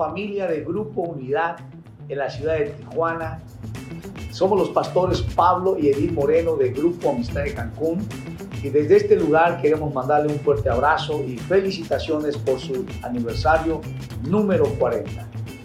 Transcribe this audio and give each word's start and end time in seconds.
familia 0.00 0.46
de 0.46 0.64
Grupo 0.64 1.02
Unidad 1.02 1.58
en 2.08 2.16
la 2.16 2.30
ciudad 2.30 2.54
de 2.54 2.70
Tijuana. 2.70 3.42
Somos 4.30 4.58
los 4.58 4.70
pastores 4.70 5.20
Pablo 5.20 5.76
y 5.78 5.90
Edith 5.90 6.12
Moreno 6.12 6.56
de 6.56 6.70
Grupo 6.70 7.10
Amistad 7.10 7.42
de 7.42 7.52
Cancún. 7.52 8.08
Y 8.62 8.70
desde 8.70 8.96
este 8.96 9.16
lugar 9.16 9.60
queremos 9.60 9.92
mandarle 9.92 10.32
un 10.32 10.40
fuerte 10.40 10.70
abrazo 10.70 11.22
y 11.22 11.36
felicitaciones 11.36 12.38
por 12.38 12.58
su 12.58 12.86
aniversario 13.02 13.82
número 14.22 14.64
40. 14.78 15.10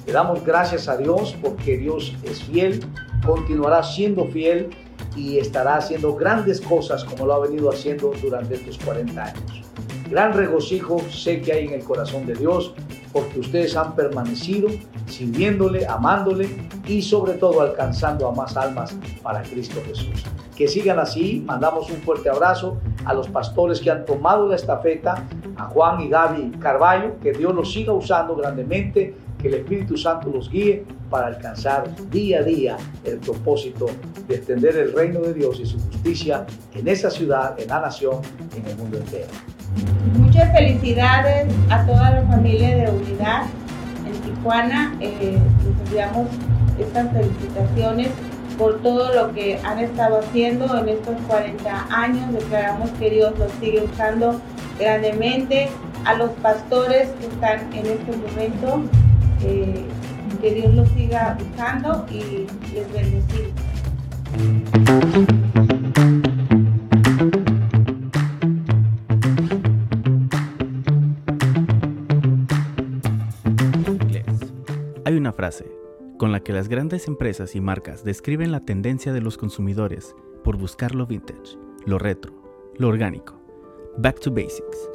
Le 0.05 0.11
damos 0.11 0.43
gracias 0.43 0.89
a 0.89 0.97
Dios 0.97 1.33
porque 1.41 1.77
Dios 1.77 2.13
es 2.23 2.43
fiel, 2.43 2.81
continuará 3.25 3.83
siendo 3.83 4.25
fiel 4.25 4.69
y 5.15 5.37
estará 5.37 5.77
haciendo 5.77 6.13
grandes 6.13 6.59
cosas 6.59 7.05
como 7.05 7.25
lo 7.25 7.35
ha 7.35 7.39
venido 7.39 7.69
haciendo 7.69 8.11
durante 8.21 8.55
estos 8.55 8.77
40 8.79 9.23
años. 9.23 9.61
Gran 10.09 10.33
regocijo 10.33 10.99
sé 11.09 11.41
que 11.41 11.53
hay 11.53 11.67
en 11.67 11.73
el 11.75 11.83
corazón 11.85 12.25
de 12.25 12.35
Dios 12.35 12.73
porque 13.15 13.39
ustedes 13.39 13.77
han 13.77 13.95
permanecido 13.95 14.67
sirviéndole, 15.07 15.87
amándole 15.87 16.49
y 16.85 17.01
sobre 17.01 17.35
todo 17.35 17.61
alcanzando 17.61 18.27
a 18.27 18.35
más 18.35 18.57
almas 18.57 18.93
para 19.23 19.41
Cristo 19.41 19.81
Jesús. 19.85 20.21
Que 20.53 20.67
sigan 20.67 20.99
así, 20.99 21.41
mandamos 21.45 21.89
un 21.89 21.95
fuerte 22.01 22.27
abrazo 22.27 22.77
a 23.05 23.13
los 23.13 23.29
pastores 23.29 23.79
que 23.79 23.89
han 23.89 24.03
tomado 24.03 24.49
la 24.49 24.57
estafeta, 24.57 25.25
a 25.55 25.63
Juan 25.63 26.01
y 26.01 26.09
Gaby 26.09 26.57
Carballo, 26.59 27.17
que 27.21 27.31
Dios 27.31 27.55
los 27.55 27.71
siga 27.71 27.93
usando 27.93 28.35
grandemente, 28.35 29.15
que 29.41 29.47
el 29.47 29.53
Espíritu 29.53 29.95
Santo 29.95 30.29
los 30.29 30.49
guíe 30.49 30.83
para 31.09 31.27
alcanzar 31.27 31.89
día 32.09 32.39
a 32.39 32.43
día 32.43 32.75
el 33.05 33.19
propósito 33.19 33.85
de 34.27 34.35
extender 34.35 34.75
el 34.75 34.91
reino 34.91 35.21
de 35.21 35.33
Dios 35.33 35.57
y 35.61 35.65
su 35.65 35.79
justicia 35.79 36.45
en 36.73 36.85
esa 36.89 37.09
ciudad, 37.09 37.57
en 37.57 37.69
la 37.69 37.79
nación, 37.79 38.17
en 38.57 38.65
el 38.65 38.75
mundo 38.75 38.97
entero. 38.97 39.29
Muchas 40.17 40.51
felicidades 40.51 41.53
a 41.69 41.85
toda 41.85 42.11
la 42.11 42.23
familia 42.23 42.75
de 42.75 42.89
Unidad 42.89 43.43
en 44.05 44.13
Tijuana. 44.21 44.93
Eh, 44.99 45.37
les 45.63 45.87
enviamos 45.87 46.27
estas 46.79 47.11
felicitaciones 47.11 48.09
por 48.57 48.81
todo 48.81 49.13
lo 49.13 49.33
que 49.33 49.59
han 49.63 49.79
estado 49.79 50.19
haciendo 50.19 50.77
en 50.77 50.89
estos 50.89 51.15
40 51.27 51.87
años. 51.89 52.31
Declaramos 52.33 52.89
que 52.91 53.09
Dios 53.09 53.37
los 53.37 53.51
sigue 53.59 53.83
usando 53.83 54.39
grandemente. 54.79 55.69
A 56.05 56.13
los 56.13 56.29
pastores 56.33 57.09
que 57.19 57.25
están 57.25 57.61
en 57.73 57.85
este 57.87 58.15
momento, 58.15 58.83
eh, 59.41 59.85
que 60.39 60.53
Dios 60.53 60.71
los 60.75 60.87
siga 60.89 61.35
usando 61.53 62.05
y 62.11 62.45
les 62.73 62.93
bendecimos. 62.93 63.53
Con 76.17 76.31
la 76.31 76.39
que 76.39 76.53
las 76.53 76.67
grandes 76.67 77.07
empresas 77.07 77.55
y 77.55 77.61
marcas 77.61 78.03
describen 78.03 78.51
la 78.51 78.61
tendencia 78.61 79.13
de 79.13 79.21
los 79.21 79.37
consumidores 79.37 80.15
por 80.43 80.57
buscar 80.57 80.95
lo 80.95 81.05
vintage, 81.05 81.57
lo 81.85 81.99
retro, 81.99 82.33
lo 82.77 82.87
orgánico, 82.87 83.35
back 83.97 84.19
to 84.19 84.31
basics. 84.31 84.89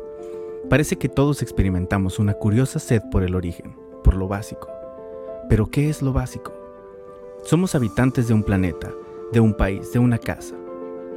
Parece 0.68 0.96
que 0.96 1.08
todos 1.08 1.42
experimentamos 1.42 2.18
una 2.18 2.34
curiosa 2.34 2.78
sed 2.78 3.02
por 3.10 3.22
el 3.22 3.34
origen, 3.34 3.76
por 4.04 4.14
lo 4.14 4.28
básico. 4.28 4.68
Pero 5.48 5.66
¿qué 5.66 5.88
es 5.88 6.02
lo 6.02 6.12
básico? 6.12 6.52
Somos 7.42 7.74
habitantes 7.74 8.28
de 8.28 8.34
un 8.34 8.44
planeta, 8.44 8.92
de 9.32 9.40
un 9.40 9.54
país, 9.54 9.92
de 9.92 9.98
una 9.98 10.18
casa. 10.18 10.54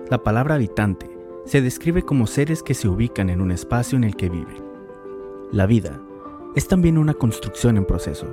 La 0.10 0.24
palabra 0.24 0.56
habitante 0.56 1.10
se 1.46 1.62
describe 1.62 2.04
como 2.04 2.28
seres 2.28 2.64
que 2.64 2.74
se 2.74 2.88
ubican 2.88 3.30
en 3.30 3.42
un 3.42 3.52
espacio 3.52 3.98
en 3.98 4.04
el 4.04 4.16
que 4.16 4.30
viven. 4.30 4.64
La 5.52 5.66
vida 5.66 6.02
es 6.56 6.68
también 6.68 6.98
una 6.98 7.14
construcción 7.14 7.78
en 7.78 7.86
proceso, 7.86 8.28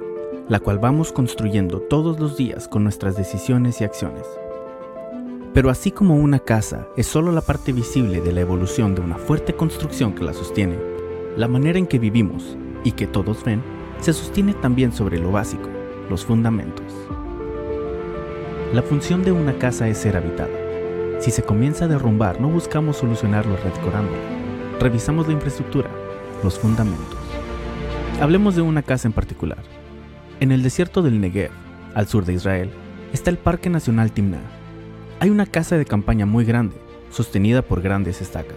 la 0.51 0.59
cual 0.59 0.81
vamos 0.81 1.13
construyendo 1.13 1.79
todos 1.79 2.19
los 2.19 2.37
días 2.37 2.67
con 2.67 2.83
nuestras 2.83 3.17
decisiones 3.17 3.81
y 3.81 3.85
acciones. 3.85 4.27
Pero 5.55 5.71
así 5.71 5.93
como 5.93 6.17
una 6.17 6.41
casa 6.41 6.89
es 6.97 7.07
solo 7.07 7.31
la 7.31 7.41
parte 7.41 7.73
visible 7.73 8.21
de 8.21 8.33
la 8.33 8.41
evolución 8.41 8.97
de 8.97 9.01
una 9.01 9.15
fuerte 9.15 9.55
construcción 9.55 10.13
que 10.13 10.25
la 10.25 10.35
sostiene, 10.35 10.77
la 11.37 11.47
manera 11.47 11.79
en 11.79 11.87
que 11.87 12.01
vivimos 12.01 12.57
y 12.83 12.93
que 12.93 13.07
todos 13.07 13.45
ven 13.45 13.63
se 14.01 14.13
sostiene 14.13 14.53
también 14.55 14.93
sobre 14.93 15.21
lo 15.21 15.31
básico, 15.31 15.69
los 16.09 16.25
fundamentos. 16.25 16.93
La 18.75 18.83
función 18.83 19.23
de 19.23 19.31
una 19.31 19.57
casa 19.57 19.87
es 19.87 19.99
ser 19.99 20.17
habitada. 20.17 20.51
Si 21.21 21.31
se 21.31 21.45
comienza 21.45 21.85
a 21.85 21.89
derrumbar, 21.89 22.41
no 22.41 22.49
buscamos 22.49 22.97
solucionarlo 22.97 23.57
redecorándola. 23.57 24.19
Revisamos 24.81 25.29
la 25.29 25.35
infraestructura, 25.35 25.91
los 26.43 26.59
fundamentos. 26.59 27.19
Hablemos 28.21 28.57
de 28.57 28.63
una 28.63 28.83
casa 28.83 29.07
en 29.07 29.13
particular, 29.13 29.63
en 30.41 30.53
el 30.53 30.63
desierto 30.63 31.03
del 31.03 31.21
Negev, 31.21 31.51
al 31.95 32.09
sur 32.09 32.25
de 32.25 32.33
Israel, 32.33 32.71
está 33.13 33.29
el 33.29 33.37
Parque 33.37 33.69
Nacional 33.69 34.11
Timná. 34.11 34.41
Hay 35.21 35.29
una 35.29 35.45
casa 35.45 35.77
de 35.77 35.85
campaña 35.85 36.25
muy 36.25 36.47
grande, 36.47 36.77
sostenida 37.11 37.61
por 37.61 37.83
grandes 37.83 38.23
estacas. 38.23 38.57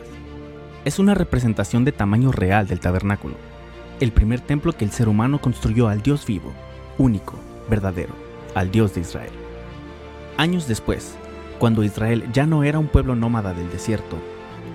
Es 0.86 0.98
una 0.98 1.14
representación 1.14 1.84
de 1.84 1.92
tamaño 1.92 2.32
real 2.32 2.68
del 2.68 2.80
tabernáculo, 2.80 3.36
el 4.00 4.14
primer 4.14 4.40
templo 4.40 4.72
que 4.72 4.86
el 4.86 4.92
ser 4.92 5.10
humano 5.10 5.42
construyó 5.42 5.90
al 5.90 6.02
Dios 6.02 6.26
vivo, 6.26 6.54
único, 6.98 7.36
verdadero, 7.70 8.14
al 8.56 8.72
Dios 8.72 8.96
de 8.96 9.02
Israel. 9.02 9.32
Años 10.38 10.70
después, 10.70 11.16
cuando 11.60 11.84
Israel 11.84 12.24
ya 12.32 12.46
no 12.46 12.64
era 12.64 12.80
un 12.80 12.88
pueblo 12.88 13.16
nómada 13.16 13.54
del 13.54 13.70
desierto, 13.70 14.18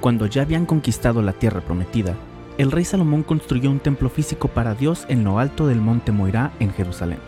cuando 0.00 0.26
ya 0.26 0.42
habían 0.42 0.66
conquistado 0.66 1.22
la 1.22 1.32
tierra 1.32 1.62
prometida, 1.62 2.14
el 2.58 2.72
rey 2.72 2.84
Salomón 2.84 3.22
construyó 3.22 3.70
un 3.70 3.78
templo 3.78 4.10
físico 4.10 4.48
para 4.48 4.74
Dios 4.74 5.06
en 5.08 5.22
lo 5.22 5.38
alto 5.38 5.68
del 5.68 5.80
monte 5.80 6.10
Moirá 6.10 6.52
en 6.58 6.72
Jerusalén. 6.72 7.20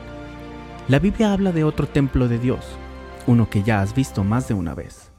La 0.88 0.98
Biblia 0.98 1.32
habla 1.32 1.52
de 1.52 1.62
otro 1.62 1.86
templo 1.86 2.26
de 2.26 2.40
Dios, 2.40 2.66
uno 3.28 3.48
que 3.48 3.62
ya 3.62 3.80
has 3.80 3.94
visto 3.94 4.24
más 4.24 4.48
de 4.48 4.54
una 4.54 4.74
vez. 4.74 5.12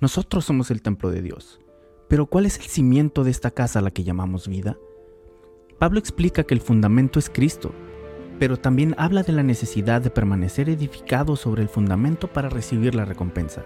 Nosotros 0.00 0.46
somos 0.46 0.70
el 0.70 0.80
templo 0.80 1.10
de 1.10 1.20
Dios. 1.20 1.60
Pero 2.08 2.24
¿cuál 2.24 2.46
es 2.46 2.56
el 2.56 2.64
cimiento 2.64 3.24
de 3.24 3.30
esta 3.30 3.50
casa 3.50 3.80
a 3.80 3.82
la 3.82 3.90
que 3.90 4.04
llamamos 4.04 4.48
vida? 4.48 4.78
Pablo 5.78 5.98
explica 5.98 6.44
que 6.44 6.54
el 6.54 6.62
fundamento 6.62 7.18
es 7.18 7.28
Cristo, 7.28 7.72
pero 8.38 8.56
también 8.56 8.94
habla 8.96 9.22
de 9.22 9.34
la 9.34 9.42
necesidad 9.42 10.00
de 10.00 10.08
permanecer 10.08 10.70
edificado 10.70 11.36
sobre 11.36 11.60
el 11.60 11.68
fundamento 11.68 12.26
para 12.26 12.48
recibir 12.48 12.94
la 12.94 13.04
recompensa. 13.04 13.64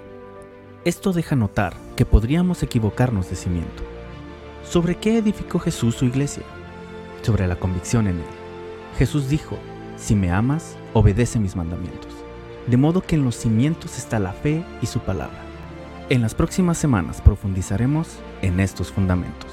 Esto 0.85 1.13
deja 1.13 1.37
notar 1.37 1.75
que 1.95 2.05
podríamos 2.05 2.65
equivocarnos 2.65 3.31
de 3.31 3.37
cimiento. 3.37 3.92
¿Sobre 4.73 4.95
qué 4.95 5.19
edificó 5.19 5.59
Jesús 5.59 5.97
su 5.97 6.07
iglesia? 6.07 6.45
Sobre 7.21 7.47
la 7.47 7.57
convicción 7.57 8.07
en 8.07 8.21
él. 8.21 8.25
Jesús 8.97 9.29
dijo, 9.29 9.59
si 9.99 10.15
me 10.15 10.33
amas, 10.33 10.79
obedece 10.95 11.39
mis 11.39 11.55
mandamientos. 11.55 12.11
De 12.69 12.79
modo 12.79 13.03
que 13.03 13.17
en 13.17 13.23
los 13.23 13.37
cimientos 13.37 13.99
está 13.99 14.19
la 14.19 14.33
fe 14.33 14.65
y 14.81 14.87
su 14.87 15.01
palabra. 15.01 15.37
En 16.09 16.23
las 16.23 16.35
próximas 16.35 16.79
semanas 16.79 17.21
profundizaremos 17.21 18.09
en 18.41 18.61
estos 18.61 18.91
fundamentos. 18.91 19.51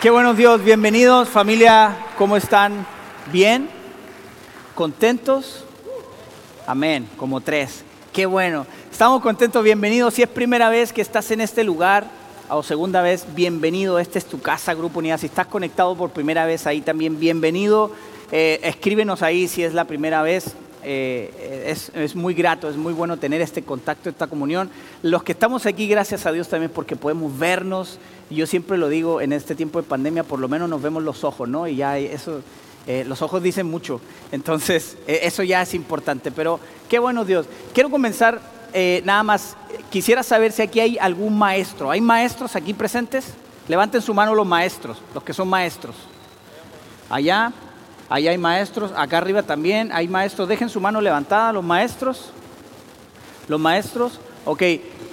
Qué 0.00 0.08
buenos 0.08 0.38
Dios, 0.38 0.64
bienvenidos 0.64 1.28
familia, 1.28 1.98
¿cómo 2.16 2.38
están? 2.38 2.86
¿Bien? 3.30 3.73
¿Contentos? 4.74 5.62
Amén, 6.66 7.08
como 7.16 7.40
tres. 7.40 7.84
Qué 8.12 8.26
bueno. 8.26 8.66
Estamos 8.90 9.22
contentos, 9.22 9.62
bienvenidos. 9.62 10.14
Si 10.14 10.22
es 10.22 10.28
primera 10.28 10.68
vez 10.68 10.92
que 10.92 11.00
estás 11.00 11.30
en 11.30 11.40
este 11.40 11.62
lugar 11.62 12.10
o 12.48 12.60
segunda 12.64 13.00
vez, 13.00 13.24
bienvenido. 13.36 14.00
Esta 14.00 14.18
es 14.18 14.24
tu 14.24 14.40
casa, 14.40 14.74
Grupo 14.74 14.98
Unidad. 14.98 15.20
Si 15.20 15.26
estás 15.26 15.46
conectado 15.46 15.94
por 15.94 16.10
primera 16.10 16.44
vez 16.44 16.66
ahí 16.66 16.80
también, 16.80 17.20
bienvenido. 17.20 17.92
Eh, 18.32 18.58
escríbenos 18.64 19.22
ahí 19.22 19.46
si 19.46 19.62
es 19.62 19.74
la 19.74 19.84
primera 19.84 20.22
vez. 20.22 20.56
Eh, 20.82 21.66
es, 21.68 21.92
es, 21.94 22.16
muy 22.16 22.34
grato, 22.34 22.68
es 22.68 22.76
muy 22.76 22.92
bueno 22.92 23.16
tener 23.16 23.40
este 23.42 23.62
contacto, 23.62 24.10
esta 24.10 24.26
comunión. 24.26 24.70
Los 25.02 25.22
que 25.22 25.32
estamos 25.32 25.66
aquí, 25.66 25.86
gracias 25.86 26.26
a 26.26 26.32
Dios 26.32 26.48
también 26.48 26.72
porque 26.74 26.96
podemos 26.96 27.38
vernos. 27.38 28.00
Yo 28.28 28.44
siempre 28.48 28.76
lo 28.76 28.88
digo, 28.88 29.20
en 29.20 29.32
este 29.32 29.54
tiempo 29.54 29.80
de 29.80 29.86
pandemia 29.86 30.24
por 30.24 30.40
lo 30.40 30.48
menos 30.48 30.68
nos 30.68 30.82
vemos 30.82 31.04
los 31.04 31.22
ojos, 31.22 31.48
¿no? 31.48 31.68
Y 31.68 31.76
ya 31.76 31.96
eso 31.96 32.42
eh, 32.86 33.04
los 33.06 33.22
ojos 33.22 33.42
dicen 33.42 33.66
mucho, 33.70 34.00
entonces 34.30 34.98
eh, 35.06 35.20
eso 35.22 35.42
ya 35.42 35.62
es 35.62 35.72
importante, 35.72 36.30
pero 36.30 36.60
qué 36.88 36.98
bueno 36.98 37.24
Dios. 37.24 37.46
Quiero 37.72 37.90
comenzar 37.90 38.40
eh, 38.76 39.02
nada 39.04 39.22
más, 39.22 39.56
quisiera 39.88 40.24
saber 40.24 40.50
si 40.50 40.60
aquí 40.60 40.80
hay 40.80 40.98
algún 40.98 41.38
maestro. 41.38 41.92
¿Hay 41.92 42.00
maestros 42.00 42.56
aquí 42.56 42.74
presentes? 42.74 43.26
Levanten 43.68 44.02
su 44.02 44.12
mano 44.12 44.34
los 44.34 44.46
maestros, 44.46 45.00
los 45.14 45.22
que 45.22 45.32
son 45.32 45.48
maestros. 45.48 45.94
Allá, 47.08 47.52
allá 48.08 48.32
hay 48.32 48.38
maestros, 48.38 48.92
acá 48.96 49.18
arriba 49.18 49.44
también 49.44 49.92
hay 49.92 50.08
maestros. 50.08 50.48
Dejen 50.48 50.68
su 50.68 50.80
mano 50.80 51.00
levantada, 51.00 51.52
los 51.52 51.62
maestros. 51.64 52.32
Los 53.46 53.60
maestros, 53.60 54.20
ok, 54.44 54.62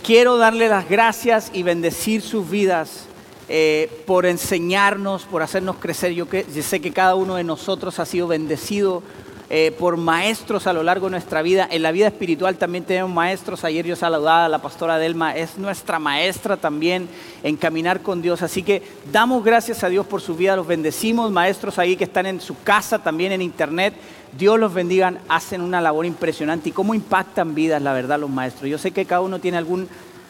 quiero 0.03 0.37
darle 0.37 0.67
las 0.67 0.89
gracias 0.89 1.51
y 1.53 1.63
bendecir 1.63 2.21
sus 2.21 2.49
vidas 2.49 3.05
eh, 3.53 3.89
por 4.05 4.25
enseñarnos, 4.25 5.23
por 5.23 5.43
hacernos 5.43 5.75
crecer. 5.75 6.13
Yo, 6.13 6.25
sé 6.61 6.79
que 6.79 6.93
cada 6.93 7.15
uno 7.15 7.35
de 7.35 7.43
nosotros 7.43 7.99
ha 7.99 8.05
sido 8.05 8.25
bendecido 8.25 9.03
eh, 9.49 9.75
por 9.77 9.97
maestros 9.97 10.67
a 10.67 10.73
lo 10.73 10.83
largo 10.83 11.07
de 11.07 11.11
nuestra 11.11 11.41
vida. 11.41 11.67
En 11.69 11.81
la 11.81 11.91
vida 11.91 12.07
espiritual 12.07 12.55
también 12.55 12.85
tenemos 12.85 13.11
maestros. 13.11 13.65
Ayer 13.65 13.85
yo 13.85 13.97
saludaba 13.97 14.45
a 14.45 14.47
la 14.47 14.61
pastora 14.61 14.97
Delma, 14.97 15.35
es 15.35 15.57
nuestra 15.57 15.99
maestra 15.99 16.55
también 16.55 17.09
en 17.43 17.57
caminar 17.57 17.99
con 17.99 18.21
Dios. 18.21 18.41
Así 18.41 18.63
que 18.63 18.83
damos 19.11 19.43
gracias 19.43 19.83
a 19.83 19.89
Dios 19.89 20.05
por 20.05 20.21
su 20.21 20.37
vida, 20.37 20.55
los 20.55 20.65
bendecimos, 20.65 21.29
maestros 21.29 21.77
ahí 21.77 21.97
que 21.97 22.05
están 22.05 22.27
en 22.27 22.39
su 22.39 22.57
casa, 22.63 22.99
también 22.99 23.33
en 23.33 23.41
internet. 23.41 23.93
Dios 24.37 24.57
los 24.57 24.73
bendiga, 24.73 25.13
hacen 25.27 25.59
una 25.59 25.81
labor 25.81 26.05
impresionante 26.05 26.69
y 26.69 26.71
cómo 26.71 26.93
impactan 26.93 27.53
vidas, 27.53 27.81
la 27.81 27.91
verdad, 27.91 28.17
los 28.17 28.29
maestros. 28.29 28.69
Yo 28.69 28.77
sé 28.77 28.91
que 28.91 29.03
cada 29.03 29.19
uno 29.19 29.39
tiene 29.39 29.57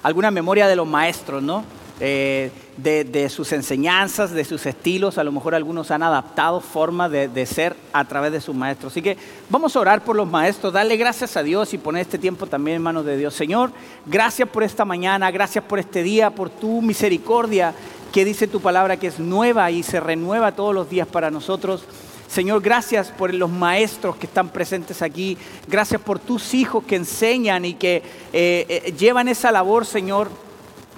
alguna 0.01 0.31
memoria 0.31 0.67
de 0.67 0.75
los 0.75 0.87
maestros, 0.87 1.43
¿no? 1.43 1.63
Eh, 2.03 2.49
de, 2.81 3.29
sus 3.29 3.51
enseñanzas, 3.51 4.31
de 4.31 4.43
sus 4.45 4.65
estilos. 4.65 5.17
A 5.17 5.23
lo 5.23 5.31
mejor 5.31 5.55
algunos 5.55 5.91
han 5.91 6.03
adaptado 6.03 6.61
formas 6.61 7.11
de, 7.11 7.45
ser 7.45 7.75
a 7.93 8.05
través 8.05 8.31
de 8.31 8.41
sus 8.41 8.55
maestros. 8.55 8.93
Así 8.93 9.01
que 9.01 9.17
vamos 9.49 9.75
a 9.75 9.79
orar 9.79 10.03
por 10.03 10.15
los 10.15 10.27
maestros, 10.27 10.73
darle 10.73 10.97
gracias 10.97 11.37
a 11.37 11.43
Dios 11.43 11.73
y 11.73 11.77
poner 11.77 12.01
este 12.01 12.17
tiempo 12.17 12.47
también 12.47 12.77
en 12.77 12.83
manos 12.83 13.05
de 13.05 13.17
Dios. 13.17 13.33
Señor, 13.33 13.71
gracias 14.05 14.47
por 14.49 14.63
esta 14.63 14.85
mañana, 14.85 15.29
gracias 15.31 15.63
por 15.63 15.79
este 15.79 16.03
día, 16.03 16.29
por 16.29 16.49
tu 16.49 16.81
misericordia 16.81 17.73
que 18.11 18.25
dice 18.25 18.47
tu 18.47 18.59
palabra 18.59 18.97
que 18.97 19.07
es 19.07 19.19
nueva 19.19 19.71
y 19.71 19.83
se 19.83 19.99
renueva 19.99 20.51
todos 20.51 20.75
los 20.75 20.89
días 20.89 21.07
para 21.07 21.31
nosotros. 21.31 21.85
Señor, 22.27 22.61
gracias 22.61 23.09
por 23.09 23.33
los 23.33 23.49
maestros 23.49 24.15
que 24.15 24.25
están 24.25 24.49
presentes 24.49 25.01
aquí. 25.01 25.37
Gracias 25.67 26.01
por 26.01 26.17
tus 26.19 26.53
hijos 26.53 26.83
que 26.85 26.95
enseñan 26.95 27.65
y 27.65 27.73
que 27.73 27.97
eh, 28.31 28.65
eh, 28.69 28.93
llevan 28.97 29.27
esa 29.27 29.51
labor, 29.51 29.85
Señor 29.85 30.29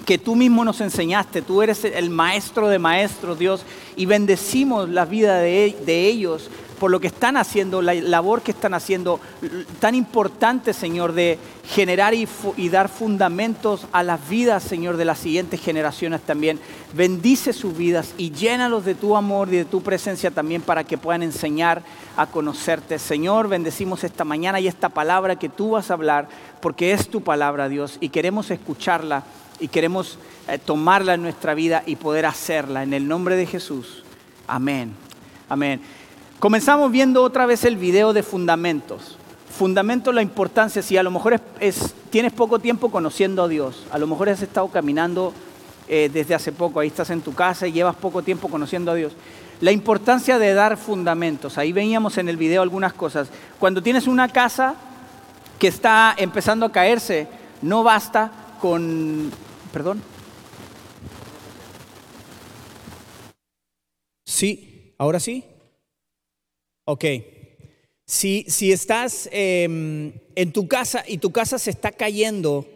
que 0.04 0.18
tú 0.18 0.36
mismo 0.36 0.64
nos 0.64 0.80
enseñaste. 0.80 1.42
Tú 1.42 1.62
eres 1.62 1.84
el 1.84 2.10
maestro 2.10 2.68
de 2.68 2.78
maestros, 2.78 3.38
Dios, 3.38 3.64
y 3.96 4.06
bendecimos 4.06 4.88
la 4.88 5.04
vida 5.04 5.38
de, 5.38 5.74
ellos 5.86 6.50
por 6.78 6.90
lo 6.90 7.00
que 7.00 7.06
están 7.06 7.36
haciendo, 7.36 7.80
la 7.80 7.94
labor 7.94 8.42
que 8.42 8.50
están 8.50 8.74
haciendo, 8.74 9.20
tan 9.80 9.94
importante, 9.94 10.72
Señor, 10.72 11.12
de 11.12 11.38
generar 11.68 12.14
y, 12.14 12.28
y, 12.56 12.68
dar 12.68 12.88
fundamentos 12.88 13.86
a 13.92 14.02
las 14.02 14.28
vidas, 14.28 14.64
Señor, 14.64 14.96
de 14.96 15.04
las 15.04 15.20
siguientes 15.20 15.60
generaciones 15.62 16.20
también. 16.22 16.58
Bendice 16.92 17.52
sus 17.52 17.74
vidas 17.76 18.12
y 18.18 18.32
llénalos 18.32 18.84
de 18.84 18.96
tu 18.96 19.16
amor 19.16 19.48
y 19.48 19.58
de 19.58 19.64
tu 19.64 19.82
presencia 19.82 20.30
también 20.30 20.62
para 20.62 20.84
que 20.84 20.98
puedan 20.98 21.22
enseñar 21.22 21.82
a 22.16 22.26
conocerte. 22.26 22.98
Señor, 22.98 23.48
bendecimos 23.48 24.04
esta 24.04 24.24
mañana 24.24 24.60
y 24.60 24.66
esta 24.66 24.88
palabra 24.88 25.36
que 25.36 25.48
tú 25.48 25.70
vas 25.70 25.90
a 25.90 25.94
hablar, 25.94 26.28
porque 26.60 26.92
es 26.92 27.08
tu 27.08 27.22
palabra, 27.22 27.68
Dios, 27.68 27.96
y 28.00 28.10
queremos 28.10 28.50
escucharla 28.50 29.22
y 29.60 29.68
queremos 29.68 30.18
eh, 30.48 30.58
tomarla 30.58 31.14
en 31.14 31.22
nuestra 31.22 31.54
vida 31.54 31.82
y 31.86 31.96
poder 31.96 32.26
hacerla. 32.26 32.82
En 32.82 32.92
el 32.92 33.06
nombre 33.08 33.36
de 33.36 33.46
Jesús. 33.46 34.02
Amén. 34.46 34.92
Amén. 35.48 35.80
Comenzamos 36.38 36.92
viendo 36.92 37.22
otra 37.22 37.46
vez 37.46 37.64
el 37.64 37.76
video 37.76 38.12
de 38.12 38.22
fundamentos. 38.22 39.16
Fundamentos, 39.56 40.14
la 40.14 40.20
importancia, 40.20 40.82
si 40.82 40.96
a 40.96 41.02
lo 41.02 41.10
mejor 41.10 41.40
es, 41.60 41.94
tienes 42.10 42.32
poco 42.32 42.58
tiempo 42.58 42.90
conociendo 42.90 43.44
a 43.44 43.48
Dios, 43.48 43.84
a 43.90 43.98
lo 43.98 44.06
mejor 44.06 44.28
has 44.28 44.42
estado 44.42 44.68
caminando 44.68 45.32
eh, 45.88 46.10
desde 46.12 46.34
hace 46.34 46.50
poco, 46.50 46.80
ahí 46.80 46.88
estás 46.88 47.10
en 47.10 47.20
tu 47.20 47.34
casa 47.34 47.66
y 47.68 47.72
llevas 47.72 47.94
poco 47.94 48.22
tiempo 48.22 48.48
conociendo 48.48 48.90
a 48.90 48.94
Dios. 48.94 49.12
La 49.60 49.70
importancia 49.70 50.38
de 50.38 50.54
dar 50.54 50.76
fundamentos, 50.76 51.56
ahí 51.56 51.72
veíamos 51.72 52.18
en 52.18 52.28
el 52.28 52.36
video 52.36 52.62
algunas 52.62 52.92
cosas. 52.92 53.28
Cuando 53.60 53.82
tienes 53.82 54.08
una 54.08 54.28
casa 54.28 54.74
que 55.58 55.68
está 55.68 56.14
empezando 56.18 56.66
a 56.66 56.72
caerse, 56.72 57.28
no 57.62 57.84
basta 57.84 58.32
con 58.60 59.30
perdón. 59.72 60.02
Sí, 64.24 64.94
ahora 64.98 65.20
sí. 65.20 65.44
Ok. 66.86 67.04
Si, 68.06 68.44
si 68.48 68.72
estás 68.72 69.28
em, 69.32 70.12
en 70.34 70.52
tu 70.52 70.68
casa 70.68 71.04
y 71.06 71.18
tu 71.18 71.32
casa 71.32 71.58
se 71.58 71.70
está 71.70 71.92
cayendo, 71.92 72.66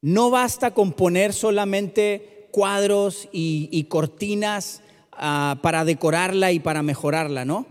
no 0.00 0.30
basta 0.30 0.72
con 0.72 0.92
poner 0.92 1.32
solamente 1.32 2.48
cuadros 2.50 3.28
y, 3.32 3.84
cortinas 3.84 4.82
ah, 5.12 5.58
para 5.62 5.84
decorarla 5.84 6.52
y 6.52 6.60
para 6.60 6.82
mejorarla, 6.82 7.44
¿no? 7.44 7.66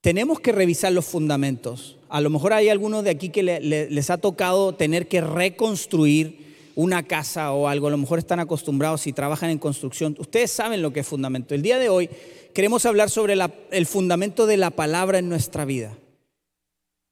Tenemos 0.00 0.40
que 0.40 0.52
revisar 0.52 0.92
los 0.92 1.06
fundamentos. 1.06 1.96
A 2.08 2.20
lo 2.20 2.30
mejor 2.30 2.52
hay 2.52 2.68
algunos 2.68 3.02
de 3.02 3.10
aquí 3.10 3.30
que 3.30 3.42
les 3.42 4.10
ha 4.10 4.18
tocado 4.18 4.74
tener 4.74 5.08
que 5.08 5.20
reconstruir 5.20 6.47
una 6.78 7.02
casa 7.02 7.50
o 7.50 7.66
algo, 7.66 7.88
a 7.88 7.90
lo 7.90 7.98
mejor 7.98 8.20
están 8.20 8.38
acostumbrados 8.38 9.08
y 9.08 9.12
trabajan 9.12 9.50
en 9.50 9.58
construcción. 9.58 10.14
Ustedes 10.20 10.52
saben 10.52 10.80
lo 10.80 10.92
que 10.92 11.00
es 11.00 11.06
fundamento. 11.08 11.52
El 11.52 11.60
día 11.60 11.76
de 11.76 11.88
hoy 11.88 12.08
queremos 12.54 12.86
hablar 12.86 13.10
sobre 13.10 13.34
el 13.72 13.86
fundamento 13.86 14.46
de 14.46 14.58
la 14.58 14.70
palabra 14.70 15.18
en 15.18 15.28
nuestra 15.28 15.64
vida. 15.64 15.98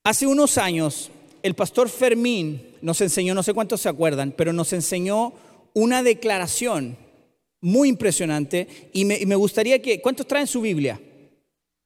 Hace 0.04 0.28
unos 0.28 0.56
años, 0.56 1.10
el 1.42 1.54
pastor 1.54 1.88
Fermín 1.88 2.62
nos 2.80 3.00
enseñó, 3.00 3.34
no 3.34 3.42
sé 3.42 3.54
cuántos 3.54 3.80
se 3.80 3.88
acuerdan, 3.88 4.32
pero 4.36 4.52
nos 4.52 4.72
enseñó 4.72 5.32
una 5.74 6.04
declaración 6.04 6.96
muy 7.60 7.88
impresionante 7.88 8.68
y 8.92 9.04
me, 9.04 9.34
gustaría 9.34 9.82
que, 9.82 10.00
¿cuántos 10.00 10.28
traen 10.28 10.46
su 10.46 10.60
Biblia? 10.60 11.00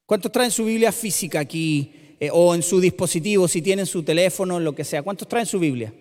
¿Cuántos 0.05 0.31
traen 0.31 0.51
su 0.51 0.65
Biblia 0.65 0.91
física 0.91 1.39
aquí 1.39 1.91
eh, 2.19 2.29
o 2.31 2.53
en 2.53 2.61
su 2.61 2.79
dispositivo, 2.79 3.47
si 3.47 3.59
tienen 3.63 3.87
su 3.87 4.03
teléfono, 4.03 4.59
lo 4.59 4.75
que 4.75 4.83
sea? 4.83 5.01
¿Cuántos 5.01 5.27
traen 5.27 5.47
su 5.47 5.57
Biblia? 5.57 5.91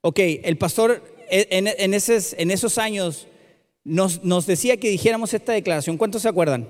Ok, 0.00 0.20
el 0.44 0.56
pastor 0.56 1.02
en, 1.30 1.94
esos, 1.94 2.78
años 2.78 3.26
nos, 3.84 4.46
decía 4.46 4.76
que 4.76 4.90
dijéramos 4.90 5.34
esta 5.34 5.52
declaración. 5.52 5.96
¿Cuántos 5.96 6.22
se 6.22 6.28
acuerdan? 6.28 6.68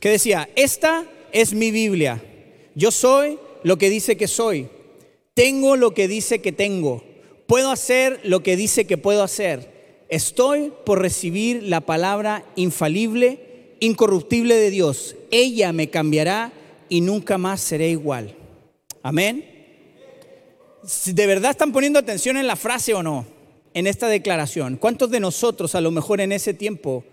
Que 0.00 0.10
decía, 0.10 0.48
esta 0.54 1.06
es 1.32 1.54
mi 1.54 1.70
Biblia. 1.70 2.22
Yo 2.74 2.90
soy 2.90 3.38
lo 3.62 3.78
que 3.78 3.88
dice 3.88 4.16
que 4.16 4.28
soy. 4.28 4.68
Tengo 5.34 5.76
lo 5.76 5.94
que 5.94 6.08
dice 6.08 6.40
que 6.40 6.52
tengo. 6.52 7.02
Puedo 7.46 7.70
hacer 7.70 8.20
lo 8.24 8.42
que 8.42 8.56
dice 8.56 8.86
que 8.86 8.98
puedo 8.98 9.22
hacer. 9.22 10.04
Estoy 10.08 10.72
por 10.84 11.00
recibir 11.00 11.62
la 11.62 11.80
palabra 11.80 12.44
infalible, 12.54 13.74
incorruptible 13.80 14.54
de 14.56 14.70
Dios. 14.70 15.16
Ella 15.30 15.72
me 15.72 15.88
cambiará 15.88 16.52
y 16.88 17.00
nunca 17.00 17.38
más 17.38 17.60
seré 17.60 17.90
igual. 17.90 18.36
Amén 19.02 19.55
de 21.06 21.26
verdad 21.26 21.50
están 21.50 21.72
poniendo 21.72 21.98
atención 21.98 22.36
en 22.36 22.46
la 22.46 22.56
frase 22.56 22.94
o 22.94 23.02
no, 23.02 23.26
en 23.74 23.86
esta 23.86 24.08
declaración. 24.08 24.76
¿Cuántos 24.76 25.10
de 25.10 25.20
nosotros 25.20 25.74
a 25.74 25.80
lo 25.80 25.90
mejor 25.90 26.20
en 26.20 26.32
ese 26.32 26.54
tiempo 26.54 27.04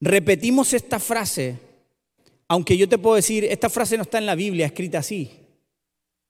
repetimos 0.00 0.72
esta 0.72 0.98
frase? 0.98 1.58
Aunque 2.48 2.76
yo 2.76 2.88
te 2.88 2.98
puedo 2.98 3.16
decir, 3.16 3.44
esta 3.44 3.70
frase 3.70 3.96
no 3.96 4.02
está 4.02 4.18
en 4.18 4.26
la 4.26 4.34
Biblia 4.34 4.66
escrita 4.66 4.98
así, 4.98 5.30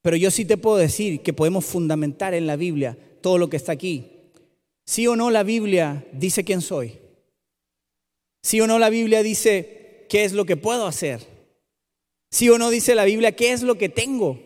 pero 0.03 0.17
yo 0.17 0.31
sí 0.31 0.45
te 0.45 0.57
puedo 0.57 0.77
decir 0.77 1.21
que 1.21 1.33
podemos 1.33 1.65
fundamentar 1.65 2.35
en 2.35 2.47
la 2.47 2.57
Biblia 2.57 2.97
todo 3.21 3.39
lo 3.39 3.49
que 3.49 3.57
está 3.57 3.73
aquí. 3.73 4.11
Sí 4.85 5.07
o 5.07 5.15
no 5.15 5.31
la 5.31 5.45
Biblia 5.45 6.05
dice 6.13 6.45
quién 6.45 6.61
soy. 6.61 6.99
Sí 8.43 8.61
o 8.61 8.67
no 8.67 8.79
la 8.81 8.91
Biblia 8.91 9.23
dice 9.23 10.07
qué 10.09 10.25
es 10.25 10.33
lo 10.33 10.45
que 10.45 10.57
puedo 10.57 10.87
hacer. 10.87 11.21
Sí 12.31 12.49
o 12.49 12.59
no 12.59 12.71
dice 12.71 12.95
la 12.95 13.05
Biblia 13.05 13.37
qué 13.37 13.53
es 13.53 13.63
lo 13.63 13.79
que 13.79 13.89
tengo. 13.89 14.41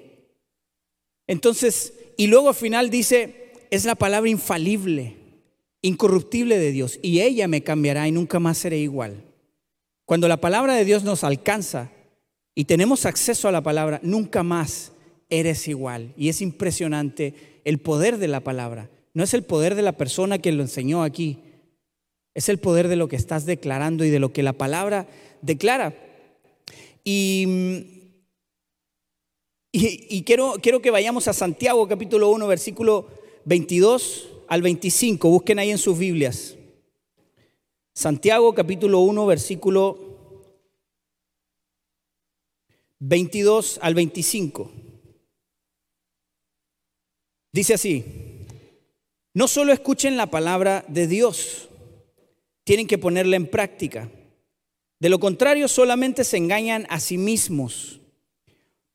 Entonces, 1.27 1.95
y 2.17 2.27
luego 2.27 2.49
al 2.49 2.55
final 2.55 2.91
dice, 2.91 3.53
es 3.71 3.85
la 3.85 3.95
palabra 3.95 4.31
infalible, 4.31 5.17
incorruptible 5.83 6.59
de 6.59 6.73
Dios, 6.73 6.99
y 7.03 7.21
ella 7.21 7.49
me 7.49 7.63
cambiará 7.63 8.09
y 8.09 8.13
nunca 8.13 8.39
más 8.41 8.59
seré 8.59 8.79
igual. 8.79 9.23
Cuando 10.05 10.29
la 10.29 10.37
palabra 10.37 10.75
de 10.75 10.85
Dios 10.85 11.03
nos 11.03 11.25
alcanza 11.25 11.91
y 12.55 12.65
tenemos 12.65 13.07
acceso 13.07 13.49
a 13.49 13.53
la 13.53 13.63
palabra, 13.63 14.01
nunca 14.03 14.43
más 14.43 14.93
eres 15.29 15.67
igual. 15.69 16.15
Y 16.17 16.29
es 16.29 16.41
impresionante 16.41 17.35
el 17.65 17.79
poder 17.79 18.19
de 18.19 18.29
la 18.29 18.41
palabra. 18.41 18.89
No 19.15 19.25
es 19.25 19.35
el 19.35 19.43
poder 19.43 19.75
de 19.75 19.83
la 19.83 19.97
persona 19.97 20.39
que 20.39 20.53
lo 20.53 20.63
enseñó 20.63 21.03
aquí, 21.03 21.41
es 22.35 22.49
el 22.49 22.59
poder 22.59 22.89
de 22.89 22.97
lo 22.97 23.09
que 23.09 23.17
estás 23.17 23.47
declarando 23.47 24.05
y 24.05 24.11
de 24.11 24.21
lo 24.21 24.33
que 24.33 24.43
la 24.43 24.53
palabra 24.53 25.09
declara. 25.43 25.95
Y 27.03 27.96
y, 29.79 30.23
quiero, 30.23 30.55
quiero 30.63 30.81
que 30.81 30.91
vayamos 30.91 31.29
a 31.29 31.35
Santiago 31.35 31.87
capítulo 31.87 32.31
1, 32.31 32.47
versículo 32.47 33.09
22 33.45 34.29
al 34.49 34.63
25. 34.63 35.29
Busquen 35.29 35.59
ahí 35.59 35.71
en 35.71 35.77
sus 35.77 35.99
Biblias. 35.99 36.57
Santiago 37.93 38.55
capítulo 38.55 39.01
1, 39.01 39.27
versículo 39.27 39.99
22 43.01 43.79
al 43.83 43.95
25. 43.95 44.71
Dice 47.53 47.75
así, 47.75 48.05
no 49.35 49.47
solo 49.47 49.75
escuchen 49.75 50.17
la 50.17 50.31
palabra 50.31 50.87
de 50.89 51.07
Dios, 51.07 51.69
tienen 52.65 52.87
que 52.87 52.97
ponerla 52.97 53.37
en 53.37 53.47
práctica. 53.47 54.11
De 55.01 55.11
lo 55.11 55.19
contrario, 55.19 55.69
solamente 55.69 56.25
se 56.25 56.39
engañan 56.39 56.87
a 56.89 56.99
sí 56.99 57.19
mismos. 57.19 58.01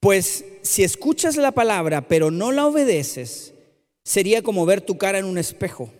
Pues 0.01 0.43
si 0.63 0.83
escuchas 0.83 1.37
la 1.37 1.51
palabra 1.51 2.07
pero 2.07 2.31
no 2.31 2.51
la 2.51 2.65
obedeces, 2.65 3.53
sería 4.03 4.41
como 4.41 4.65
ver 4.65 4.81
tu 4.81 4.97
cara 4.97 5.19
en 5.19 5.25
un 5.25 5.37
espejo. 5.37 5.93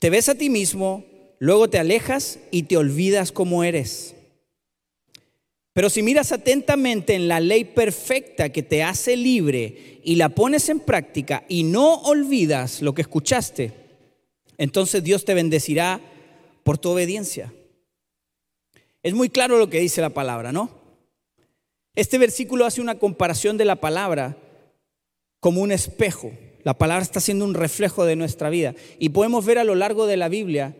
Te 0.00 0.08
ves 0.08 0.30
a 0.30 0.34
ti 0.34 0.48
mismo, 0.48 1.04
luego 1.38 1.68
te 1.68 1.78
alejas 1.78 2.38
y 2.50 2.64
te 2.64 2.78
olvidas 2.78 3.30
cómo 3.30 3.62
eres. 3.62 4.14
Pero 5.74 5.90
si 5.90 6.02
miras 6.02 6.32
atentamente 6.32 7.14
en 7.14 7.28
la 7.28 7.40
ley 7.40 7.64
perfecta 7.64 8.48
que 8.48 8.62
te 8.62 8.82
hace 8.82 9.18
libre 9.18 10.00
y 10.02 10.14
la 10.14 10.30
pones 10.30 10.70
en 10.70 10.80
práctica 10.80 11.44
y 11.46 11.64
no 11.64 11.96
olvidas 12.04 12.80
lo 12.80 12.94
que 12.94 13.02
escuchaste, 13.02 13.72
entonces 14.56 15.04
Dios 15.04 15.26
te 15.26 15.34
bendecirá 15.34 16.00
por 16.62 16.78
tu 16.78 16.88
obediencia. 16.88 17.52
Es 19.02 19.12
muy 19.12 19.28
claro 19.28 19.58
lo 19.58 19.68
que 19.68 19.80
dice 19.80 20.00
la 20.00 20.10
palabra, 20.10 20.52
¿no? 20.52 20.83
Este 21.94 22.18
versículo 22.18 22.66
hace 22.66 22.80
una 22.80 22.98
comparación 22.98 23.56
de 23.56 23.64
la 23.64 23.76
palabra 23.76 24.36
como 25.38 25.62
un 25.62 25.70
espejo. 25.70 26.32
La 26.64 26.74
palabra 26.74 27.02
está 27.02 27.20
siendo 27.20 27.44
un 27.44 27.54
reflejo 27.54 28.04
de 28.04 28.16
nuestra 28.16 28.50
vida. 28.50 28.74
Y 28.98 29.10
podemos 29.10 29.44
ver 29.44 29.58
a 29.58 29.64
lo 29.64 29.74
largo 29.74 30.06
de 30.06 30.16
la 30.16 30.28
Biblia, 30.28 30.76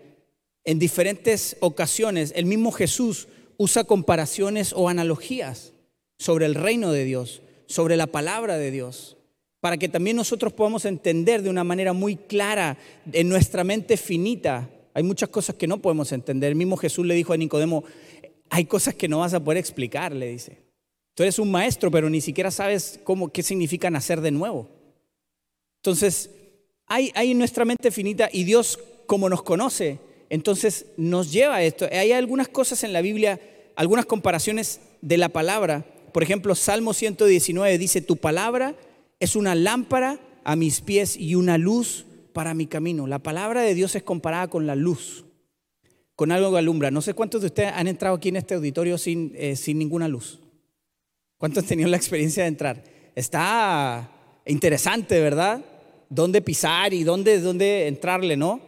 en 0.65 0.79
diferentes 0.79 1.57
ocasiones, 1.61 2.33
el 2.35 2.47
mismo 2.47 2.73
Jesús 2.73 3.29
usa 3.59 3.85
comparaciones 3.85 4.73
o 4.73 4.89
analogías 4.89 5.73
sobre 6.19 6.47
el 6.47 6.55
reino 6.55 6.91
de 6.91 7.05
Dios, 7.05 7.43
sobre 7.67 7.97
la 7.97 8.07
palabra 8.07 8.57
de 8.57 8.71
Dios, 8.71 9.17
para 9.61 9.77
que 9.77 9.89
también 9.89 10.17
nosotros 10.17 10.53
podamos 10.53 10.85
entender 10.85 11.43
de 11.43 11.51
una 11.51 11.65
manera 11.65 11.93
muy 11.93 12.17
clara 12.17 12.77
en 13.13 13.29
nuestra 13.29 13.63
mente 13.63 13.97
finita. 13.97 14.69
Hay 14.95 15.03
muchas 15.03 15.29
cosas 15.29 15.55
que 15.55 15.67
no 15.67 15.79
podemos 15.79 16.11
entender. 16.11 16.51
El 16.51 16.57
mismo 16.57 16.77
Jesús 16.77 17.07
le 17.07 17.15
dijo 17.15 17.33
a 17.33 17.37
Nicodemo, 17.37 17.85
hay 18.51 18.65
cosas 18.65 18.95
que 18.95 19.09
no 19.09 19.21
vas 19.21 19.35
a 19.35 19.45
poder 19.45 19.59
explicar, 19.59 20.13
le 20.13 20.29
dice. 20.29 20.64
Tú 21.15 21.23
eres 21.23 21.39
un 21.39 21.51
maestro, 21.51 21.91
pero 21.91 22.11
ni 22.11 22.21
siquiera 22.21 22.51
sabes 22.51 23.01
cómo, 23.05 23.31
qué 23.31 23.43
significa 23.43 23.89
nacer 23.91 24.21
de 24.21 24.33
nuevo. 24.33 24.69
Entonces, 25.77 26.31
hay, 26.87 27.35
nuestra 27.35 27.65
mente 27.65 27.91
finita 27.91 28.29
y 28.33 28.45
Dios, 28.45 28.79
como 29.07 29.29
nos 29.29 29.43
conoce, 29.43 29.99
entonces 30.29 30.87
nos 30.97 31.33
lleva 31.33 31.57
a 31.57 31.63
esto. 31.63 31.87
Hay 31.91 32.13
algunas 32.13 32.49
cosas 32.49 32.85
en 32.85 32.93
la 32.93 33.01
Biblia, 33.01 33.41
algunas 33.77 34.07
comparaciones 34.07 34.81
de 35.01 35.17
la 35.17 35.29
palabra. 35.29 35.87
Por 36.13 36.23
ejemplo, 36.23 36.55
Salmo 36.55 36.93
119 36.93 37.79
dice, 37.79 38.01
tu 38.01 38.17
palabra 38.17 38.75
es 39.21 39.37
una 39.37 39.55
lámpara 39.55 40.19
a 40.45 40.57
mis 40.57 40.81
pies 40.81 41.17
y 41.17 41.37
una 41.37 41.59
luz 41.59 42.07
para 42.33 42.55
mi 42.55 42.67
camino. 42.67 43.07
La 43.07 43.21
palabra 43.21 43.63
de 43.63 43.75
Dios 43.75 43.95
es 43.95 44.03
comparada 44.03 44.49
con 44.49 44.67
la 44.67 44.75
luz, 44.75 45.25
con 46.17 46.33
algo 46.33 46.53
que 46.53 46.59
alumbra. 46.59 46.91
No 46.91 47.03
sé 47.03 47.15
cuántos 47.15 47.41
de 47.41 47.47
ustedes 47.47 47.73
han 47.73 47.89
entrado 47.89 48.17
aquí 48.17 48.29
en 48.29 48.37
este 48.37 48.55
auditorio 48.55 48.99
sin, 48.99 49.33
eh, 49.37 49.57
sin 49.57 49.79
ninguna 49.79 50.09
luz. 50.09 50.41
¿Cuántos 51.45 51.65
han 51.65 51.69
tenido 51.69 51.91
la 51.91 51.99
experiencia 51.99 52.45
de 52.45 52.49
entrar? 52.49 52.83
Está 53.15 54.11
interesante, 54.47 55.21
¿verdad? 55.21 55.63
¿Dónde 56.09 56.41
pisar 56.41 56.95
y 56.95 57.05
dónde, 57.05 57.39
dónde 57.39 57.87
entrarle, 57.87 58.35
no? 58.35 58.63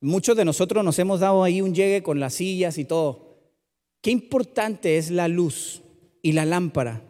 Muchos 0.00 0.36
de 0.36 0.44
nosotros 0.44 0.84
nos 0.84 0.98
hemos 0.98 1.20
dado 1.20 1.44
ahí 1.44 1.60
un 1.60 1.72
llegue 1.72 2.02
con 2.02 2.18
las 2.18 2.34
sillas 2.34 2.78
y 2.78 2.84
todo. 2.84 3.38
Qué 4.02 4.10
importante 4.10 4.98
es 4.98 5.12
la 5.12 5.28
luz 5.28 5.82
y 6.20 6.32
la 6.32 6.44
lámpara. 6.44 7.00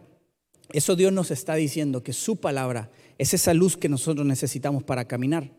Eso 0.71 0.95
Dios 0.95 1.11
nos 1.11 1.31
está 1.31 1.55
diciendo, 1.55 2.03
que 2.03 2.13
su 2.13 2.35
palabra 2.35 2.91
es 3.17 3.33
esa 3.33 3.55
luz 3.55 3.75
que 3.75 3.89
nosotros 3.89 4.23
necesitamos 4.23 4.83
para 4.83 5.05
caminar. 5.05 5.49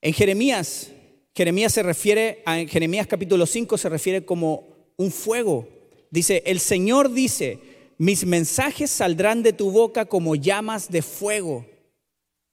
En 0.00 0.12
Jeremías, 0.12 0.92
Jeremías 1.34 1.72
se 1.72 1.82
refiere, 1.82 2.44
a 2.46 2.64
Jeremías 2.64 3.08
capítulo 3.08 3.44
5 3.44 3.76
se 3.76 3.88
refiere 3.88 4.24
como 4.24 4.68
un 4.96 5.10
fuego. 5.10 5.68
Dice, 6.12 6.44
el 6.46 6.60
Señor 6.60 7.12
dice, 7.12 7.74
mis 7.98 8.26
mensajes 8.26 8.90
saldrán 8.90 9.42
de 9.42 9.52
tu 9.52 9.70
boca 9.70 10.04
como 10.04 10.34
llamas 10.34 10.90
de 10.90 11.02
fuego 11.02 11.66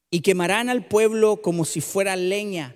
y 0.10 0.22
quemarán 0.22 0.70
al 0.70 0.86
pueblo 0.86 1.42
como 1.42 1.66
si 1.66 1.82
fuera 1.82 2.16
leña. 2.16 2.76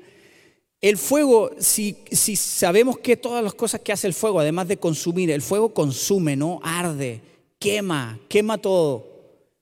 El 0.81 0.97
fuego, 0.97 1.51
si, 1.59 1.97
si 2.11 2.35
sabemos 2.35 2.99
que 2.99 3.17
todas 3.17 3.43
las 3.43 3.53
cosas 3.53 3.81
que 3.81 3.91
hace 3.91 4.07
el 4.07 4.13
fuego, 4.13 4.39
además 4.39 4.67
de 4.67 4.77
consumir, 4.77 5.31
el 5.31 5.41
fuego 5.41 5.73
consume, 5.73 6.35
¿no? 6.35 6.59
Arde, 6.63 7.21
quema, 7.59 8.19
quema 8.27 8.57
todo. 8.57 9.07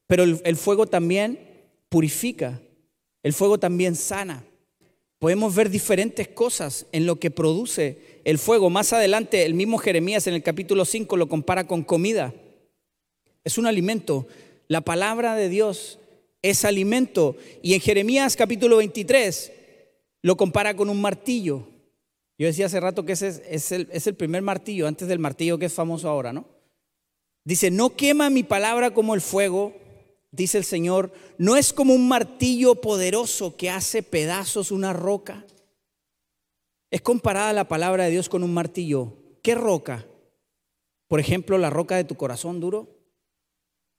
Pero 0.08 0.24
el, 0.24 0.42
el 0.44 0.56
fuego 0.56 0.88
también 0.88 1.40
purifica, 1.90 2.62
el 3.24 3.34
fuego 3.34 3.58
también 3.58 3.96
sana. 3.96 4.44
Podemos 5.20 5.56
ver 5.56 5.70
diferentes 5.70 6.28
cosas 6.28 6.86
en 6.92 7.06
lo 7.06 7.18
que 7.18 7.32
produce 7.32 8.22
el 8.26 8.38
fuego. 8.38 8.70
Más 8.70 8.92
adelante, 8.94 9.46
el 9.46 9.54
mismo 9.54 9.78
Jeremías 9.78 10.28
en 10.28 10.34
el 10.34 10.44
capítulo 10.44 10.86
5 10.86 11.16
lo 11.18 11.30
compara 11.30 11.66
con 11.68 11.84
comida. 11.84 12.34
Es 13.46 13.58
un 13.58 13.68
alimento. 13.68 14.28
La 14.68 14.82
palabra 14.82 15.36
de 15.36 15.48
Dios 15.48 16.00
es 16.42 16.66
alimento. 16.66 17.38
Y 17.62 17.76
en 17.76 17.80
Jeremías 17.80 18.36
capítulo 18.36 18.78
23 18.78 19.54
lo 20.24 20.36
compara 20.36 20.76
con 20.76 20.90
un 20.90 21.00
martillo. 21.00 21.68
Yo 22.38 22.48
decía 22.48 22.66
hace 22.66 22.80
rato 22.80 23.06
que 23.06 23.14
ese 23.14 23.44
es, 23.48 23.72
el, 23.72 23.88
es 23.92 24.08
el 24.08 24.16
primer 24.16 24.42
martillo, 24.42 24.88
antes 24.88 25.08
del 25.08 25.20
martillo 25.20 25.58
que 25.58 25.68
es 25.68 25.74
famoso 25.74 26.10
ahora, 26.10 26.34
¿no? 26.34 26.46
Dice, 27.46 27.70
no 27.70 27.96
quema 27.96 28.32
mi 28.32 28.44
palabra 28.44 28.92
como 28.92 29.14
el 29.14 29.22
fuego, 29.22 29.74
dice 30.32 30.58
el 30.58 30.66
Señor, 30.66 31.14
no 31.38 31.56
es 31.56 31.72
como 31.72 31.94
un 31.94 32.08
martillo 32.08 32.76
poderoso 32.82 33.56
que 33.56 33.70
hace 33.70 34.02
pedazos 34.02 34.72
una 34.72 34.92
roca. 34.92 35.46
Es 36.90 37.02
comparada 37.02 37.54
la 37.54 37.68
palabra 37.68 38.06
de 38.06 38.12
Dios 38.12 38.28
con 38.28 38.44
un 38.44 38.54
martillo. 38.54 39.14
¿Qué 39.44 39.54
roca? 39.54 40.08
Por 41.08 41.20
ejemplo, 41.20 41.60
la 41.60 41.70
roca 41.70 41.96
de 41.96 42.04
tu 42.04 42.16
corazón 42.16 42.60
duro, 42.60 42.95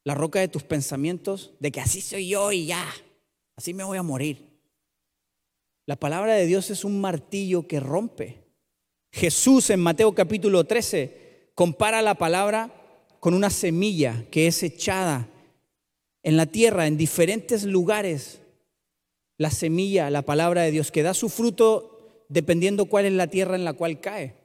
la 0.06 0.14
roca 0.14 0.38
de 0.38 0.46
tus 0.46 0.62
pensamientos, 0.62 1.50
de 1.58 1.72
que 1.72 1.80
así 1.80 2.00
soy 2.00 2.28
yo 2.28 2.52
y 2.52 2.66
ya, 2.66 2.86
así 3.56 3.75
me 3.75 3.82
voy 3.82 3.98
a 3.98 4.04
morir. 4.04 4.56
La 5.84 5.96
palabra 5.96 6.34
de 6.34 6.46
Dios 6.46 6.70
es 6.70 6.84
un 6.84 7.00
martillo 7.00 7.66
que 7.66 7.80
rompe. 7.80 8.44
Jesús 9.10 9.68
en 9.70 9.80
Mateo 9.80 10.14
capítulo 10.14 10.62
13 10.62 11.50
compara 11.56 12.02
la 12.02 12.14
palabra 12.14 12.72
con 13.18 13.34
una 13.34 13.50
semilla 13.50 14.25
que 14.30 14.46
es 14.46 14.62
echada 14.62 15.28
en 16.22 16.36
la 16.36 16.46
tierra, 16.46 16.86
en 16.86 16.96
diferentes 16.96 17.64
lugares. 17.64 18.40
La 19.38 19.50
semilla, 19.50 20.08
la 20.08 20.22
palabra 20.22 20.62
de 20.62 20.70
Dios, 20.70 20.92
que 20.92 21.02
da 21.02 21.14
su 21.14 21.28
fruto 21.28 22.26
dependiendo 22.28 22.84
cuál 22.84 23.06
es 23.06 23.12
la 23.12 23.26
tierra 23.26 23.56
en 23.56 23.64
la 23.64 23.72
cual 23.72 24.00
cae. 24.00 24.36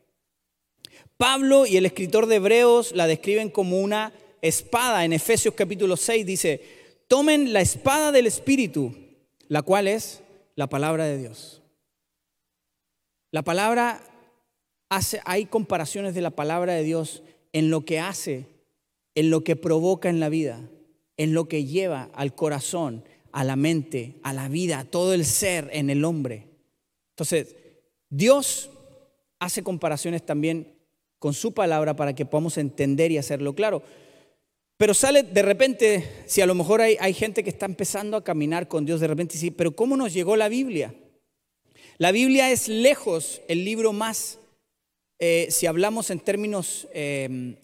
Pablo 1.18 1.68
y 1.68 1.78
el 1.78 1.86
escritor 1.86 2.26
de 2.26 2.38
Hebreos 2.38 2.94
la 2.94 3.06
describen 3.06 3.52
como 3.52 3.80
una 3.80 4.12
espada. 4.42 5.06
En 5.06 5.14
Efesios 5.14 5.54
capítulo 5.56 5.98
6 5.98 6.26
dice, 6.26 6.62
tomen 7.08 7.54
la 7.54 7.62
espada 7.62 8.12
del 8.12 8.28
Espíritu, 8.28 8.94
la 9.48 9.62
cual 9.62 9.88
es 9.88 10.22
la 10.56 10.68
palabra 10.68 11.06
de 11.06 11.18
Dios. 11.18 11.62
La 13.32 13.44
palabra 13.44 14.04
hace, 14.90 15.22
hay 15.26 15.46
comparaciones 15.46 16.14
de 16.16 16.22
la 16.22 16.32
palabra 16.32 16.74
de 16.74 16.84
Dios 16.84 17.24
en 17.54 17.70
lo 17.70 17.86
que 17.86 18.00
hace, 18.00 18.46
en 19.16 19.30
lo 19.30 19.44
que 19.44 19.56
provoca 19.56 20.10
en 20.10 20.20
la 20.20 20.30
vida, 20.30 20.62
en 21.18 21.34
lo 21.34 21.48
que 21.48 21.66
lleva 21.66 22.10
al 22.14 22.36
corazón, 22.36 23.04
a 23.32 23.44
la 23.44 23.56
mente, 23.56 24.20
a 24.24 24.34
la 24.34 24.50
vida, 24.50 24.80
a 24.80 24.86
todo 24.86 25.14
el 25.14 25.26
ser 25.26 25.70
en 25.72 25.90
el 25.90 26.04
hombre. 26.04 26.48
Entonces, 27.12 27.56
Dios 28.10 28.70
hace 29.40 29.64
comparaciones 29.64 30.26
también 30.26 30.76
con 31.20 31.34
su 31.34 31.54
palabra 31.54 31.96
para 31.96 32.14
que 32.14 32.26
podamos 32.26 32.58
entender 32.58 33.12
y 33.12 33.18
hacerlo 33.18 33.54
claro. 33.54 33.84
Pero 34.82 34.96
sale 34.96 35.22
de 35.22 35.44
repente, 35.44 36.10
si 36.26 36.42
a 36.42 36.48
lo 36.48 36.56
mejor 36.56 36.82
hay, 36.82 37.14
gente 37.14 37.44
que 37.44 37.52
está 37.52 37.68
empezando 37.68 38.18
a 38.18 38.24
caminar 38.24 38.68
con 38.68 38.84
Dios, 38.84 39.00
de 39.00 39.06
repente 39.06 39.38
sí, 39.38 39.52
pero 39.52 39.76
¿cómo 39.76 39.96
nos 39.96 40.12
llegó 40.12 40.36
la 40.36 40.50
Biblia? 40.50 40.96
La 42.00 42.12
Biblia 42.12 42.50
es 42.50 42.68
lejos 42.68 43.44
el 43.48 43.64
libro 43.64 43.94
más, 43.94 44.40
eh, 45.20 45.50
si 45.52 45.68
hablamos 45.68 46.10
en 46.10 46.20
términos 46.20 46.88
em, 46.96 47.58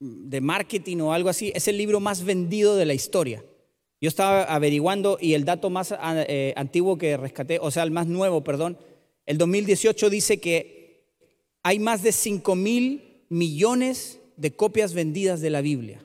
de 0.00 0.40
marketing 0.40 0.96
o 1.02 1.12
algo 1.12 1.28
así, 1.28 1.52
es 1.54 1.68
el 1.68 1.78
libro 1.78 2.00
más 2.00 2.24
vendido 2.24 2.74
de 2.74 2.86
la 2.86 2.94
historia. 2.94 3.44
Yo 4.00 4.08
estaba 4.08 4.42
averiguando 4.42 5.18
y 5.20 5.34
el 5.34 5.44
dato 5.44 5.70
más 5.70 5.92
ah, 5.92 6.24
eh, 6.26 6.52
antiguo 6.56 6.98
que 6.98 7.16
rescaté, 7.16 7.60
o 7.60 7.70
sea, 7.70 7.84
el 7.84 7.92
más 7.92 8.08
nuevo, 8.08 8.42
perdón, 8.42 8.76
el 9.24 9.38
2018 9.38 10.10
dice 10.10 10.40
que 10.40 11.04
hay 11.62 11.78
más 11.78 12.02
de 12.02 12.10
5 12.10 12.56
mil 12.56 13.22
millones 13.28 14.18
de 14.36 14.56
copias 14.56 14.94
vendidas 14.94 15.40
de 15.40 15.50
la 15.50 15.60
Biblia. 15.60 16.02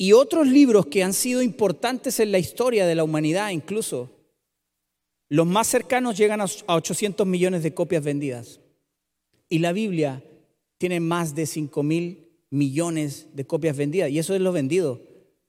Y 0.00 0.14
otros 0.14 0.48
libros 0.48 0.86
que 0.86 1.04
han 1.04 1.12
sido 1.12 1.42
importantes 1.42 2.20
en 2.20 2.32
la 2.32 2.38
historia 2.38 2.86
de 2.86 2.94
la 2.94 3.04
humanidad 3.04 3.50
incluso, 3.50 4.08
los 5.28 5.46
más 5.46 5.66
cercanos 5.66 6.16
llegan 6.16 6.40
a 6.40 6.46
800 6.68 7.26
millones 7.26 7.62
de 7.62 7.74
copias 7.74 8.02
vendidas. 8.02 8.60
Y 9.50 9.58
la 9.58 9.72
Biblia 9.74 10.24
tiene 10.78 11.00
más 11.00 11.34
de 11.34 11.44
5 11.44 11.82
mil 11.82 12.30
millones 12.48 13.26
de 13.34 13.44
copias 13.44 13.76
vendidas. 13.76 14.08
Y 14.08 14.18
eso 14.18 14.34
es 14.34 14.40
lo 14.40 14.52
vendido. 14.52 15.02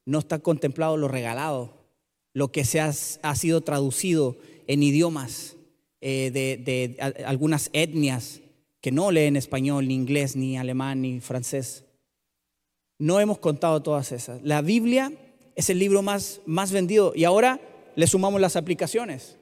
No 0.04 0.20
está 0.20 0.40
contemplado 0.40 0.98
lo 0.98 1.08
regalado, 1.08 1.88
lo 2.34 2.52
que 2.52 2.66
se 2.66 2.82
ha, 2.82 2.92
sido 2.92 3.62
traducido 3.62 4.36
en 4.68 4.84
idiomas 4.84 5.56
eh, 6.02 6.30
de, 6.30 6.58
de 6.58 7.24
algunas 7.24 7.70
etnias 7.72 8.42
que 8.82 8.92
no 8.92 9.12
leen 9.12 9.38
español, 9.38 9.88
ni 9.88 9.94
inglés, 9.94 10.36
ni 10.36 10.58
alemán, 10.58 11.04
ni 11.04 11.22
francés. 11.22 11.86
No 13.02 13.20
hemos 13.20 13.40
contado 13.40 13.82
todas 13.82 14.12
esas. 14.12 14.44
La 14.44 14.62
Biblia 14.62 15.12
es 15.56 15.72
el 15.72 15.80
libro 15.80 16.04
más, 16.04 16.40
más 16.46 16.72
vendido 16.72 17.14
y 17.16 17.24
ahora 17.24 17.60
le 17.96 18.06
sumamos 18.06 18.40
las 18.40 18.56
aplicaciones. 18.56 19.40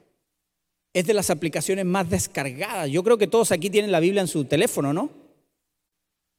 Es 0.94 1.06
de 1.06 1.12
las 1.12 1.28
aplicaciones 1.28 1.84
más 1.84 2.08
descargadas. 2.08 2.88
Yo 2.88 3.04
creo 3.04 3.18
que 3.18 3.26
todos 3.26 3.52
aquí 3.52 3.68
tienen 3.68 3.92
la 3.92 4.00
Biblia 4.00 4.22
en 4.22 4.28
su 4.28 4.46
teléfono, 4.46 4.94
¿no? 4.94 5.10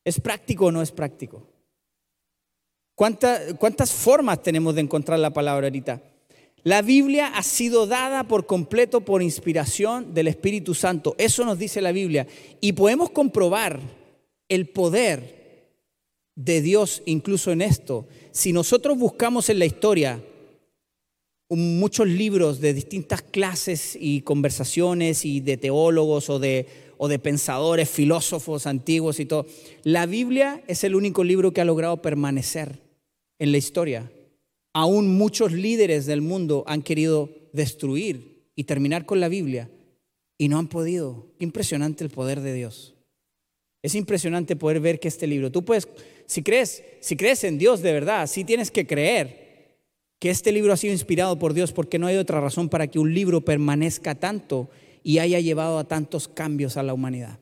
¿Es 0.04 0.20
práctico 0.20 0.66
o 0.66 0.72
no 0.72 0.82
es 0.82 0.92
práctico? 0.92 1.48
¿Cuántas 2.96 3.92
formas 3.92 4.42
tenemos 4.42 4.74
de 4.74 4.82
encontrar 4.82 5.20
la 5.20 5.30
palabra 5.30 5.68
ahorita? 5.68 6.02
La 6.64 6.82
Biblia 6.82 7.28
ha 7.36 7.44
sido 7.44 7.86
dada 7.86 8.24
por 8.24 8.48
completo 8.48 9.02
por 9.02 9.22
inspiración 9.22 10.16
del 10.16 10.28
Espíritu 10.28 10.74
Santo. 10.74 11.14
Eso 11.20 11.46
nos 11.46 11.60
dice 11.60 11.82
la 11.82 11.92
Biblia. 11.92 12.26
Y 12.62 12.74
podemos 12.74 13.12
comprobar 13.12 13.80
el 14.50 14.70
poder 14.70 15.41
de 16.36 16.62
Dios 16.62 17.04
incluso 17.06 17.52
en 17.52 17.62
esto. 17.62 18.08
Si 18.32 18.54
nosotros 18.54 18.98
buscamos 18.98 19.50
en 19.50 19.60
la 19.60 19.66
historia 19.66 20.24
muchos 21.50 22.08
libros 22.08 22.62
de 22.62 22.74
distintas 22.74 23.22
clases 23.22 23.98
y 24.00 24.22
conversaciones 24.22 25.26
y 25.26 25.42
de 25.42 25.58
teólogos 25.58 26.30
o 26.30 26.40
de, 26.40 26.68
o 26.98 27.08
de 27.08 27.20
pensadores, 27.20 27.90
filósofos 27.90 28.66
antiguos 28.68 29.20
y 29.20 29.26
todo, 29.26 29.46
la 29.84 30.06
Biblia 30.06 30.64
es 30.68 30.84
el 30.84 30.96
único 30.96 31.24
libro 31.24 31.52
que 31.52 31.62
ha 31.62 31.66
logrado 31.66 32.02
permanecer 32.02 32.80
en 33.40 33.52
la 33.52 33.58
historia 33.58 34.10
aún 34.74 35.18
muchos 35.18 35.52
líderes 35.52 36.06
del 36.06 36.22
mundo 36.22 36.64
han 36.68 36.82
querido 36.82 37.30
destruir 37.54 38.50
y 38.56 38.64
terminar 38.66 39.06
con 39.06 39.20
la 39.20 39.28
Biblia 39.28 39.70
y 40.38 40.48
no 40.48 40.58
han 40.58 40.68
podido. 40.68 41.28
impresionante 41.40 42.04
el 42.04 42.10
poder 42.10 42.42
de 42.42 42.54
Dios. 42.54 42.96
Es 43.84 43.96
impresionante 43.96 44.56
poder 44.56 44.80
ver 44.80 45.00
que 45.00 45.08
este 45.08 45.28
libro, 45.28 45.52
tú 45.52 45.66
puedes, 45.66 45.88
si 46.32 46.44
crees, 46.44 46.82
si 47.02 47.18
crees 47.18 47.44
en 47.44 47.58
Dios 47.58 47.82
de 47.82 47.92
verdad, 47.92 48.26
sí 48.26 48.46
tienes 48.46 48.72
que 48.72 48.88
creer 48.88 49.76
que 50.18 50.30
este 50.30 50.54
libro 50.54 50.72
ha 50.72 50.78
sido 50.78 50.94
inspirado 50.94 51.38
por 51.38 51.54
Dios 51.54 51.74
porque 51.74 52.00
no 52.00 52.08
hay 52.08 52.16
otra 52.16 52.40
razón 52.40 52.70
para 52.70 52.88
que 52.88 53.00
un 53.00 53.14
libro 53.14 53.42
permanezca 53.42 54.16
tanto 54.16 54.70
y 55.04 55.20
haya 55.20 55.42
llevado 55.42 55.78
a 55.78 55.84
tantos 55.84 56.30
cambios 56.30 56.78
a 56.78 56.84
la 56.84 56.94
humanidad. 56.94 57.38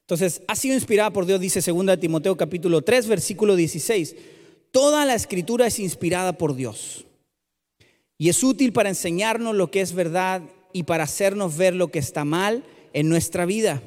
Entonces, 0.00 0.42
ha 0.48 0.56
sido 0.56 0.74
inspirada 0.74 1.12
por 1.12 1.26
Dios, 1.26 1.38
dice 1.38 1.60
2 1.60 2.00
Timoteo 2.00 2.36
capítulo 2.36 2.82
3, 2.82 3.06
versículo 3.06 3.54
16 3.54 4.16
Toda 4.72 5.04
la 5.04 5.14
escritura 5.14 5.68
es 5.68 5.78
inspirada 5.78 6.32
por 6.32 6.56
Dios 6.56 7.06
y 8.18 8.30
es 8.30 8.42
útil 8.42 8.72
para 8.72 8.88
enseñarnos 8.88 9.54
lo 9.54 9.70
que 9.70 9.80
es 9.80 9.92
verdad 9.92 10.42
y 10.72 10.82
para 10.82 11.04
hacernos 11.04 11.56
ver 11.56 11.76
lo 11.76 11.92
que 11.92 12.00
está 12.00 12.24
mal 12.24 12.64
en 12.92 13.08
nuestra 13.08 13.46
vida. 13.46 13.80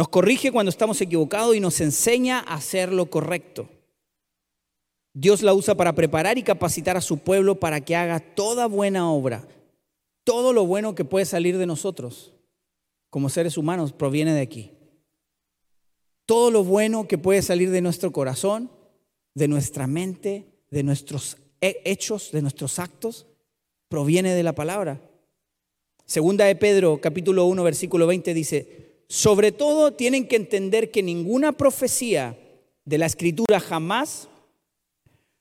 Nos 0.00 0.08
corrige 0.08 0.50
cuando 0.50 0.70
estamos 0.70 0.98
equivocados 1.02 1.54
y 1.54 1.60
nos 1.60 1.78
enseña 1.82 2.38
a 2.38 2.54
hacer 2.54 2.90
lo 2.90 3.10
correcto. 3.10 3.68
Dios 5.12 5.42
la 5.42 5.52
usa 5.52 5.74
para 5.74 5.94
preparar 5.94 6.38
y 6.38 6.42
capacitar 6.42 6.96
a 6.96 7.02
su 7.02 7.18
pueblo 7.18 7.60
para 7.60 7.82
que 7.82 7.94
haga 7.94 8.18
toda 8.18 8.66
buena 8.66 9.12
obra. 9.12 9.46
Todo 10.24 10.54
lo 10.54 10.64
bueno 10.64 10.94
que 10.94 11.04
puede 11.04 11.26
salir 11.26 11.58
de 11.58 11.66
nosotros 11.66 12.32
como 13.10 13.28
seres 13.28 13.58
humanos 13.58 13.92
proviene 13.92 14.32
de 14.32 14.40
aquí. 14.40 14.70
Todo 16.24 16.50
lo 16.50 16.64
bueno 16.64 17.06
que 17.06 17.18
puede 17.18 17.42
salir 17.42 17.70
de 17.70 17.82
nuestro 17.82 18.10
corazón 18.10 18.70
de 19.34 19.48
nuestra 19.48 19.86
mente, 19.86 20.46
de 20.70 20.82
nuestros 20.82 21.36
hechos, 21.60 22.32
de 22.32 22.40
nuestros 22.40 22.78
actos, 22.78 23.26
proviene 23.90 24.32
de 24.32 24.44
la 24.44 24.54
palabra. 24.54 24.98
Segunda 26.06 26.46
de 26.46 26.56
Pedro, 26.56 27.02
capítulo 27.02 27.44
1, 27.44 27.62
versículo 27.62 28.06
20 28.06 28.32
dice, 28.32 28.89
sobre 29.10 29.50
todo 29.50 29.92
tienen 29.92 30.28
que 30.28 30.36
entender 30.36 30.92
que 30.92 31.02
ninguna 31.02 31.50
profecía 31.50 32.38
de 32.84 32.96
la 32.96 33.06
escritura 33.06 33.58
jamás 33.58 34.28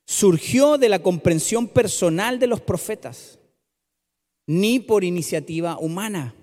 surgió 0.07 0.79
de 0.79 0.89
la 0.89 1.03
comprensión 1.03 1.67
personal 1.67 2.39
de 2.39 2.47
los 2.47 2.61
profetas, 2.61 3.37
ni 4.47 4.79
por 4.79 5.03
iniciativa 5.03 5.77
humana. 5.77 6.33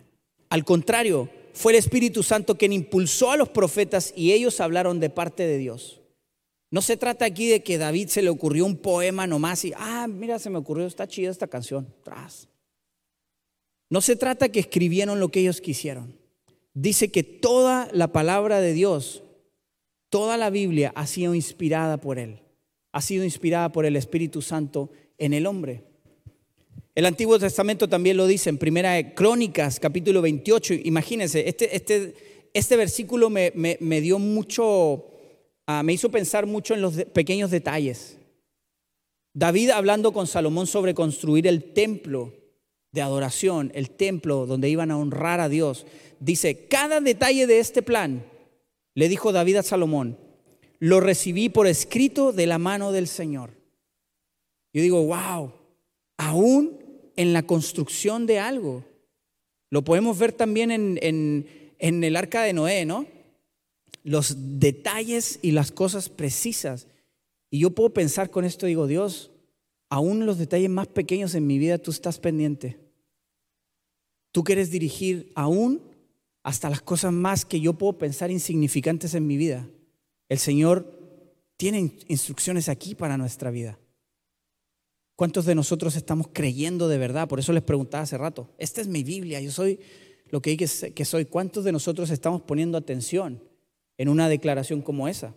Al 0.50 0.64
contrario, 0.64 1.28
fue 1.52 1.72
el 1.72 1.78
Espíritu 1.78 2.22
Santo 2.22 2.56
quien 2.56 2.72
impulsó 2.72 3.32
a 3.32 3.36
los 3.36 3.48
profetas 3.48 4.12
y 4.14 4.30
ellos 4.30 4.60
hablaron 4.60 5.00
de 5.00 5.10
parte 5.10 5.48
de 5.48 5.58
Dios. 5.58 6.00
No 6.70 6.80
se 6.80 6.96
trata 6.96 7.24
aquí 7.24 7.48
de 7.48 7.64
que 7.64 7.76
David 7.76 8.06
se 8.06 8.22
le 8.22 8.30
ocurrió 8.30 8.64
un 8.64 8.76
poema 8.76 9.26
nomás 9.26 9.64
y, 9.64 9.72
ah, 9.76 10.06
mira, 10.08 10.38
se 10.38 10.48
me 10.48 10.58
ocurrió, 10.58 10.86
está 10.86 11.08
chida 11.08 11.32
esta 11.32 11.48
canción. 11.48 11.92
Tras. 12.04 12.48
No 13.90 14.00
se 14.00 14.14
trata 14.14 14.48
que 14.48 14.60
escribieron 14.60 15.18
lo 15.18 15.28
que 15.30 15.40
ellos 15.40 15.60
quisieron. 15.60 16.24
Dice 16.76 17.10
que 17.10 17.22
toda 17.22 17.88
la 17.92 18.12
palabra 18.12 18.60
de 18.60 18.72
Dios, 18.72 19.24
toda 20.10 20.36
la 20.36 20.50
Biblia 20.50 20.92
ha 20.94 21.06
sido 21.06 21.34
inspirada 21.34 21.96
por 21.96 22.18
Él. 22.18 22.42
Ha 22.92 23.00
sido 23.02 23.24
inspirada 23.24 23.72
por 23.72 23.86
el 23.86 23.96
Espíritu 23.96 24.42
Santo 24.42 24.90
en 25.18 25.32
el 25.32 25.46
hombre. 25.46 25.82
El 26.94 27.06
Antiguo 27.06 27.38
Testamento 27.38 27.88
también 27.88 28.16
lo 28.16 28.26
dice 28.26 28.50
en 28.50 28.58
Primera 28.58 29.14
Crónicas, 29.14 29.80
capítulo 29.80 30.22
28. 30.22 30.74
Imagínense, 30.84 31.48
este, 31.48 31.74
este, 31.74 32.14
este 32.54 32.76
versículo 32.76 33.30
me, 33.30 33.52
me 33.54 34.00
dio 34.00 34.18
mucho 34.18 35.16
Ah, 35.66 35.82
me 35.82 35.92
hizo 35.92 36.10
pensar 36.10 36.46
mucho 36.46 36.74
en 36.74 36.80
los 36.80 36.94
pequeños 37.06 37.50
detalles. 37.50 38.18
David 39.34 39.70
hablando 39.70 40.12
con 40.12 40.28
Salomón 40.28 40.68
sobre 40.68 40.94
construir 40.94 41.46
el 41.46 41.72
templo 41.74 42.32
de 42.96 43.02
adoración, 43.02 43.70
el 43.76 43.90
templo 43.90 44.46
donde 44.46 44.68
iban 44.68 44.90
a 44.90 44.98
honrar 44.98 45.38
a 45.38 45.48
Dios, 45.48 45.86
dice, 46.18 46.66
cada 46.66 47.00
detalle 47.00 47.46
de 47.46 47.60
este 47.60 47.82
plan, 47.82 48.24
le 48.94 49.08
dijo 49.08 49.30
David 49.30 49.58
a 49.58 49.62
Salomón, 49.62 50.18
lo 50.80 50.98
recibí 50.98 51.48
por 51.48 51.68
escrito 51.68 52.32
de 52.32 52.48
la 52.48 52.58
mano 52.58 52.90
del 52.90 53.06
Señor. 53.06 53.50
Yo 54.72 54.82
digo, 54.82 55.04
wow, 55.04 55.52
aún 56.16 56.80
en 57.14 57.32
la 57.32 57.44
construcción 57.44 58.26
de 58.26 58.40
algo. 58.40 58.84
Lo 59.70 59.82
podemos 59.84 60.18
ver 60.18 60.32
también 60.32 60.70
en, 60.70 60.98
en 61.78 62.04
el 62.04 62.16
arca 62.16 62.42
de 62.42 62.52
Noé, 62.52 62.84
¿no? 62.84 63.06
los 64.06 64.60
detalles 64.60 65.40
y 65.42 65.50
las 65.50 65.72
cosas 65.72 66.08
precisas. 66.08 66.86
Y 67.50 67.58
yo 67.58 67.70
puedo 67.70 67.90
pensar 67.90 68.30
con 68.30 68.44
esto, 68.44 68.66
digo, 68.66 68.86
Dios, 68.86 69.32
aún 69.90 70.26
los 70.26 70.38
detalles 70.38 70.70
más 70.70 70.86
pequeños 70.86 71.34
en 71.34 71.44
mi 71.44 71.58
vida 71.58 71.78
tú 71.78 71.90
estás 71.90 72.20
pendiente. 72.20 72.78
Tú 74.36 74.44
quieres 74.44 74.70
dirigir 74.70 75.32
aún 75.34 75.80
hasta 76.42 76.68
las 76.68 76.82
cosas 76.82 77.10
más 77.10 77.46
que 77.46 77.58
yo 77.58 77.72
puedo 77.72 77.94
pensar 77.96 78.30
insignificantes 78.30 79.14
en 79.14 79.26
mi 79.26 79.38
vida. 79.38 79.66
El 80.28 80.36
Señor 80.36 80.92
tiene 81.56 81.96
instrucciones 82.06 82.68
aquí 82.68 82.94
para 82.94 83.16
nuestra 83.16 83.50
vida. 83.50 83.78
¿Cuántos 85.14 85.46
de 85.46 85.54
nosotros 85.54 85.96
estamos 85.96 86.28
creyendo 86.30 86.86
de 86.86 86.98
verdad? 86.98 87.28
Por 87.28 87.38
eso 87.38 87.54
les 87.54 87.62
preguntaba 87.62 88.02
hace 88.02 88.18
rato, 88.18 88.50
esta 88.58 88.82
es 88.82 88.88
mi 88.88 89.02
Biblia, 89.04 89.40
yo 89.40 89.50
soy 89.50 89.80
lo 90.28 90.42
que, 90.42 90.54
que 90.58 91.04
soy. 91.06 91.24
¿Cuántos 91.24 91.64
de 91.64 91.72
nosotros 91.72 92.10
estamos 92.10 92.42
poniendo 92.42 92.76
atención? 92.76 93.40
en 93.96 94.10
una 94.10 94.28
declaración 94.28 94.82
como 94.82 95.08
esa. 95.08 95.34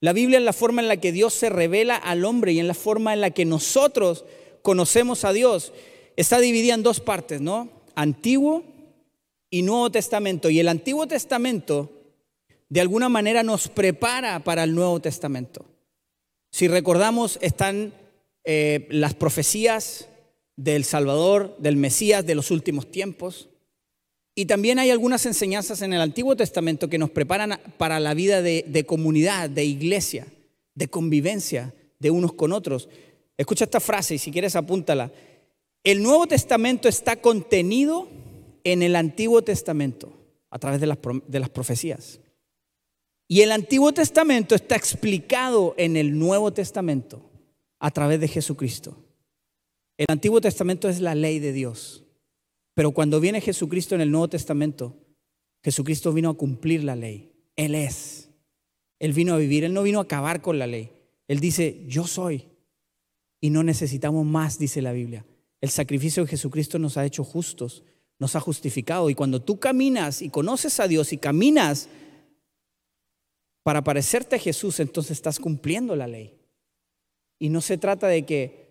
La 0.00 0.12
Biblia 0.12 0.38
es 0.38 0.44
la 0.44 0.52
forma 0.52 0.80
en 0.80 0.86
la 0.86 0.98
que 0.98 1.10
Dios 1.10 1.34
se 1.34 1.50
revela 1.50 1.96
al 1.96 2.24
hombre 2.24 2.52
y 2.52 2.60
en 2.60 2.68
la 2.68 2.74
forma 2.74 3.14
en 3.14 3.20
la 3.20 3.30
que 3.32 3.44
nosotros 3.44 4.24
conocemos 4.62 5.24
a 5.24 5.32
Dios. 5.32 5.72
Está 6.16 6.38
dividida 6.38 6.74
en 6.74 6.84
dos 6.84 7.00
partes, 7.00 7.40
¿no? 7.40 7.79
Antiguo 8.00 8.64
y 9.50 9.62
Nuevo 9.62 9.90
Testamento. 9.90 10.48
Y 10.48 10.58
el 10.58 10.68
Antiguo 10.68 11.06
Testamento 11.06 11.90
de 12.70 12.80
alguna 12.80 13.08
manera 13.08 13.42
nos 13.42 13.68
prepara 13.68 14.40
para 14.40 14.64
el 14.64 14.74
Nuevo 14.74 15.00
Testamento. 15.00 15.66
Si 16.50 16.66
recordamos, 16.66 17.38
están 17.42 17.92
eh, 18.44 18.86
las 18.90 19.14
profecías 19.14 20.08
del 20.56 20.84
Salvador, 20.84 21.56
del 21.58 21.76
Mesías 21.76 22.24
de 22.24 22.34
los 22.34 22.50
últimos 22.50 22.90
tiempos. 22.90 23.48
Y 24.34 24.46
también 24.46 24.78
hay 24.78 24.90
algunas 24.90 25.26
enseñanzas 25.26 25.82
en 25.82 25.92
el 25.92 26.00
Antiguo 26.00 26.36
Testamento 26.36 26.88
que 26.88 26.98
nos 26.98 27.10
preparan 27.10 27.60
para 27.76 28.00
la 28.00 28.14
vida 28.14 28.40
de, 28.40 28.84
comunidad, 28.86 29.50
de 29.50 29.64
iglesia, 29.64 30.26
de 30.74 30.88
convivencia 30.88 31.74
de 31.98 32.10
unos 32.10 32.32
con 32.32 32.52
otros. 32.52 32.88
Escucha 33.36 33.64
esta 33.64 33.80
frase 33.80 34.14
y 34.14 34.18
si 34.18 34.30
quieres 34.30 34.56
apúntala. 34.56 35.10
El 35.82 36.02
Nuevo 36.02 36.26
Testamento 36.26 36.88
está 36.88 37.16
contenido 37.16 38.08
en 38.64 38.82
el 38.82 38.96
Antiguo 38.96 39.42
Testamento 39.42 40.12
a 40.50 40.58
través 40.58 40.80
de 40.80 40.86
las, 40.86 40.98
de 41.26 41.40
las 41.40 41.48
profecías. 41.48 42.20
Y 43.26 43.40
el 43.42 43.52
Antiguo 43.52 43.92
Testamento 43.92 44.54
está 44.54 44.76
explicado 44.76 45.74
en 45.78 45.96
el 45.96 46.18
Nuevo 46.18 46.52
Testamento 46.52 47.30
a 47.78 47.90
través 47.90 48.20
de 48.20 48.28
Jesucristo. 48.28 48.96
El 49.96 50.06
Antiguo 50.08 50.40
Testamento 50.40 50.88
es 50.88 51.00
la 51.00 51.14
ley 51.14 51.38
de 51.38 51.52
Dios. 51.52 52.04
Pero 52.74 52.90
cuando 52.92 53.20
viene 53.20 53.40
Jesucristo 53.40 53.94
en 53.94 54.00
el 54.00 54.10
Nuevo 54.10 54.28
Testamento, 54.28 54.96
Jesucristo 55.62 56.12
vino 56.12 56.30
a 56.30 56.36
cumplir 56.36 56.84
la 56.84 56.96
ley. 56.96 57.32
Él 57.56 57.74
es. 57.74 58.28
Él 58.98 59.12
vino 59.12 59.34
a 59.34 59.38
vivir, 59.38 59.64
Él 59.64 59.72
no 59.72 59.82
vino 59.82 59.98
a 59.98 60.02
acabar 60.02 60.42
con 60.42 60.58
la 60.58 60.66
ley. 60.66 60.92
Él 61.26 61.40
dice, 61.40 61.84
yo 61.86 62.06
soy. 62.06 62.48
Y 63.40 63.50
no 63.50 63.62
necesitamos 63.62 64.26
más, 64.26 64.58
dice 64.58 64.82
la 64.82 64.92
Biblia. 64.92 65.24
El 65.60 65.70
sacrificio 65.70 66.24
de 66.24 66.30
Jesucristo 66.30 66.78
nos 66.78 66.96
ha 66.96 67.04
hecho 67.04 67.24
justos, 67.24 67.82
nos 68.18 68.36
ha 68.36 68.40
justificado. 68.40 69.10
Y 69.10 69.14
cuando 69.14 69.42
tú 69.42 69.58
caminas 69.58 70.22
y 70.22 70.30
conoces 70.30 70.80
a 70.80 70.88
Dios 70.88 71.12
y 71.12 71.18
caminas 71.18 71.88
para 73.62 73.84
parecerte 73.84 74.36
a 74.36 74.38
Jesús, 74.38 74.80
entonces 74.80 75.12
estás 75.12 75.38
cumpliendo 75.38 75.96
la 75.96 76.06
ley. 76.06 76.38
Y 77.38 77.48
no 77.50 77.60
se 77.60 77.78
trata 77.78 78.06
de 78.06 78.24
que 78.24 78.70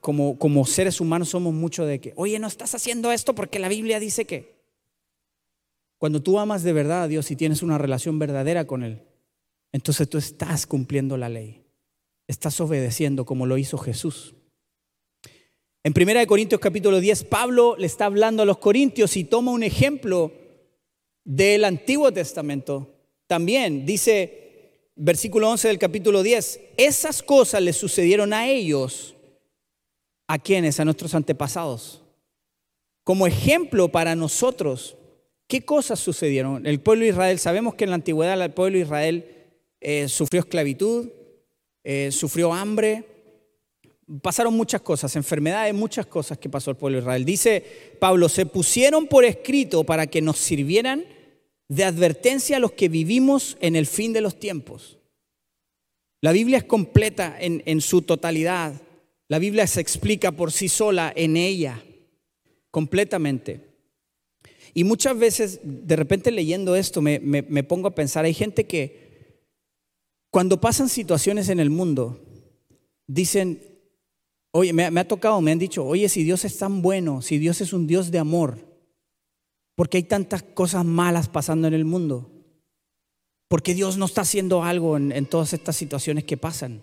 como, 0.00 0.38
como 0.38 0.66
seres 0.66 1.00
humanos 1.00 1.30
somos 1.30 1.54
mucho 1.54 1.84
de 1.86 2.00
que, 2.00 2.12
oye, 2.16 2.38
no 2.38 2.46
estás 2.46 2.74
haciendo 2.74 3.12
esto 3.12 3.34
porque 3.34 3.58
la 3.58 3.68
Biblia 3.68 4.00
dice 4.00 4.24
que. 4.24 4.56
Cuando 5.98 6.22
tú 6.22 6.38
amas 6.38 6.62
de 6.62 6.74
verdad 6.74 7.04
a 7.04 7.08
Dios 7.08 7.30
y 7.30 7.36
tienes 7.36 7.62
una 7.62 7.78
relación 7.78 8.18
verdadera 8.18 8.66
con 8.66 8.82
Él, 8.82 9.02
entonces 9.72 10.08
tú 10.08 10.18
estás 10.18 10.66
cumpliendo 10.66 11.16
la 11.16 11.28
ley. 11.28 11.62
estás 12.26 12.60
obedeciendo 12.60 13.24
como 13.24 13.46
lo 13.46 13.56
hizo 13.56 13.78
Jesús. 13.78 14.34
En 15.86 15.92
1 15.96 16.26
Corintios 16.26 16.60
capítulo 16.60 16.98
10, 16.98 17.22
Pablo 17.26 17.76
le 17.78 17.86
está 17.86 18.06
hablando 18.06 18.42
a 18.42 18.44
los 18.44 18.58
corintios 18.58 19.16
y 19.16 19.22
toma 19.22 19.52
un 19.52 19.62
ejemplo 19.62 20.32
del 21.22 21.64
Antiguo 21.64 22.12
Testamento. 22.12 22.92
También 23.28 23.86
dice, 23.86 24.90
versículo 24.96 25.48
11 25.48 25.68
del 25.68 25.78
capítulo 25.78 26.24
10, 26.24 26.60
esas 26.76 27.22
cosas 27.22 27.62
le 27.62 27.72
sucedieron 27.72 28.32
a 28.32 28.48
ellos, 28.48 29.14
¿a 30.26 30.40
quienes? 30.40 30.80
A 30.80 30.84
nuestros 30.84 31.14
antepasados. 31.14 32.02
Como 33.04 33.28
ejemplo 33.28 33.86
para 33.86 34.16
nosotros, 34.16 34.96
¿qué 35.46 35.64
cosas 35.64 36.00
sucedieron? 36.00 36.66
El 36.66 36.80
pueblo 36.80 37.04
de 37.04 37.10
Israel, 37.10 37.38
sabemos 37.38 37.76
que 37.76 37.84
en 37.84 37.90
la 37.90 37.96
antigüedad 37.96 38.42
el 38.42 38.52
pueblo 38.52 38.76
de 38.76 38.82
Israel 38.82 39.46
eh, 39.80 40.08
sufrió 40.08 40.40
esclavitud, 40.40 41.10
eh, 41.84 42.10
sufrió 42.10 42.52
hambre, 42.52 43.15
pasaron 44.22 44.54
muchas 44.54 44.80
cosas, 44.82 45.16
enfermedades, 45.16 45.74
muchas 45.74 46.06
cosas 46.06 46.38
que 46.38 46.48
pasó 46.48 46.70
el 46.70 46.76
pueblo 46.76 46.96
de 46.96 47.02
Israel. 47.02 47.24
Dice 47.24 47.96
Pablo, 47.98 48.28
se 48.28 48.46
pusieron 48.46 49.06
por 49.06 49.24
escrito 49.24 49.84
para 49.84 50.06
que 50.06 50.22
nos 50.22 50.38
sirvieran 50.38 51.04
de 51.68 51.84
advertencia 51.84 52.56
a 52.56 52.60
los 52.60 52.72
que 52.72 52.88
vivimos 52.88 53.56
en 53.60 53.74
el 53.74 53.86
fin 53.86 54.12
de 54.12 54.20
los 54.20 54.38
tiempos. 54.38 54.98
La 56.22 56.32
Biblia 56.32 56.58
es 56.58 56.64
completa 56.64 57.36
en, 57.38 57.80
su 57.80 58.02
totalidad. 58.02 58.80
La 59.28 59.38
Biblia 59.38 59.66
se 59.66 59.80
explica 59.80 60.32
por 60.32 60.52
sí 60.52 60.68
sola 60.68 61.12
en 61.14 61.36
ella, 61.36 61.82
completamente. 62.70 63.60
Y 64.72 64.84
muchas 64.84 65.18
veces, 65.18 65.60
de 65.62 65.96
repente 65.96 66.30
leyendo 66.30 66.76
esto, 66.76 67.02
me 67.02 67.64
pongo 67.64 67.88
a 67.88 67.94
pensar, 67.94 68.24
hay 68.24 68.34
gente 68.34 68.66
que 68.66 69.06
cuando 70.30 70.60
pasan 70.60 70.88
situaciones 70.88 71.48
en 71.48 71.60
el 71.60 71.70
mundo, 71.70 72.20
dicen, 73.06 73.75
oye, 74.52 74.72
me, 74.72 74.84
ha 74.84 75.08
tocado, 75.08 75.40
me 75.40 75.52
han 75.52 75.58
dicho, 75.58 75.84
oye, 75.84 76.08
si 76.08 76.24
Dios 76.24 76.44
es 76.44 76.58
tan 76.58 76.82
bueno, 76.82 77.22
si 77.22 77.38
Dios 77.38 77.60
es 77.60 77.72
un 77.72 77.86
Dios 77.86 78.10
de 78.10 78.18
amor, 78.18 78.58
¿por 79.74 79.88
qué 79.88 79.98
hay 79.98 80.02
tantas 80.04 80.42
cosas 80.42 80.84
malas 80.84 81.28
pasando 81.28 81.68
en 81.68 81.74
el 81.74 81.84
mundo? 81.84 82.30
¿Por 83.48 83.62
qué 83.62 83.74
Dios 83.74 83.96
no 83.96 84.06
está 84.06 84.22
haciendo 84.22 84.64
algo 84.64 84.96
en, 84.96 85.26
todas 85.26 85.52
estas 85.52 85.76
situaciones 85.76 86.24
que 86.24 86.36
pasan? 86.36 86.82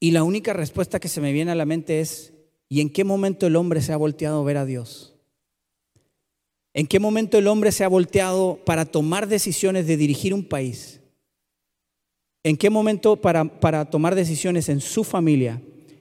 Y 0.00 0.10
la 0.10 0.24
única 0.24 0.52
respuesta 0.52 0.98
que 0.98 1.08
se 1.08 1.20
me 1.20 1.32
viene 1.32 1.52
a 1.52 1.54
la 1.54 1.66
mente 1.66 2.00
es, 2.00 2.32
¿y 2.68 2.80
en 2.80 2.90
qué 2.90 3.04
momento 3.04 3.46
el 3.46 3.56
hombre 3.56 3.82
se 3.82 3.92
ha 3.92 3.96
volteado 3.96 4.40
a 4.40 4.44
ver 4.44 4.56
a 4.56 4.64
Dios? 4.64 5.14
¿En 6.72 6.86
qué 6.86 6.98
momento 6.98 7.38
el 7.38 7.48
hombre 7.48 7.72
se 7.72 7.84
ha 7.84 7.88
volteado 7.88 8.60
para 8.64 8.86
tomar 8.86 9.26
decisiones 9.26 9.86
de 9.86 9.96
dirigir 9.96 10.32
un 10.32 10.44
país? 10.44 11.00
¿En 12.42 12.56
qué 12.56 12.70
momento 12.70 13.16
para, 13.16 13.44
para, 13.44 13.84
tomar 13.84 14.14
decisiones 14.14 14.68
en 14.68 14.80
su 14.80 15.04
familia, 15.04 15.60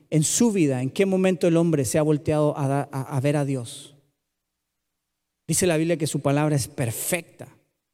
en 0.09 0.23
su 0.23 0.51
vida, 0.51 0.81
en 0.81 0.89
qué 0.89 1.05
momento 1.05 1.47
el 1.47 1.57
hombre 1.57 1.85
se 1.85 1.97
ha 1.97 2.01
volteado 2.01 2.53
a, 2.57 3.19
ver 3.21 3.37
a 3.37 3.45
Dios? 3.45 3.95
Dice 5.47 5.67
la 5.67 5.77
Biblia 5.77 5.97
que 5.97 6.07
su 6.07 6.19
palabra 6.21 6.55
es 6.55 6.67
perfecta. 6.67 7.47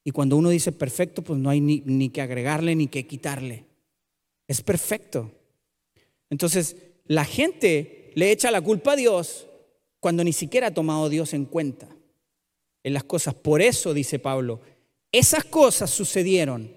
Y 0.03 0.11
cuando 0.11 0.37
uno 0.37 0.49
dice 0.49 0.71
perfecto, 0.71 1.21
pues 1.21 1.39
no 1.39 1.49
hay 1.49 1.61
ni, 1.61 1.81
ni 1.85 2.09
que 2.09 2.21
agregarle 2.21 2.75
ni 2.75 2.87
que 2.87 3.07
quitarle. 3.07 3.65
Es 4.47 4.61
perfecto. 4.61 5.31
Entonces, 6.29 6.75
la 7.05 7.25
gente 7.25 8.11
le 8.15 8.31
echa 8.31 8.51
la 8.51 8.61
culpa 8.61 8.93
a 8.93 8.95
Dios 8.95 9.47
cuando 9.99 10.23
ni 10.23 10.33
siquiera 10.33 10.67
ha 10.67 10.73
tomado 10.73 11.05
a 11.05 11.09
Dios 11.09 11.33
en 11.33 11.45
cuenta 11.45 11.87
en 12.83 12.93
las 12.93 13.03
cosas. 13.03 13.33
Por 13.33 13.61
eso, 13.61 13.93
dice 13.93 14.19
Pablo, 14.19 14.61
esas 15.11 15.43
cosas 15.45 15.89
sucedieron 15.89 16.71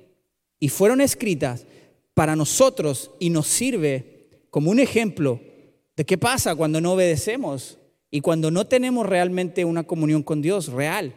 y 0.58 0.70
fueron 0.70 1.00
escritas 1.00 1.66
para 2.14 2.34
nosotros 2.34 3.10
y 3.20 3.30
nos 3.30 3.46
sirve 3.46 4.17
como 4.50 4.70
un 4.70 4.80
ejemplo 4.80 5.40
de 5.96 6.04
qué 6.04 6.18
pasa 6.18 6.54
cuando 6.54 6.80
no 6.80 6.92
obedecemos 6.92 7.78
y 8.10 8.20
cuando 8.20 8.50
no 8.50 8.66
tenemos 8.66 9.06
realmente 9.06 9.64
una 9.64 9.84
comunión 9.84 10.22
con 10.22 10.42
Dios 10.42 10.68
real. 10.68 11.14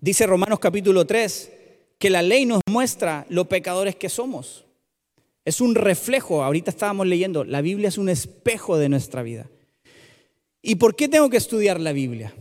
Dice 0.00 0.26
Romanos 0.26 0.58
capítulo 0.58 1.06
3 1.06 1.52
que 1.98 2.10
la 2.10 2.22
ley 2.22 2.46
nos 2.46 2.60
muestra 2.68 3.26
lo 3.28 3.48
pecadores 3.48 3.96
que 3.96 4.08
somos. 4.08 4.64
Es 5.44 5.60
un 5.60 5.74
reflejo, 5.74 6.42
ahorita 6.42 6.70
estábamos 6.70 7.06
leyendo, 7.06 7.44
la 7.44 7.62
Biblia 7.62 7.88
es 7.88 7.98
un 7.98 8.08
espejo 8.08 8.76
de 8.78 8.88
nuestra 8.88 9.22
vida. 9.22 9.48
¿Y 10.60 10.76
por 10.76 10.94
qué 10.94 11.08
tengo 11.08 11.30
que 11.30 11.36
estudiar 11.36 11.80
la 11.80 11.92
Biblia? 11.92 12.34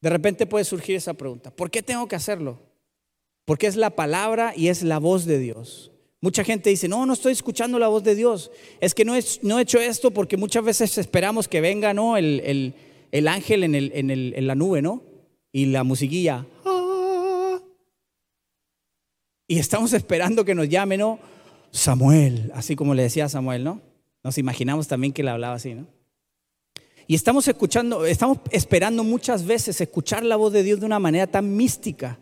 De 0.00 0.10
repente 0.10 0.46
puede 0.46 0.64
surgir 0.64 0.96
esa 0.96 1.14
pregunta, 1.14 1.50
¿por 1.50 1.70
qué 1.70 1.82
tengo 1.82 2.06
que 2.08 2.16
hacerlo? 2.16 2.58
porque 3.44 3.66
es 3.66 3.76
la 3.76 3.90
palabra 3.90 4.52
y 4.56 4.68
es 4.68 4.82
la 4.82 4.98
voz 4.98 5.26
de 5.26 5.38
Dios. 5.38 5.90
Mucha 6.24 6.42
gente 6.42 6.70
dice, 6.70 6.88
no, 6.88 7.04
no 7.04 7.12
estoy 7.12 7.34
escuchando 7.34 7.78
la 7.78 7.88
voz 7.88 8.02
de 8.02 8.14
Dios. 8.14 8.50
Es 8.80 8.94
que 8.94 9.04
no, 9.04 9.12
no 9.42 9.58
he 9.58 9.62
hecho 9.62 9.78
esto 9.78 10.10
porque 10.10 10.38
muchas 10.38 10.64
veces 10.64 10.96
esperamos 10.96 11.48
que 11.48 11.60
venga 11.60 11.92
¿no? 11.92 12.16
el, 12.16 12.72
ángel 13.28 13.62
en, 13.62 13.74
en, 13.74 14.46
la 14.46 14.54
nube, 14.54 14.80
¿no? 14.80 15.02
Y 15.52 15.66
la 15.66 15.84
musiquilla. 15.84 16.46
Ah". 16.64 17.60
Y 19.46 19.58
estamos 19.58 19.92
esperando 19.92 20.46
que 20.46 20.54
nos 20.54 20.66
llame, 20.66 20.96
¿no? 20.96 21.18
Samuel, 21.70 22.50
así 22.54 22.74
como 22.74 22.94
le 22.94 23.02
decía 23.02 23.28
Samuel, 23.28 23.62
¿no? 23.62 23.82
Nos 24.22 24.38
imaginamos 24.38 24.88
también 24.88 25.12
que 25.12 25.22
le 25.22 25.28
hablaba 25.28 25.56
así, 25.56 25.74
¿no? 25.74 25.86
Y 27.06 27.16
estamos 27.16 27.46
escuchando, 27.48 28.06
estamos 28.06 28.38
esperando 28.50 29.04
muchas 29.04 29.44
veces 29.44 29.78
escuchar 29.78 30.24
la 30.24 30.36
voz 30.36 30.54
de 30.54 30.62
Dios 30.62 30.80
de 30.80 30.86
una 30.86 30.98
manera 30.98 31.26
tan 31.26 31.54
mística 31.54 32.18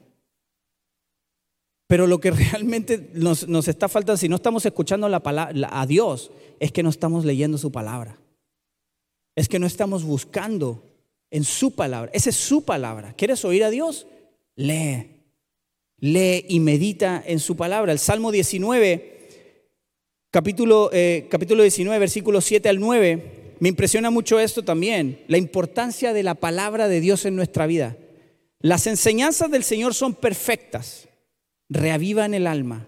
pero 1.93 2.07
lo 2.07 2.21
que 2.21 2.31
realmente 2.53 3.11
nos, 3.13 3.69
está 3.69 3.87
faltando, 3.87 4.17
si 4.17 4.27
no 4.27 4.37
estamos 4.37 4.65
escuchando 4.65 5.11
la 5.11 5.23
palabra, 5.23 5.69
a 5.71 5.85
Dios, 5.85 6.31
es 6.59 6.73
que 6.73 6.83
no 6.83 6.89
estamos 6.89 7.27
leyendo 7.27 7.59
su 7.59 7.71
palabra. 7.71 8.19
Es 9.37 9.47
que 9.47 9.59
no 9.59 9.67
estamos 9.67 10.03
buscando 10.03 10.83
en 11.31 11.45
su 11.45 11.75
palabra. 11.75 12.11
Esa 12.15 12.31
es 12.31 12.37
su 12.37 12.65
palabra. 12.65 13.13
¿Quieres 13.13 13.45
oír 13.45 13.63
a 13.63 13.69
Dios? 13.69 14.07
Lee. 14.57 15.21
Lee 15.99 16.47
y 16.49 16.61
medita 16.61 17.23
en 17.27 17.39
su 17.39 17.57
palabra. 17.57 17.93
El 17.93 17.99
Salmo 17.99 18.33
19, 18.33 19.29
capítulo, 20.31 20.89
eh, 20.95 21.27
capítulo 21.31 21.63
19, 21.63 21.99
versículos 21.99 22.47
7 22.47 22.71
al 22.71 22.81
9. 22.81 23.57
Me 23.61 23.69
impresiona 23.69 24.09
mucho 24.09 24.41
esto 24.41 24.65
también, 24.65 25.23
la 25.29 25.37
importancia 25.37 26.15
de 26.15 26.23
la 26.23 26.37
palabra 26.37 26.89
de 26.89 27.01
Dios 27.01 27.27
en 27.27 27.37
nuestra 27.37 27.67
vida. 27.67 27.99
Las 28.61 28.87
enseñanzas 28.87 29.51
del 29.51 29.63
Señor 29.63 29.93
son 29.93 30.15
perfectas 30.15 31.07
reavivan 31.73 32.35
el 32.35 32.47
alma. 32.47 32.87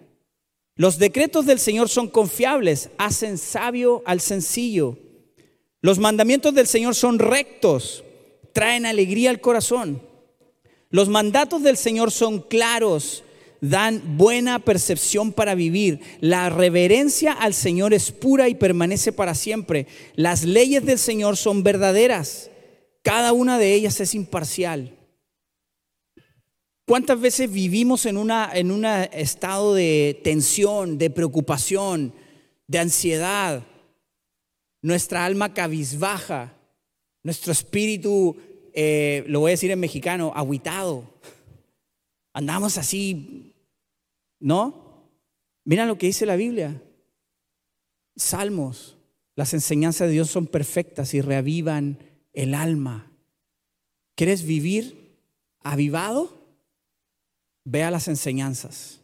Los 0.77 0.99
decretos 0.99 1.47
del 1.47 1.59
Señor 1.59 1.89
son 1.89 2.09
confiables, 2.09 2.91
hacen 2.99 3.39
sabio 3.39 4.03
al 4.07 4.21
sencillo. 4.21 4.99
Los 5.81 5.99
mandamientos 5.99 6.55
del 6.55 6.67
Señor 6.67 6.95
son 6.95 7.19
rectos, 7.19 8.05
traen 8.53 8.87
alegría 8.87 9.31
al 9.31 9.41
corazón. 9.41 10.03
Los 10.91 11.09
mandatos 11.09 11.63
del 11.63 11.77
Señor 11.77 12.11
son 12.11 12.41
claros, 12.41 13.25
dan 13.61 14.17
buena 14.17 14.59
percepción 14.59 15.33
para 15.33 15.55
vivir. 15.55 16.01
La 16.21 16.51
reverencia 16.51 17.33
al 17.33 17.55
Señor 17.55 17.95
es 17.95 18.11
pura 18.11 18.49
y 18.49 18.55
permanece 18.55 19.13
para 19.13 19.35
siempre. 19.35 19.87
Las 20.15 20.45
leyes 20.45 20.85
del 20.85 20.99
Señor 20.99 21.37
son 21.37 21.63
verdaderas, 21.63 22.51
cada 23.03 23.33
una 23.33 23.59
de 23.59 23.75
ellas 23.75 24.01
es 24.01 24.15
imparcial. 24.15 24.94
¿Cuántas 26.87 27.19
veces 27.19 27.51
vivimos 27.51 28.05
en 28.05 28.19
un 28.19 28.31
en 28.31 28.85
estado 29.13 29.75
de 29.75 30.21
tensión, 30.23 30.99
de 30.99 31.09
preocupación, 31.09 32.13
de 32.67 32.79
ansiedad? 32.79 33.67
Nuestra 34.83 35.25
alma 35.25 35.55
cabizbaja, 35.55 36.53
nuestro 37.23 37.53
espíritu, 37.53 38.37
eh, 38.75 39.25
lo 39.29 39.41
voy 39.41 39.51
a 39.51 39.53
decir 39.53 39.71
en 39.71 39.81
mexicano, 39.81 40.33
aguitado. 40.37 41.11
Andamos 42.35 42.77
así, 42.77 43.55
¿no? 44.39 45.09
Mira 45.65 45.87
lo 45.87 45.97
que 45.97 46.09
dice 46.09 46.27
la 46.27 46.37
Biblia. 46.37 46.83
Salmos, 48.15 48.99
las 49.37 49.55
enseñanzas 49.55 50.09
de 50.09 50.15
Dios 50.15 50.29
son 50.29 50.47
perfectas 50.47 51.15
y 51.15 51.23
reavivan 51.23 51.99
el 52.35 52.53
alma. 52.55 53.11
¿Quieres 54.17 54.45
vivir 54.45 55.17
avivado? 55.61 56.44
Vea 57.65 57.91
las 57.91 58.09
enseñanzas. 58.09 59.01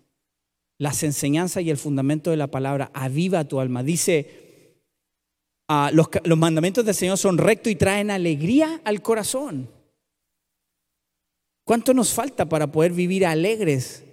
Las 0.79 1.03
enseñanzas 1.03 1.63
y 1.63 1.71
el 1.71 1.77
fundamento 1.77 2.31
de 2.31 2.37
la 2.37 2.47
palabra 2.47 2.91
aviva 2.95 3.45
tu 3.45 3.61
alma. 3.61 3.83
Dice, 3.83 4.77
ah, 5.69 5.91
los, 5.93 6.09
mandamientos 6.39 6.85
del 6.85 6.95
Señor 6.95 7.19
son 7.19 7.39
rectos 7.39 7.73
y 7.73 7.77
traen 7.77 8.11
alegría 8.11 8.81
al 8.85 9.03
corazón. 9.03 9.69
¿Cuánto 11.65 11.95
nos 11.95 12.13
falta 12.13 12.49
para 12.49 12.73
poder 12.73 12.93
vivir 12.93 13.27
alegres, 13.27 14.05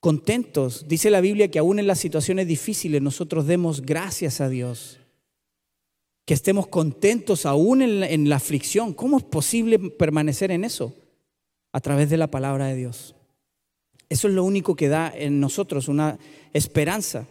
contentos? 0.00 0.86
Dice 0.88 1.10
la 1.10 1.20
Biblia 1.20 1.50
que 1.50 1.58
aún 1.58 1.78
en 1.78 1.86
las 1.86 1.98
situaciones 1.98 2.46
difíciles 2.46 3.02
nosotros 3.02 3.46
demos 3.46 3.80
gracias 3.82 4.40
a 4.40 4.48
Dios. 4.48 4.98
Que 6.26 6.34
estemos 6.34 6.66
contentos 6.66 7.46
aún 7.46 7.82
en 7.82 8.28
la 8.28 8.36
aflicción. 8.36 8.92
¿Cómo 8.94 9.18
es 9.18 9.24
posible 9.24 9.78
permanecer 9.78 10.50
en 10.50 10.64
eso? 10.64 10.92
A 11.72 11.80
través 11.80 12.10
de 12.10 12.16
la 12.16 12.26
palabra 12.26 12.66
de 12.66 12.74
Dios. 12.74 13.15
Eso 14.08 14.28
es 14.28 14.34
lo 14.34 14.44
único 14.44 14.76
que 14.76 14.88
da 14.88 15.12
en 15.14 15.40
nosotros 15.40 15.88
una 15.88 16.18
esperanza. 16.52 17.26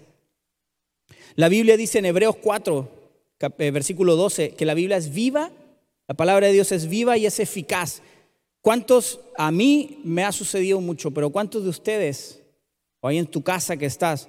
La 1.35 1.49
Biblia 1.49 1.77
dice 1.77 1.99
en 1.99 2.05
Hebreos 2.05 2.35
4, 2.38 2.89
eh, 3.57 3.71
versículo 3.71 4.15
12, 4.15 4.51
que 4.51 4.65
la 4.65 4.73
Biblia 4.73 4.97
es 4.97 5.13
viva, 5.13 5.51
la 6.07 6.15
palabra 6.15 6.47
de 6.47 6.53
Dios 6.53 6.71
es 6.71 6.88
viva 6.88 7.17
y 7.17 7.25
es 7.25 7.39
eficaz. 7.39 8.01
¿Cuántos, 8.61 9.19
a 9.38 9.51
mí 9.51 9.99
me 10.03 10.23
ha 10.23 10.31
sucedido 10.31 10.81
mucho, 10.81 11.11
pero 11.11 11.29
cuántos 11.29 11.63
de 11.63 11.69
ustedes, 11.69 12.41
o 12.99 13.07
ahí 13.07 13.17
en 13.17 13.27
tu 13.27 13.43
casa 13.43 13.77
que 13.77 13.85
estás, 13.85 14.27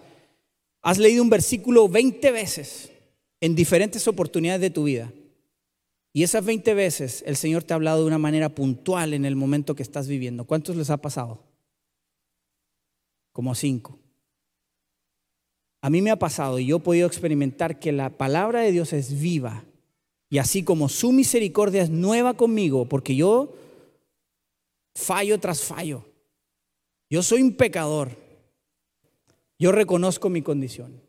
has 0.83 0.99
leído 0.99 1.23
un 1.23 1.31
versículo 1.31 1.89
20 1.89 2.31
veces 2.33 2.91
en 3.41 3.55
diferentes 3.55 4.07
oportunidades 4.09 4.61
de 4.61 4.71
tu 4.71 4.85
vida? 4.85 5.13
Y 6.13 6.23
esas 6.23 6.45
20 6.45 6.75
veces 6.75 7.23
el 7.27 7.37
Señor 7.37 7.63
te 7.63 7.75
ha 7.75 7.77
hablado 7.77 8.01
de 8.01 8.07
una 8.07 8.19
manera 8.19 8.49
puntual 8.49 9.15
en 9.15 9.25
el 9.25 9.37
momento 9.37 9.75
que 9.75 9.83
estás 9.83 10.09
viviendo. 10.09 10.45
¿Cuántos 10.45 10.77
les 10.77 10.91
ha 10.91 10.97
pasado? 10.97 11.46
Como 13.37 13.55
cinco. 13.55 13.99
A 15.83 15.91
mí 15.91 16.01
me 16.01 16.11
ha 16.11 16.19
pasado 16.19 16.59
y 16.59 16.65
yo 16.65 16.79
he 16.79 16.81
podido 16.81 17.07
experimentar 17.07 17.79
que 17.79 17.93
la 17.93 18.09
palabra 18.09 18.63
de 18.63 18.73
Dios 18.73 18.95
es 18.95 19.21
viva. 19.21 19.67
Y 20.31 20.39
así 20.39 20.65
como 20.65 20.89
su 20.89 21.13
misericordia 21.13 21.83
es 21.83 21.91
nueva 21.91 22.33
conmigo, 22.33 22.87
porque 22.87 23.15
yo 23.15 23.53
fallo 24.95 25.39
tras 25.39 25.61
fallo. 25.61 26.07
Yo 27.11 27.23
soy 27.23 27.43
un 27.43 27.53
pecador. 27.53 28.17
Yo 29.59 29.71
reconozco 29.71 30.31
mi 30.31 30.41
condición. 30.41 31.03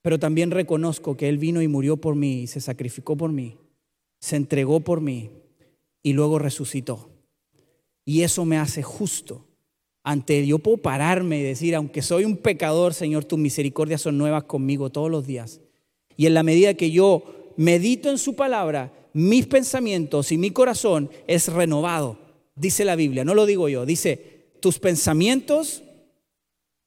Pero 0.00 0.18
también 0.18 0.50
reconozco 0.50 1.14
que 1.18 1.28
Él 1.28 1.36
vino 1.36 1.60
y 1.60 1.68
murió 1.68 1.98
por 1.98 2.14
mí 2.14 2.44
y 2.44 2.46
se 2.46 2.62
sacrificó 2.62 3.18
por 3.18 3.32
mí. 3.32 3.58
Se 4.18 4.36
entregó 4.36 4.80
por 4.80 5.02
mí 5.02 5.28
y 6.02 6.14
luego 6.14 6.38
resucitó. 6.38 7.10
Y 8.06 8.22
eso 8.22 8.46
me 8.46 8.56
hace 8.56 8.82
justo 8.82 9.44
ante 10.04 10.46
yo 10.46 10.58
puedo 10.58 10.76
pararme 10.76 11.38
y 11.38 11.42
decir, 11.42 11.74
aunque 11.74 12.02
soy 12.02 12.26
un 12.26 12.36
pecador, 12.36 12.92
Señor, 12.92 13.24
tus 13.24 13.38
misericordias 13.38 14.02
son 14.02 14.18
nuevas 14.18 14.44
conmigo 14.44 14.90
todos 14.90 15.10
los 15.10 15.26
días. 15.26 15.60
Y 16.16 16.26
en 16.26 16.34
la 16.34 16.42
medida 16.42 16.74
que 16.74 16.90
yo 16.90 17.52
medito 17.56 18.10
en 18.10 18.18
su 18.18 18.36
palabra, 18.36 18.92
mis 19.14 19.46
pensamientos 19.46 20.30
y 20.30 20.36
mi 20.36 20.50
corazón 20.50 21.10
es 21.26 21.48
renovado, 21.48 22.18
dice 22.54 22.84
la 22.84 22.96
Biblia, 22.96 23.24
no 23.24 23.34
lo 23.34 23.46
digo 23.46 23.68
yo, 23.70 23.86
dice, 23.86 24.50
tus 24.60 24.78
pensamientos 24.78 25.82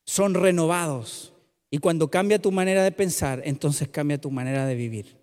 son 0.06 0.36
renovados. 0.36 1.34
Y 1.71 1.80
cuando 1.80 2.10
cambia 2.10 2.39
tu 2.39 2.51
manera 2.51 2.84
de 2.84 2.91
pensar, 2.91 3.41
entonces 3.45 3.89
cambia 3.89 4.21
tu 4.21 4.30
manera 4.30 4.67
de 4.67 4.75
vivir. 4.75 5.16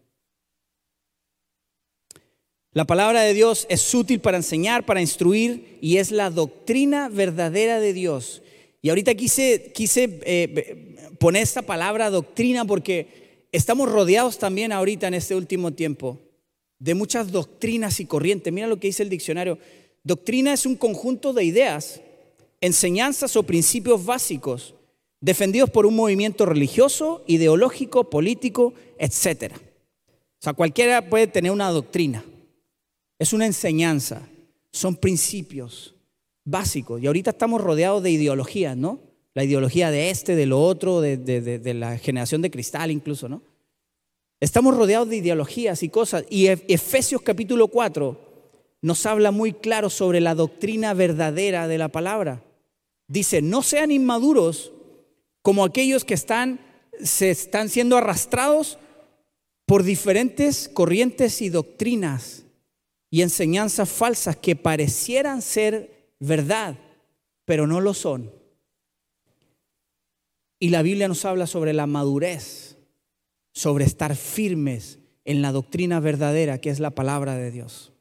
La 2.75 2.85
palabra 2.85 3.23
de 3.23 3.35
Dios 3.35 3.67
es 3.69 3.95
útil 3.95 4.19
para 4.21 4.37
enseñar, 4.37 4.85
para 4.85 5.01
instruir 5.01 5.79
y 5.81 5.99
es 5.99 6.11
la 6.11 6.29
doctrina 6.29 7.09
verdadera 7.09 7.79
de 7.79 7.93
Dios. 7.93 8.43
Y 8.83 8.89
ahorita 8.89 9.15
quise, 9.15 9.71
quise 9.73 10.19
eh, 10.25 11.15
poner 11.21 11.45
esta 11.45 11.63
palabra 11.63 12.11
doctrina 12.11 12.65
porque 12.65 13.47
estamos 13.53 13.89
rodeados 13.89 14.39
también 14.41 14.73
ahorita 14.73 15.07
en 15.07 15.15
este 15.15 15.37
último 15.37 15.73
tiempo 15.73 16.19
de 16.81 16.95
muchas 16.95 17.31
doctrinas 17.31 18.01
y 18.01 18.07
corrientes. 18.07 18.53
Mira 18.53 18.67
lo 18.67 18.81
que 18.81 18.89
dice 18.89 19.05
el 19.05 19.09
diccionario. 19.09 19.57
Doctrina 20.03 20.53
es 20.53 20.67
un 20.67 20.75
conjunto 20.75 21.33
de 21.33 21.45
ideas, 21.45 22.01
enseñanzas 22.61 23.37
o 23.37 23.45
principios 23.45 24.05
básicos 24.05 24.75
defendidos 25.21 25.71
por 25.71 25.87
un 25.87 25.95
movimiento 25.95 26.45
religioso, 26.45 27.23
ideológico, 27.29 28.11
político, 28.11 28.75
etc. 28.99 29.53
O 29.55 30.43
sea, 30.43 30.55
cualquiera 30.55 31.09
puede 31.09 31.29
tener 31.29 31.53
una 31.53 31.71
doctrina. 31.71 32.25
Es 33.25 33.33
una 33.33 33.47
enseñanza, 33.47 34.21
son 34.71 34.97
principios 34.97 35.95
básicos. 36.45 37.01
Y 37.01 37.07
ahorita 37.07 37.31
estamos 37.31 37.63
rodeados 37.63 38.03
de 38.03 38.11
ideologías, 38.11 38.77
¿no? 38.77 39.01
La 39.33 39.45
ideología 39.45 39.91
de 39.91 40.11
este, 40.11 40.37
de 40.37 40.45
lo 40.45 40.61
otro, 40.61 41.01
de, 41.01 41.75
la 41.75 41.97
generación 41.97 42.43
de 42.43 42.51
cristal 42.51 42.91
incluso, 42.91 43.27
¿no? 43.31 43.41
Estamos 44.41 44.77
rodeados 44.77 45.09
de 45.09 45.17
ideologías 45.17 45.83
y 45.83 45.89
cosas. 45.89 46.27
Y 46.29 46.49
Efesios 46.49 47.23
capítulo 47.23 47.69
4 47.69 48.21
nos 48.83 49.07
habla 49.07 49.31
muy 49.31 49.55
claro 49.55 49.89
sobre 49.89 50.21
la 50.21 50.35
doctrina 50.35 50.93
verdadera 50.93 51.67
de 51.67 51.79
la 51.79 51.89
palabra. 51.89 52.45
Dice, 53.09 53.41
no 53.41 53.63
sean 53.63 53.91
inmaduros 53.91 54.71
como 55.41 55.65
aquellos 55.65 56.05
que 56.05 56.13
están, 56.13 56.61
se 57.03 57.31
están 57.31 57.71
siendo 57.71 57.97
arrastrados 57.97 58.77
por 59.65 59.83
diferentes 59.83 60.69
corrientes 60.69 61.41
y 61.41 61.49
doctrinas 61.49 62.43
y 63.14 63.22
enseñanzas 63.22 63.88
falsas 63.88 64.35
que 64.35 64.57
parecieran 64.57 65.40
ser 65.40 66.16
verdad, 66.18 66.77
pero 67.44 67.64
no 67.64 67.81
lo 67.81 67.94
son. 67.94 68.33
Y 70.59 70.70
la 70.70 70.83
Biblia 70.83 71.07
nos 71.07 71.24
habla 71.24 71.46
sobre 71.46 71.74
la 71.74 71.87
madurez, 71.87 72.77
sobre 73.53 73.85
estar 73.85 74.16
firmes 74.16 74.98
en 75.24 75.42
la 75.42 75.53
doctrina 75.53 76.00
verdadera 76.00 76.59
que 76.59 76.70
es 76.70 76.81
la 76.81 76.90
palabra 76.90 77.37
de 77.37 77.53
Dios. 77.53 77.92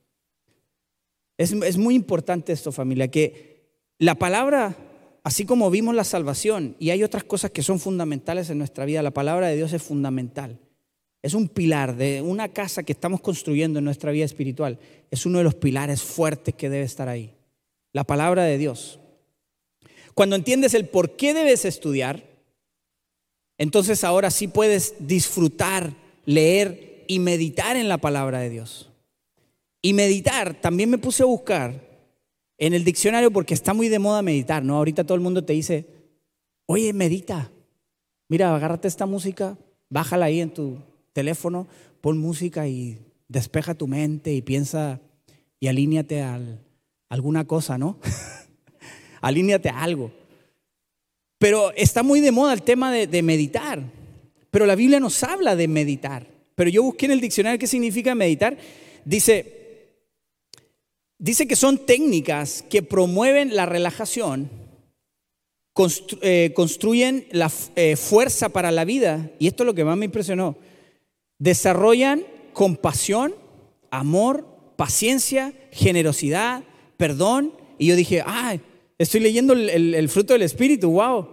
Es, 1.38 1.78
muy 1.78 1.94
importante 1.94 2.52
esto, 2.52 2.72
familia, 2.72 3.12
que 3.12 3.68
la 4.00 4.16
palabra, 4.16 4.76
así 5.24 5.46
como 5.46 5.70
vimos 5.70 5.94
la 5.94 6.06
salvación, 6.06 6.76
y 6.80 6.90
hay 6.90 7.04
otras 7.04 7.24
cosas 7.24 7.52
que 7.52 7.62
son 7.62 7.80
fundamentales 7.80 8.50
en 8.50 8.58
nuestra 8.58 8.86
vida, 8.86 9.04
la 9.04 9.12
palabra 9.12 9.50
de 9.50 9.58
Dios 9.58 9.74
es 9.74 9.84
fundamental. 9.84 10.60
Es 11.24 11.34
un 11.34 11.48
pilar 11.48 11.96
de 11.96 12.22
una 12.22 12.50
casa 12.50 12.84
que 12.84 12.92
estamos 12.92 13.22
construyendo 13.22 13.80
en 13.80 13.86
nuestra 13.86 14.12
vida 14.12 14.26
espiritual. 14.26 14.78
Es 15.10 15.26
uno 15.26 15.38
de 15.38 15.46
los 15.46 15.56
pilares 15.56 16.04
fuertes 16.04 16.54
que 16.54 16.70
debe 16.70 16.84
estar 16.84 17.08
ahí. 17.08 17.34
La 17.94 18.04
palabra 18.04 18.44
de 18.44 18.58
Dios. 18.58 19.00
Cuando 20.14 20.36
entiendes 20.36 20.74
el 20.74 20.90
por 20.90 21.16
qué 21.16 21.34
debes 21.34 21.64
estudiar, 21.64 22.26
entonces 23.58 24.04
ahora 24.04 24.32
sí 24.32 24.50
puedes 24.50 24.96
disfrutar, 25.00 25.94
leer 26.26 27.06
y 27.08 27.20
meditar 27.20 27.78
en 27.78 27.88
la 27.88 28.00
palabra 28.00 28.40
de 28.40 28.50
Dios. 28.50 28.92
Y 29.82 29.94
meditar, 29.94 30.60
también 30.60 30.90
me 30.90 30.98
puse 30.98 31.24
a 31.24 31.28
buscar 31.28 31.88
en 32.58 32.74
el 32.74 32.84
diccionario 32.84 33.32
porque 33.32 33.54
está 33.54 33.74
muy 33.74 33.88
de 33.88 34.00
moda 34.00 34.22
meditar, 34.22 34.62
¿no? 34.64 34.76
Ahorita 34.76 35.06
todo 35.06 35.16
el 35.16 35.22
mundo 35.22 35.46
te 35.46 35.54
dice, 35.54 35.88
oye, 36.66 36.92
medita. 36.92 37.50
Mira, 38.28 38.54
agárrate 38.54 38.90
esta 38.90 39.06
música, 39.06 39.58
bájala 39.90 40.26
ahí 40.26 40.42
en 40.42 40.54
tu 40.54 40.80
teléfono, 41.14 41.68
pon 42.02 42.18
música 42.18 42.68
y 42.68 43.00
despeja 43.28 43.76
tu 43.76 43.88
mente 43.88 44.34
y 44.34 44.42
piensa 44.42 45.00
y 45.60 45.68
alíñate 45.68 46.22
a 46.22 46.40
alguna 47.08 47.46
cosa, 47.46 47.78
¿no? 47.78 47.98
alíñate 49.22 49.70
a 49.70 49.82
algo. 49.82 50.12
Pero 51.38 51.72
está 51.76 52.04
muy 52.04 52.20
de 52.20 52.32
moda 52.32 52.54
el 52.54 52.64
tema 52.64 52.92
de, 52.92 53.08
de 53.08 53.22
meditar. 53.22 53.82
Pero 54.52 54.66
la 54.66 54.76
Biblia 54.76 55.00
nos 55.00 55.24
habla 55.24 55.56
de 55.56 55.68
meditar. 55.68 56.28
Pero 56.56 56.70
yo 56.70 56.84
busqué 56.84 57.06
en 57.06 57.14
el 57.14 57.22
diccionario 57.22 57.60
qué 57.60 57.68
significa 57.68 58.16
meditar. 58.16 58.58
Dice, 59.06 59.90
dice 61.18 61.48
que 61.48 61.56
son 61.56 61.86
técnicas 61.86 62.64
que 62.70 62.84
promueven 62.84 63.56
la 63.56 63.66
relajación, 63.66 64.50
eh, 66.22 66.52
construyen 66.56 67.28
la 67.32 67.52
eh, 67.76 67.96
fuerza 67.96 68.50
para 68.50 68.72
la 68.72 68.86
vida. 68.86 69.32
Y 69.40 69.48
esto 69.48 69.64
es 69.64 69.68
lo 69.68 69.74
que 69.74 69.86
más 69.86 69.98
me 69.98 70.06
impresionó 70.06 70.58
desarrollan 71.40 72.24
compasión, 72.54 73.36
amor, 73.92 74.48
paciencia, 74.76 75.54
generosidad, 75.72 76.64
perdón. 76.98 77.54
Y 77.78 77.88
yo 77.88 77.96
dije, 77.96 78.24
ah, 78.26 78.58
estoy 78.98 79.20
leyendo 79.20 79.54
el, 79.54 80.10
fruto 80.10 80.34
del 80.34 80.44
Espíritu, 80.44 80.92
wow. 80.92 81.28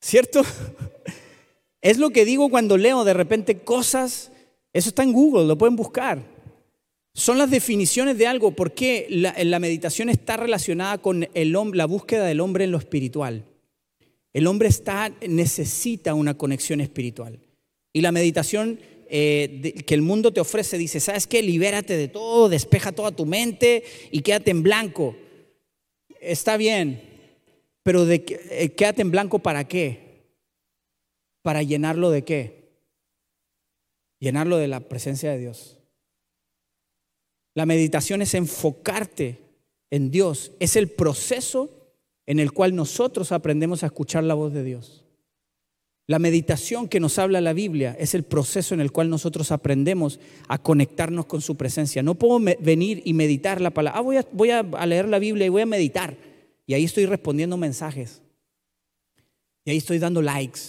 ¿Cierto? 0.00 0.42
Es 1.82 1.98
lo 1.98 2.10
que 2.10 2.24
digo 2.24 2.48
cuando 2.48 2.76
leo 2.76 3.04
de 3.04 3.14
repente 3.14 3.60
cosas, 3.60 4.32
eso 4.72 4.88
está 4.88 5.04
en 5.04 5.12
Google, 5.12 5.46
lo 5.46 5.56
pueden 5.56 5.76
buscar. 5.76 6.20
Son 7.14 7.38
las 7.38 7.48
definiciones 7.48 8.18
de 8.18 8.26
algo, 8.26 8.50
porque 8.50 9.06
la, 9.08 9.36
la 9.44 9.60
meditación 9.60 10.08
está 10.08 10.36
relacionada 10.36 10.98
con 10.98 11.28
el, 11.32 11.52
la 11.74 11.86
búsqueda 11.86 12.24
del 12.24 12.40
hombre 12.40 12.64
en 12.64 12.72
lo 12.72 12.78
espiritual. 12.78 13.44
El 14.32 14.48
hombre 14.48 14.68
está, 14.68 15.12
necesita 15.28 16.12
una 16.14 16.36
conexión 16.36 16.80
espiritual. 16.80 17.38
Y 17.96 18.02
la 18.02 18.12
meditación 18.12 18.78
eh, 19.08 19.82
que 19.86 19.94
el 19.94 20.02
mundo 20.02 20.30
te 20.30 20.42
ofrece 20.42 20.76
dice, 20.76 21.00
¿sabes 21.00 21.26
qué? 21.26 21.40
Libérate 21.40 21.96
de 21.96 22.08
todo, 22.08 22.50
despeja 22.50 22.92
toda 22.92 23.10
tu 23.10 23.24
mente 23.24 23.84
y 24.10 24.20
quédate 24.20 24.50
en 24.50 24.62
blanco. 24.62 25.16
Está 26.20 26.58
bien, 26.58 27.00
pero 27.82 28.04
de, 28.04 28.22
eh, 28.50 28.74
quédate 28.74 29.00
en 29.00 29.10
blanco 29.10 29.38
para 29.38 29.66
qué? 29.66 30.26
Para 31.40 31.62
llenarlo 31.62 32.10
de 32.10 32.22
qué? 32.22 32.68
Llenarlo 34.20 34.58
de 34.58 34.68
la 34.68 34.80
presencia 34.80 35.30
de 35.30 35.38
Dios. 35.38 35.78
La 37.54 37.64
meditación 37.64 38.20
es 38.20 38.34
enfocarte 38.34 39.38
en 39.90 40.10
Dios, 40.10 40.52
es 40.60 40.76
el 40.76 40.90
proceso 40.90 41.94
en 42.26 42.40
el 42.40 42.52
cual 42.52 42.76
nosotros 42.76 43.32
aprendemos 43.32 43.82
a 43.82 43.86
escuchar 43.86 44.22
la 44.22 44.34
voz 44.34 44.52
de 44.52 44.64
Dios. 44.64 45.05
La 46.08 46.20
meditación 46.20 46.88
que 46.88 47.00
nos 47.00 47.18
habla 47.18 47.40
la 47.40 47.52
Biblia 47.52 47.96
es 47.98 48.14
el 48.14 48.22
proceso 48.22 48.74
en 48.74 48.80
el 48.80 48.92
cual 48.92 49.10
nosotros 49.10 49.50
aprendemos 49.50 50.20
a 50.46 50.58
conectarnos 50.58 51.26
con 51.26 51.40
su 51.40 51.56
presencia. 51.56 52.02
No 52.02 52.14
puedo 52.14 52.38
venir 52.60 53.02
y 53.04 53.12
meditar 53.12 53.60
la 53.60 53.70
palabra. 53.70 53.98
Ah, 53.98 54.24
voy 54.32 54.50
a, 54.50 54.62
leer 54.86 55.08
la 55.08 55.18
Biblia 55.18 55.46
y 55.46 55.48
voy 55.48 55.62
a 55.62 55.66
meditar. 55.66 56.16
Y 56.64 56.74
ahí 56.74 56.84
estoy 56.84 57.06
respondiendo 57.06 57.56
mensajes. 57.56 58.22
Y 59.64 59.70
ahí 59.70 59.78
estoy 59.78 59.98
dando 59.98 60.22
likes. 60.22 60.60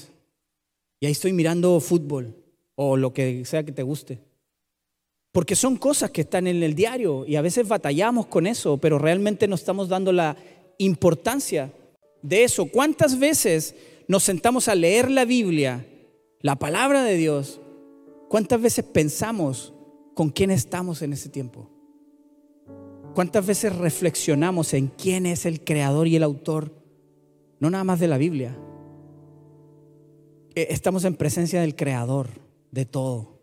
Y 0.99 1.05
ahí 1.05 1.11
estoy 1.11 1.33
mirando 1.33 1.79
fútbol 1.79 2.35
o 2.73 2.97
lo 2.97 3.13
que 3.13 3.45
sea 3.45 3.63
que 3.63 3.71
te 3.71 3.83
guste. 3.83 4.19
Porque 5.31 5.55
son 5.55 5.77
cosas 5.77 6.09
que 6.09 6.21
están 6.21 6.47
en 6.47 6.63
el 6.63 6.73
diario 6.73 7.23
y 7.27 7.35
a 7.35 7.43
veces 7.43 7.67
batallamos 7.67 8.25
con 8.25 8.47
eso, 8.47 8.77
pero 8.77 8.97
realmente 8.97 9.47
no 9.47 9.53
estamos 9.53 9.87
dando 9.87 10.11
la 10.11 10.35
importancia 10.79 11.71
de 12.23 12.43
eso. 12.43 12.65
¿Cuántas 12.65 13.19
veces 13.19 13.75
nos 14.07 14.23
sentamos 14.23 14.67
a 14.67 14.75
leer 14.75 15.11
la 15.11 15.25
Biblia, 15.25 15.85
la 16.41 16.57
palabra 16.57 17.03
de 17.03 17.15
Dios? 17.15 17.61
¿Cuántas 18.29 18.61
veces 18.61 18.85
pensamos 18.85 19.73
con 20.13 20.29
quién 20.29 20.51
estamos 20.51 21.01
en 21.01 21.13
ese 21.13 21.29
tiempo? 21.29 21.69
¿Cuántas 23.13 23.45
veces 23.45 23.75
reflexionamos 23.75 24.73
en 24.73 24.87
quién 24.87 25.25
es 25.25 25.45
el 25.45 25.63
creador 25.63 26.07
y 26.07 26.15
el 26.15 26.23
autor? 26.23 26.71
No 27.59 27.69
nada 27.69 27.83
más 27.83 27.99
de 27.99 28.07
la 28.07 28.17
Biblia. 28.17 28.57
Eh, 30.55 30.67
estamos 30.69 31.03
en 31.03 31.15
presencia 31.15 31.61
del 31.61 31.75
creador 31.75 32.29
de 32.71 32.85
todo. 32.85 33.41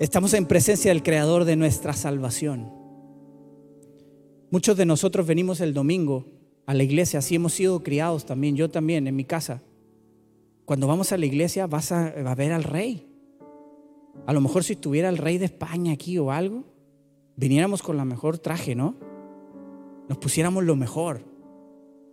Estamos 0.00 0.34
en 0.34 0.46
presencia 0.46 0.90
del 0.92 1.02
creador 1.02 1.44
de 1.44 1.56
nuestra 1.56 1.92
salvación. 1.92 2.72
Muchos 4.50 4.76
de 4.76 4.86
nosotros 4.86 5.26
venimos 5.26 5.60
el 5.60 5.74
domingo 5.74 6.26
a 6.66 6.74
la 6.74 6.82
iglesia, 6.82 7.18
así 7.18 7.34
hemos 7.34 7.52
sido 7.54 7.82
criados 7.82 8.24
también, 8.24 8.56
yo 8.56 8.70
también 8.70 9.06
en 9.06 9.16
mi 9.16 9.24
casa. 9.24 9.62
Cuando 10.64 10.86
vamos 10.86 11.12
a 11.12 11.18
la 11.18 11.26
iglesia 11.26 11.66
vas 11.66 11.92
a, 11.92 12.06
a 12.06 12.34
ver 12.34 12.52
al 12.52 12.64
rey. 12.64 13.06
A 14.26 14.32
lo 14.32 14.40
mejor 14.40 14.64
si 14.64 14.74
estuviera 14.74 15.08
el 15.08 15.18
rey 15.18 15.38
de 15.38 15.44
España 15.46 15.92
aquí 15.92 16.18
o 16.18 16.30
algo, 16.30 16.64
viniéramos 17.36 17.82
con 17.82 17.96
la 17.96 18.04
mejor 18.04 18.38
traje, 18.38 18.74
¿no? 18.74 18.94
Nos 20.08 20.18
pusiéramos 20.18 20.64
lo 20.64 20.76
mejor. 20.76 21.22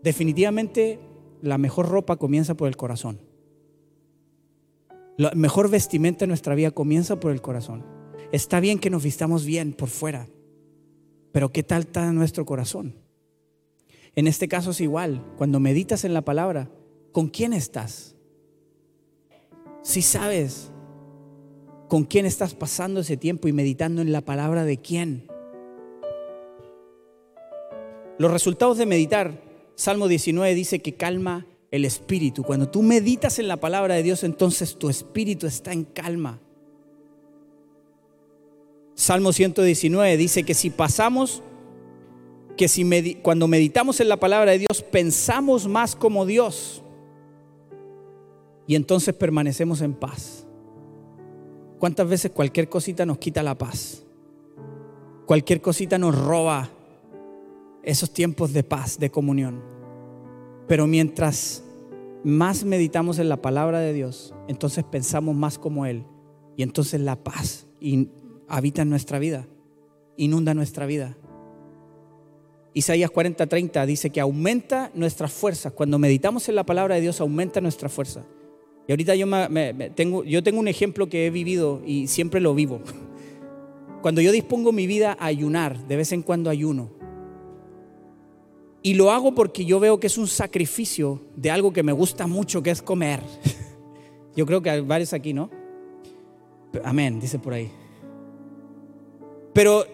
Definitivamente 0.03 0.99
la 1.41 1.57
mejor 1.57 1.89
ropa 1.89 2.17
comienza 2.17 2.55
por 2.55 2.67
el 2.67 2.75
corazón. 2.75 3.19
La 5.17 5.31
mejor 5.35 5.69
vestimenta 5.69 6.25
en 6.25 6.29
nuestra 6.29 6.55
vida 6.55 6.71
comienza 6.71 7.19
por 7.19 7.31
el 7.31 7.41
corazón. 7.41 7.85
Está 8.31 8.59
bien 8.59 8.79
que 8.79 8.89
nos 8.89 9.03
vistamos 9.03 9.45
bien 9.45 9.73
por 9.73 9.89
fuera, 9.89 10.27
pero 11.31 11.51
¿qué 11.51 11.63
tal 11.63 11.81
está 11.81 12.11
nuestro 12.11 12.45
corazón? 12.45 12.95
En 14.15 14.28
este 14.28 14.47
caso 14.47 14.71
es 14.71 14.82
igual. 14.82 15.24
Cuando 15.38 15.60
meditas 15.60 16.04
en 16.04 16.13
la 16.13 16.21
palabra, 16.21 16.69
¿con 17.12 17.28
quién 17.28 17.54
estás? 17.54 18.15
Si 19.82 20.02
sabes 20.02 20.71
con 21.91 22.06
quién 22.06 22.26
estás 22.26 22.54
pasando 22.54 23.02
ese 23.02 23.17
tiempo 23.17 23.50
y 23.50 23.52
meditando 23.52 24.02
en 24.02 24.13
la 24.13 24.21
palabra 24.21 24.63
de 24.63 24.78
quién. 24.78 25.28
Los 28.17 28.32
resultados 28.32 28.78
de 28.78 28.86
meditar, 28.86 29.43
Salmo 29.76 30.08
19 30.08 30.56
dice 30.56 30.80
que 30.80 30.93
calma 30.93 31.45
el 31.69 31.84
espíritu. 31.84 32.43
Cuando 32.43 32.69
tú 32.69 32.82
meditas 32.82 33.39
en 33.39 33.50
la 33.50 33.58
palabra 33.58 33.95
de 33.95 34.04
Dios, 34.04 34.24
entonces 34.24 34.78
tu 34.78 34.89
espíritu 34.89 35.47
está 35.47 35.74
en 35.74 35.84
calma. 35.84 36.39
Salmo 38.95 39.34
119 39.34 40.15
dice 40.15 40.43
que 40.43 40.54
si 40.54 40.69
pasamos, 40.69 41.43
que 42.62 42.67
si 42.67 43.15
cuando 43.24 43.47
meditamos 43.47 44.02
en 44.02 44.08
la 44.08 44.17
palabra 44.17 44.52
de 44.52 44.60
Dios, 44.60 44.84
pensamos 44.84 45.67
más 45.67 45.95
como 45.95 46.28
Dios 46.28 46.84
y 48.67 48.76
entonces 48.76 49.15
permanecemos 49.15 49.82
en 49.82 49.95
paz. 49.95 50.45
¿Cuántas 51.80 52.08
veces 52.08 52.30
cualquier 52.30 52.69
cosita 52.69 53.04
nos 53.04 53.17
quita 53.17 53.41
la 53.41 53.58
paz? 53.58 54.04
Cualquier 55.26 55.60
cosita 55.60 55.97
nos 55.97 56.15
roba 56.15 56.69
esos 57.82 58.13
tiempos 58.13 58.54
de 58.54 58.62
paz, 58.62 59.00
de 59.00 59.10
comunión. 59.10 59.63
Pero 60.67 60.86
mientras 60.86 61.63
más 62.24 62.63
meditamos 62.63 63.17
en 63.17 63.30
la 63.30 63.41
palabra 63.41 63.80
de 63.80 63.91
Dios, 63.91 64.36
entonces 64.47 64.84
pensamos 64.84 65.36
más 65.36 65.58
como 65.58 65.88
Él. 65.88 66.04
Y 66.56 66.62
entonces 66.62 67.02
la 67.02 67.15
paz 67.15 67.65
habita 68.47 68.84
en 68.84 68.91
nuestra 68.91 69.17
vida, 69.17 69.47
inunda 70.15 70.54
nuestra 70.54 70.86
vida. 70.86 71.17
Isaías 72.73 73.12
40:30 73.12 73.86
dice 73.86 74.10
que 74.10 74.21
aumenta 74.21 74.91
nuestras 74.93 75.31
fuerzas. 75.31 75.73
Cuando 75.73 75.99
meditamos 75.99 76.47
en 76.49 76.55
la 76.55 76.65
palabra 76.65 76.95
de 76.95 77.01
Dios, 77.01 77.19
aumenta 77.19 77.60
nuestra 77.62 77.89
fuerza. 77.89 78.23
Y 78.88 78.91
ahorita 78.91 79.15
yo, 79.15 79.27
tengo, 79.95 80.23
yo 80.23 80.43
tengo 80.43 80.60
un 80.60 80.67
ejemplo 80.67 81.07
que 81.07 81.27
he 81.27 81.29
vivido 81.29 81.81
y 81.86 82.07
siempre 82.07 82.41
lo 82.41 82.55
vivo. 82.55 82.81
Cuando 84.01 84.21
yo 84.21 84.31
dispongo 84.31 84.71
mi 84.71 84.88
vida 84.88 85.15
a 85.19 85.27
ayunar, 85.27 85.88
de 85.88 85.95
vez 85.95 86.12
en 86.12 86.23
cuando 86.23 86.49
ayuno. 86.49 86.89
Y 88.81 88.95
lo 88.95 89.12
hago 89.12 89.36
porque 89.36 89.63
yo 89.63 89.79
veo 89.79 89.99
que 89.99 90.07
es 90.07 90.17
un 90.17 90.27
sacrificio 90.27 91.21
de 91.36 91.51
algo 91.51 91.71
que 91.71 91.84
me 91.84 91.91
gusta 91.91 92.25
mucho, 92.25 92.63
que 92.63 92.71
es 92.71 92.81
comer. 92.81 93.21
Yo 94.36 94.47
creo 94.47 94.62
que 94.62 94.71
hay 94.71 94.81
varios 94.81 95.13
aquí, 95.13 95.34
¿no? 95.34 95.51
Amén, 96.84 97.19
dice 97.19 97.38
por 97.38 97.53
ahí. 97.53 97.69
Pero 99.53 99.86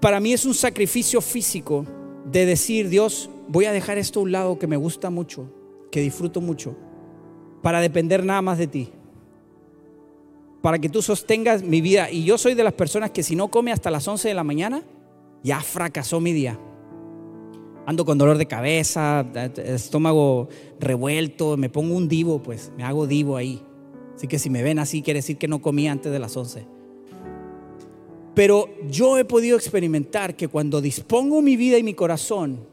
para 0.00 0.20
mí 0.20 0.32
es 0.32 0.44
un 0.44 0.54
sacrificio 0.54 1.20
físico 1.20 1.84
de 2.30 2.46
decir, 2.46 2.88
Dios, 2.88 3.30
voy 3.48 3.66
a 3.66 3.72
dejar 3.72 3.98
esto 3.98 4.20
a 4.20 4.22
un 4.24 4.32
lado 4.32 4.58
que 4.58 4.66
me 4.66 4.76
gusta 4.76 5.10
mucho, 5.10 5.50
que 5.90 6.00
disfruto 6.00 6.40
mucho 6.40 6.76
para 7.66 7.80
depender 7.80 8.24
nada 8.24 8.42
más 8.42 8.58
de 8.58 8.68
ti. 8.68 8.90
Para 10.62 10.78
que 10.78 10.88
tú 10.88 11.02
sostengas 11.02 11.64
mi 11.64 11.80
vida. 11.80 12.08
Y 12.10 12.22
yo 12.22 12.38
soy 12.38 12.54
de 12.54 12.62
las 12.62 12.74
personas 12.74 13.10
que 13.10 13.24
si 13.24 13.34
no 13.34 13.48
come 13.48 13.72
hasta 13.72 13.90
las 13.90 14.06
11 14.06 14.28
de 14.28 14.34
la 14.34 14.44
mañana, 14.44 14.84
ya 15.42 15.60
fracasó 15.60 16.20
mi 16.20 16.32
día. 16.32 16.60
Ando 17.84 18.04
con 18.04 18.18
dolor 18.18 18.38
de 18.38 18.46
cabeza, 18.46 19.26
estómago 19.56 20.48
revuelto, 20.78 21.56
me 21.56 21.68
pongo 21.68 21.96
un 21.96 22.06
divo, 22.06 22.40
pues 22.40 22.72
me 22.76 22.84
hago 22.84 23.08
divo 23.08 23.36
ahí. 23.36 23.60
Así 24.14 24.28
que 24.28 24.38
si 24.38 24.48
me 24.48 24.62
ven 24.62 24.78
así, 24.78 25.02
quiere 25.02 25.18
decir 25.18 25.36
que 25.36 25.48
no 25.48 25.60
comí 25.60 25.88
antes 25.88 26.12
de 26.12 26.20
las 26.20 26.36
11. 26.36 26.75
Pero 28.36 28.68
yo 28.90 29.16
he 29.16 29.24
podido 29.24 29.56
experimentar 29.56 30.36
que 30.36 30.46
cuando 30.46 30.82
dispongo 30.82 31.40
mi 31.40 31.56
vida 31.56 31.78
y 31.78 31.82
mi 31.82 31.94
corazón 31.94 32.66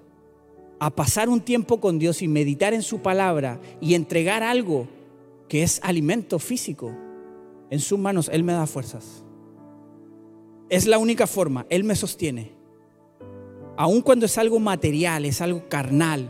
a 0.78 0.90
pasar 0.90 1.30
un 1.30 1.40
tiempo 1.40 1.80
con 1.80 2.00
Dios 2.00 2.22
y 2.22 2.28
meditar 2.28 2.74
en 2.74 2.82
su 2.82 3.00
palabra 3.00 3.62
y 3.80 3.94
entregar 3.94 4.44
algo 4.44 4.90
que 5.48 5.64
es 5.64 5.80
alimento 5.82 6.38
físico 6.38 6.94
en 7.70 7.80
sus 7.80 7.98
manos, 7.98 8.30
Él 8.34 8.44
me 8.44 8.52
da 8.52 8.68
fuerzas. 8.68 9.24
Es 10.68 10.86
la 10.86 10.98
única 10.98 11.28
forma, 11.28 11.66
Él 11.70 11.86
me 11.86 11.96
sostiene. 11.96 12.52
Aun 13.78 14.02
cuando 14.02 14.26
es 14.26 14.38
algo 14.38 14.60
material, 14.60 15.24
es 15.24 15.40
algo 15.40 15.70
carnal, 15.70 16.30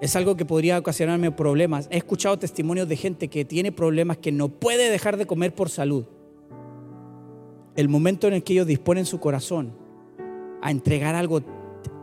es 0.00 0.16
algo 0.16 0.36
que 0.36 0.44
podría 0.44 0.80
ocasionarme 0.80 1.30
problemas. 1.30 1.86
He 1.92 1.98
escuchado 1.98 2.40
testimonios 2.40 2.88
de 2.88 2.96
gente 2.96 3.28
que 3.28 3.44
tiene 3.44 3.70
problemas 3.70 4.18
que 4.18 4.32
no 4.32 4.48
puede 4.48 4.90
dejar 4.90 5.16
de 5.16 5.26
comer 5.26 5.54
por 5.54 5.70
salud. 5.70 6.06
El 7.76 7.88
momento 7.88 8.28
en 8.28 8.34
el 8.34 8.42
que 8.42 8.52
ellos 8.52 8.66
disponen 8.66 9.06
su 9.06 9.18
corazón 9.20 9.72
a 10.62 10.70
entregar 10.70 11.14
algo 11.14 11.42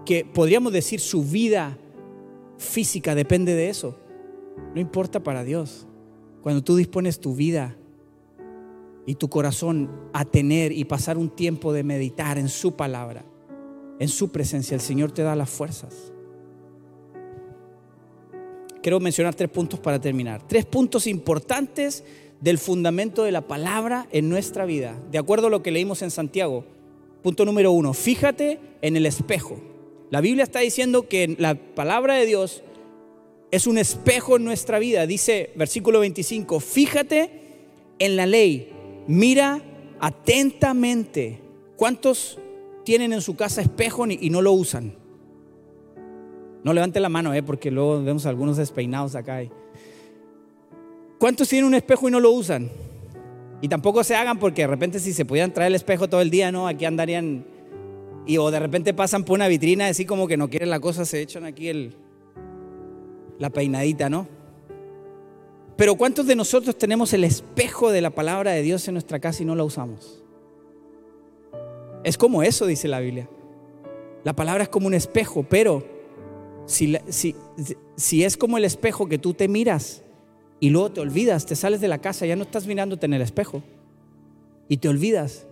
que 0.06 0.26
podríamos 0.26 0.74
decir 0.74 1.00
su 1.00 1.24
vida 1.24 1.78
física 2.58 3.16
depende 3.16 3.56
de 3.56 3.70
eso. 3.70 3.98
No 4.74 4.82
importa 4.82 5.22
para 5.22 5.44
Dios. 5.44 5.88
Cuando 6.42 6.64
tú 6.64 6.76
dispones 6.76 7.20
tu 7.20 7.36
vida 7.36 7.76
y 9.06 9.16
tu 9.16 9.30
corazón 9.30 9.90
a 10.14 10.26
tener 10.26 10.72
y 10.72 10.86
pasar 10.86 11.18
un 11.18 11.30
tiempo 11.30 11.74
de 11.74 11.84
meditar 11.84 12.38
en 12.38 12.50
su 12.50 12.76
palabra, 12.76 13.24
en 14.00 14.08
su 14.08 14.32
presencia, 14.32 14.76
el 14.76 14.82
Señor 14.82 15.12
te 15.12 15.24
da 15.24 15.36
las 15.36 15.50
fuerzas. 15.50 16.12
Quiero 18.82 19.00
mencionar 19.00 19.36
tres 19.36 19.50
puntos 19.50 19.80
para 19.80 20.02
terminar. 20.02 20.42
Tres 20.48 20.66
puntos 20.66 21.06
importantes 21.06 22.04
del 22.42 22.58
fundamento 22.58 23.24
de 23.24 23.32
la 23.32 23.42
palabra 23.42 24.08
en 24.12 24.28
nuestra 24.28 24.66
vida. 24.66 25.00
De 25.12 25.18
acuerdo 25.18 25.48
a 25.48 25.50
lo 25.50 25.64
que 25.64 25.72
leímos 25.72 26.02
en 26.02 26.12
Santiago. 26.12 26.66
Punto 27.22 27.46
número 27.46 27.72
uno, 27.72 27.94
fíjate 27.94 28.60
en 28.82 28.98
el 28.98 29.06
espejo. 29.06 29.60
La 30.10 30.22
Biblia 30.22 30.44
está 30.44 30.60
diciendo 30.60 31.08
que 31.08 31.36
la 31.38 31.56
palabra 31.56 32.16
de 32.16 32.26
Dios 32.26 32.64
es 33.52 33.68
un 33.68 33.78
espejo 33.78 34.38
en 34.38 34.44
nuestra 34.44 34.80
vida. 34.80 35.06
Dice 35.06 35.52
versículo 35.56 36.00
25, 36.00 36.60
fíjate 36.60 37.30
en 38.00 38.16
la 38.16 38.26
ley, 38.26 38.72
mira 39.08 39.62
atentamente. 40.00 41.40
¿Cuántos 41.76 42.40
tienen 42.84 43.14
en 43.14 43.22
su 43.22 43.36
casa 43.36 43.62
espejo 43.62 44.06
y 44.08 44.30
no 44.32 44.42
lo 44.42 44.52
usan? 44.52 44.96
No 46.64 46.74
levante 46.74 47.00
la 47.00 47.10
mano, 47.10 47.34
eh, 47.34 47.42
porque 47.42 47.72
luego 47.72 48.04
vemos 48.04 48.26
algunos 48.26 48.58
despeinados 48.58 49.16
acá. 49.16 49.42
¿Cuántos 51.22 51.50
tienen 51.50 51.68
un 51.68 51.76
espejo 51.76 52.08
y 52.08 52.12
no 52.12 52.20
lo 52.20 52.32
usan? 52.32 52.72
Y 53.62 53.68
tampoco 53.68 54.04
se 54.04 54.16
hagan 54.16 54.40
porque 54.40 54.64
de 54.64 54.68
repente 54.68 55.00
si 55.00 55.14
se 55.14 55.24
pudieran 55.24 55.54
traer 55.54 55.68
el 55.68 55.76
espejo 55.76 56.10
todo 56.10 56.20
el 56.20 56.32
día, 56.32 56.52
¿no? 56.52 56.66
Aquí 56.66 56.84
andarían 56.84 57.46
y 58.26 58.38
o 58.38 58.50
de 58.50 58.60
repente 58.60 58.92
pasan 58.96 59.24
por 59.24 59.36
una 59.36 59.48
vitrina 59.48 59.86
así 59.86 60.04
como 60.04 60.28
que 60.28 60.36
no 60.36 60.50
quieren 60.50 60.72
la 60.72 60.80
cosa, 60.80 61.06
se 61.06 61.22
echan 61.22 61.46
aquí 61.46 61.68
el, 61.68 61.94
la 63.38 63.52
peinadita, 63.52 64.10
¿no? 64.10 64.28
Pero 65.78 65.94
¿cuántos 65.94 66.26
de 66.26 66.36
nosotros 66.36 66.76
tenemos 66.76 67.14
el 67.14 67.24
espejo 67.24 67.92
de 67.92 68.02
la 68.02 68.10
palabra 68.10 68.54
de 68.54 68.64
Dios 68.64 68.88
en 68.88 68.96
nuestra 68.96 69.20
casa 69.20 69.44
y 69.44 69.46
no 69.46 69.54
la 69.54 69.64
usamos? 69.64 70.24
Es 72.04 72.18
como 72.18 72.42
eso, 72.42 72.66
dice 72.66 72.88
la 72.88 73.00
Biblia. 73.00 73.30
La 74.24 74.34
palabra 74.34 74.64
es 74.64 74.70
como 74.70 74.88
un 74.88 74.96
espejo, 74.96 75.46
pero 75.48 75.86
si, 76.66 76.98
si, 77.10 77.36
si 77.96 78.24
es 78.24 78.38
como 78.38 78.58
el 78.58 78.66
espejo 78.66 79.08
que 79.08 79.20
tú 79.20 79.36
te 79.36 79.48
miras 79.48 80.02
Y 80.62 80.70
luego 80.70 80.92
te 80.92 81.02
olvidas, 81.02 81.48
te 81.48 81.56
sales 81.56 81.82
de 81.82 81.88
la 81.88 81.98
casa, 81.98 82.28
ya 82.28 82.36
no 82.36 82.44
estás 82.44 82.68
mirándote 82.68 83.08
en 83.08 83.14
el 83.14 83.24
espejo. 83.24 83.64
Y 84.70 84.78
te 84.78 84.88
olvidas. 84.88 85.48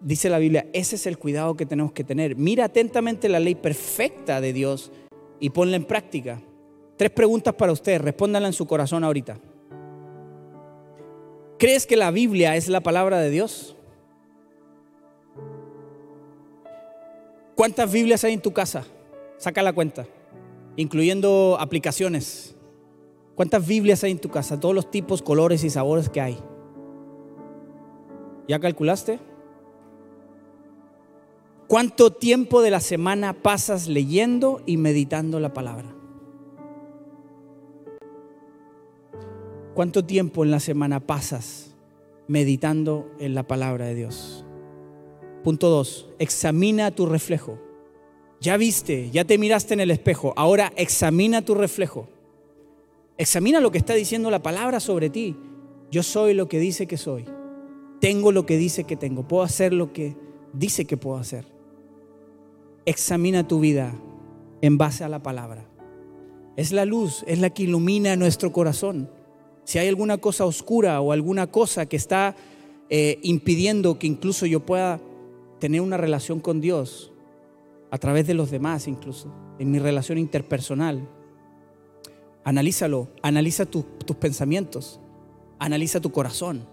Dice 0.00 0.30
la 0.30 0.38
Biblia, 0.38 0.66
ese 0.72 0.96
es 0.96 1.06
el 1.06 1.18
cuidado 1.18 1.58
que 1.58 1.66
tenemos 1.66 1.92
que 1.92 2.04
tener. 2.04 2.36
Mira 2.36 2.64
atentamente 2.64 3.28
la 3.28 3.38
ley 3.38 3.54
perfecta 3.54 4.40
de 4.40 4.54
Dios 4.54 4.90
y 5.38 5.50
ponla 5.50 5.76
en 5.76 5.84
práctica. 5.84 6.40
Tres 6.96 7.10
preguntas 7.10 7.52
para 7.52 7.70
ustedes, 7.70 8.00
respóndanla 8.00 8.48
en 8.48 8.54
su 8.54 8.66
corazón 8.66 9.04
ahorita. 9.04 9.38
¿Crees 11.58 11.86
que 11.86 11.96
la 11.96 12.10
Biblia 12.10 12.56
es 12.56 12.68
la 12.68 12.80
palabra 12.80 13.18
de 13.18 13.28
Dios? 13.28 13.76
¿Cuántas 17.54 17.92
Biblias 17.92 18.24
hay 18.24 18.32
en 18.32 18.40
tu 18.40 18.54
casa? 18.54 18.86
Saca 19.36 19.62
la 19.62 19.74
cuenta, 19.74 20.06
incluyendo 20.76 21.58
aplicaciones. 21.60 22.55
¿Cuántas 23.36 23.66
Biblias 23.66 24.02
hay 24.02 24.12
en 24.12 24.18
tu 24.18 24.30
casa? 24.30 24.58
Todos 24.58 24.74
los 24.74 24.90
tipos, 24.90 25.20
colores 25.20 25.62
y 25.62 25.70
sabores 25.70 26.08
que 26.08 26.22
hay. 26.22 26.38
¿Ya 28.48 28.58
calculaste? 28.58 29.20
¿Cuánto 31.68 32.12
tiempo 32.12 32.62
de 32.62 32.70
la 32.70 32.80
semana 32.80 33.34
pasas 33.34 33.88
leyendo 33.88 34.62
y 34.64 34.78
meditando 34.78 35.38
la 35.38 35.52
palabra? 35.52 35.94
¿Cuánto 39.74 40.06
tiempo 40.06 40.42
en 40.42 40.50
la 40.50 40.60
semana 40.60 41.00
pasas 41.00 41.74
meditando 42.28 43.10
en 43.18 43.34
la 43.34 43.46
palabra 43.46 43.84
de 43.84 43.96
Dios? 43.96 44.46
Punto 45.44 45.68
dos, 45.68 46.08
examina 46.18 46.90
tu 46.92 47.04
reflejo. 47.04 47.58
Ya 48.40 48.56
viste, 48.56 49.10
ya 49.10 49.24
te 49.24 49.36
miraste 49.36 49.74
en 49.74 49.80
el 49.80 49.90
espejo, 49.90 50.32
ahora 50.36 50.72
examina 50.76 51.42
tu 51.42 51.54
reflejo. 51.54 52.08
Examina 53.18 53.60
lo 53.60 53.70
que 53.70 53.78
está 53.78 53.94
diciendo 53.94 54.30
la 54.30 54.42
palabra 54.42 54.80
sobre 54.80 55.10
ti. 55.10 55.36
Yo 55.90 56.02
soy 56.02 56.34
lo 56.34 56.48
que 56.48 56.58
dice 56.58 56.86
que 56.86 56.96
soy. 56.96 57.24
Tengo 58.00 58.32
lo 58.32 58.44
que 58.44 58.58
dice 58.58 58.84
que 58.84 58.96
tengo. 58.96 59.26
Puedo 59.26 59.42
hacer 59.42 59.72
lo 59.72 59.92
que 59.92 60.16
dice 60.52 60.84
que 60.84 60.96
puedo 60.96 61.16
hacer. 61.16 61.46
Examina 62.84 63.48
tu 63.48 63.60
vida 63.60 63.94
en 64.60 64.78
base 64.78 65.04
a 65.04 65.08
la 65.08 65.22
palabra. 65.22 65.68
Es 66.56 66.72
la 66.72 66.84
luz, 66.84 67.24
es 67.26 67.38
la 67.38 67.50
que 67.50 67.64
ilumina 67.64 68.16
nuestro 68.16 68.52
corazón. 68.52 69.10
Si 69.64 69.78
hay 69.78 69.88
alguna 69.88 70.18
cosa 70.18 70.44
oscura 70.44 71.00
o 71.00 71.12
alguna 71.12 71.46
cosa 71.48 71.86
que 71.86 71.96
está 71.96 72.36
eh, 72.88 73.18
impidiendo 73.22 73.98
que 73.98 74.06
incluso 74.06 74.46
yo 74.46 74.60
pueda 74.60 75.00
tener 75.58 75.80
una 75.80 75.96
relación 75.96 76.40
con 76.40 76.60
Dios 76.60 77.12
a 77.90 77.98
través 77.98 78.26
de 78.26 78.34
los 78.34 78.50
demás 78.50 78.86
incluso, 78.88 79.32
en 79.58 79.70
mi 79.70 79.78
relación 79.78 80.18
interpersonal. 80.18 81.08
Analízalo, 82.46 83.08
analiza 83.22 83.66
tus 83.66 83.84
pensamientos, 84.20 85.00
analiza 85.58 86.00
tu 86.00 86.12
corazón, 86.12 86.64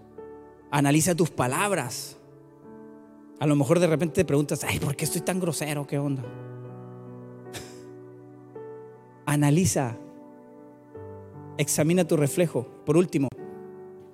analiza 0.70 1.16
tus 1.16 1.32
palabras. 1.32 2.16
A 3.40 3.48
lo 3.48 3.56
mejor 3.56 3.80
de 3.80 3.88
repente 3.88 4.14
te 4.14 4.24
preguntas, 4.24 4.64
ay, 4.64 4.78
¿por 4.78 4.96
qué 4.96 5.06
estoy 5.06 5.22
tan 5.22 5.40
grosero? 5.40 5.88
¿Qué 5.88 5.98
onda? 5.98 6.24
analiza, 9.26 9.98
examina 11.58 12.08
tu 12.08 12.18
reflejo. 12.18 12.68
Por 12.86 12.96
último, 12.96 13.30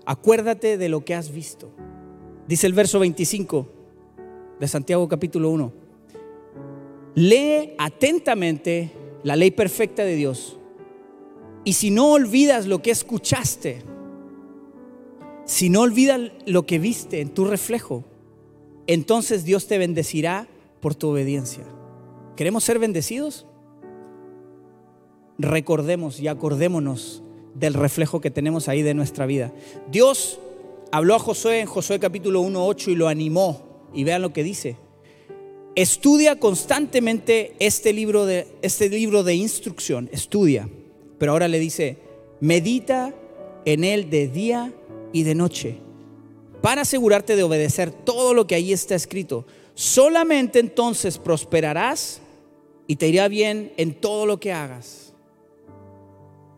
acuérdate 0.05 0.77
de 0.77 0.87
lo 0.87 1.03
que 1.03 1.13
has 1.13 1.29
visto. 1.29 1.71
Dice 2.47 2.67
el 2.67 2.73
verso 2.73 2.99
25 2.99 3.67
de 4.61 4.67
Santiago 4.69 5.09
capítulo 5.09 5.49
1. 5.49 5.73
Lee 7.15 7.73
atentamente 7.77 8.93
la 9.23 9.35
ley 9.35 9.51
perfecta 9.51 10.05
de 10.05 10.15
Dios. 10.15 10.55
Y 11.63 11.73
si 11.73 11.91
no 11.91 12.11
olvidas 12.11 12.65
lo 12.65 12.81
que 12.81 12.91
escuchaste, 12.91 13.83
si 15.45 15.69
no 15.69 15.81
olvidas 15.81 16.31
lo 16.45 16.65
que 16.65 16.79
viste 16.79 17.21
en 17.21 17.29
tu 17.29 17.45
reflejo, 17.45 18.05
entonces 18.87 19.43
Dios 19.43 19.67
te 19.67 19.77
bendecirá 19.77 20.47
por 20.79 20.95
tu 20.95 21.09
obediencia. 21.09 21.63
¿Queremos 22.35 22.63
ser 22.63 22.79
bendecidos? 22.79 23.45
Recordemos 25.37 26.19
y 26.19 26.27
acordémonos 26.27 27.23
del 27.53 27.73
reflejo 27.73 28.21
que 28.21 28.31
tenemos 28.31 28.67
ahí 28.67 28.81
de 28.81 28.93
nuestra 28.93 29.25
vida. 29.25 29.53
Dios 29.91 30.39
habló 30.91 31.15
a 31.15 31.19
Josué 31.19 31.59
en 31.61 31.67
Josué 31.67 31.99
capítulo 31.99 32.41
1, 32.41 32.65
8 32.65 32.91
y 32.91 32.95
lo 32.95 33.07
animó 33.07 33.87
y 33.93 34.03
vean 34.03 34.21
lo 34.21 34.33
que 34.33 34.43
dice. 34.43 34.77
Estudia 35.75 36.39
constantemente 36.39 37.53
este 37.59 37.93
libro 37.93 38.25
de, 38.25 38.47
este 38.61 38.89
libro 38.89 39.23
de 39.23 39.35
instrucción, 39.35 40.09
estudia. 40.11 40.69
Pero 41.19 41.33
ahora 41.33 41.47
le 41.47 41.59
dice, 41.59 41.97
medita 42.39 43.13
en 43.65 43.83
él 43.83 44.09
de 44.09 44.27
día 44.27 44.73
y 45.13 45.23
de 45.23 45.35
noche, 45.35 45.77
para 46.61 46.81
asegurarte 46.81 47.35
de 47.35 47.43
obedecer 47.43 47.91
todo 47.91 48.33
lo 48.33 48.47
que 48.47 48.55
ahí 48.55 48.73
está 48.73 48.95
escrito. 48.95 49.45
Solamente 49.75 50.59
entonces 50.59 51.19
prosperarás 51.19 52.21
y 52.87 52.95
te 52.95 53.07
irá 53.07 53.27
bien 53.27 53.71
en 53.77 53.93
todo 53.93 54.25
lo 54.25 54.39
que 54.39 54.51
hagas. 54.51 55.13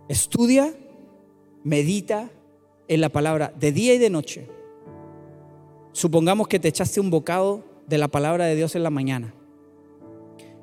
Estudia, 0.08 0.74
medita 1.64 2.30
en 2.88 3.02
la 3.02 3.10
palabra 3.10 3.54
de 3.60 3.72
día 3.72 3.94
y 3.94 3.98
de 3.98 4.10
noche 4.10 4.48
Supongamos 5.94 6.48
que 6.48 6.60
te 6.60 6.70
echaste 6.70 7.00
un 7.02 7.10
bocado 7.10 7.64
de 7.88 7.98
la 7.98 8.08
palabra 8.08 8.46
de 8.46 8.56
Dios 8.56 8.76
en 8.76 8.84
la 8.84 8.90
mañana 8.90 9.34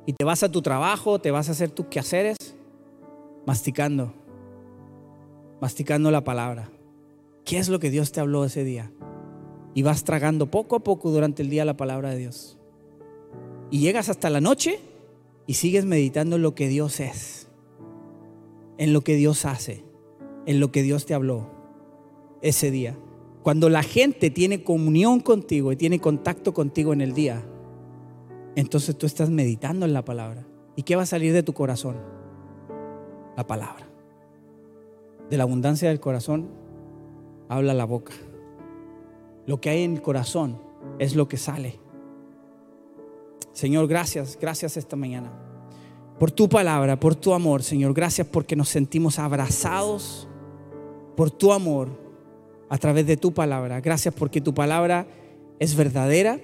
y 0.06 0.14
te 0.14 0.24
vas 0.24 0.42
a 0.42 0.50
tu 0.50 0.62
trabajo, 0.62 1.18
te 1.18 1.30
vas 1.30 1.50
a 1.50 1.52
hacer 1.52 1.70
tus 1.70 1.86
quehaceres 1.86 2.37
masticando, 3.48 4.12
masticando 5.58 6.10
la 6.10 6.22
palabra. 6.22 6.70
¿Qué 7.46 7.56
es 7.56 7.70
lo 7.70 7.78
que 7.78 7.88
Dios 7.88 8.12
te 8.12 8.20
habló 8.20 8.44
ese 8.44 8.62
día? 8.62 8.92
Y 9.72 9.80
vas 9.80 10.04
tragando 10.04 10.50
poco 10.50 10.76
a 10.76 10.80
poco 10.80 11.10
durante 11.10 11.40
el 11.40 11.48
día 11.48 11.64
la 11.64 11.74
palabra 11.74 12.10
de 12.10 12.18
Dios. 12.18 12.58
Y 13.70 13.80
llegas 13.80 14.10
hasta 14.10 14.28
la 14.28 14.42
noche 14.42 14.80
y 15.46 15.54
sigues 15.54 15.86
meditando 15.86 16.36
en 16.36 16.42
lo 16.42 16.54
que 16.54 16.68
Dios 16.68 17.00
es, 17.00 17.48
en 18.76 18.92
lo 18.92 19.00
que 19.00 19.14
Dios 19.16 19.46
hace, 19.46 19.82
en 20.44 20.60
lo 20.60 20.70
que 20.70 20.82
Dios 20.82 21.06
te 21.06 21.14
habló 21.14 21.48
ese 22.42 22.70
día. 22.70 22.98
Cuando 23.42 23.70
la 23.70 23.82
gente 23.82 24.28
tiene 24.28 24.62
comunión 24.62 25.20
contigo 25.20 25.72
y 25.72 25.76
tiene 25.76 26.00
contacto 26.00 26.52
contigo 26.52 26.92
en 26.92 27.00
el 27.00 27.14
día, 27.14 27.42
entonces 28.56 28.98
tú 28.98 29.06
estás 29.06 29.30
meditando 29.30 29.86
en 29.86 29.94
la 29.94 30.04
palabra. 30.04 30.46
¿Y 30.76 30.82
qué 30.82 30.96
va 30.96 31.04
a 31.04 31.06
salir 31.06 31.32
de 31.32 31.42
tu 31.42 31.54
corazón? 31.54 32.17
La 33.38 33.46
palabra. 33.46 33.86
De 35.30 35.36
la 35.36 35.44
abundancia 35.44 35.88
del 35.88 36.00
corazón 36.00 36.48
habla 37.48 37.72
la 37.72 37.84
boca. 37.84 38.12
Lo 39.46 39.60
que 39.60 39.70
hay 39.70 39.84
en 39.84 39.94
el 39.94 40.02
corazón 40.02 40.60
es 40.98 41.14
lo 41.14 41.28
que 41.28 41.36
sale. 41.36 41.78
Señor, 43.52 43.86
gracias, 43.86 44.36
gracias 44.40 44.76
esta 44.76 44.96
mañana. 44.96 45.30
Por 46.18 46.32
tu 46.32 46.48
palabra, 46.48 46.98
por 46.98 47.14
tu 47.14 47.32
amor, 47.32 47.62
Señor. 47.62 47.94
Gracias 47.94 48.26
porque 48.26 48.56
nos 48.56 48.70
sentimos 48.70 49.20
abrazados 49.20 50.26
por 51.16 51.30
tu 51.30 51.52
amor 51.52 51.90
a 52.68 52.76
través 52.76 53.06
de 53.06 53.16
tu 53.16 53.32
palabra. 53.32 53.80
Gracias 53.80 54.12
porque 54.12 54.40
tu 54.40 54.52
palabra 54.52 55.06
es 55.60 55.76
verdadera, 55.76 56.40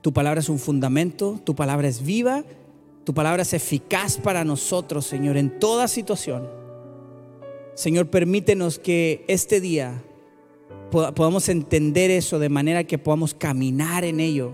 tu 0.00 0.12
palabra 0.12 0.40
es 0.40 0.48
un 0.48 0.58
fundamento, 0.58 1.38
tu 1.44 1.54
palabra 1.54 1.86
es 1.86 2.02
viva, 2.02 2.42
tu 3.04 3.14
palabra 3.14 3.42
es 3.42 3.52
eficaz 3.52 4.18
para 4.18 4.44
nosotros, 4.44 5.06
Señor, 5.06 5.36
en 5.36 5.58
toda 5.58 5.88
situación. 5.88 6.48
Señor, 7.74 8.08
permítenos 8.08 8.78
que 8.78 9.24
este 9.28 9.60
día 9.60 10.02
podamos 10.90 11.48
entender 11.48 12.10
eso 12.10 12.38
de 12.38 12.48
manera 12.48 12.84
que 12.84 12.98
podamos 12.98 13.34
caminar 13.34 14.04
en 14.04 14.20
ello. 14.20 14.52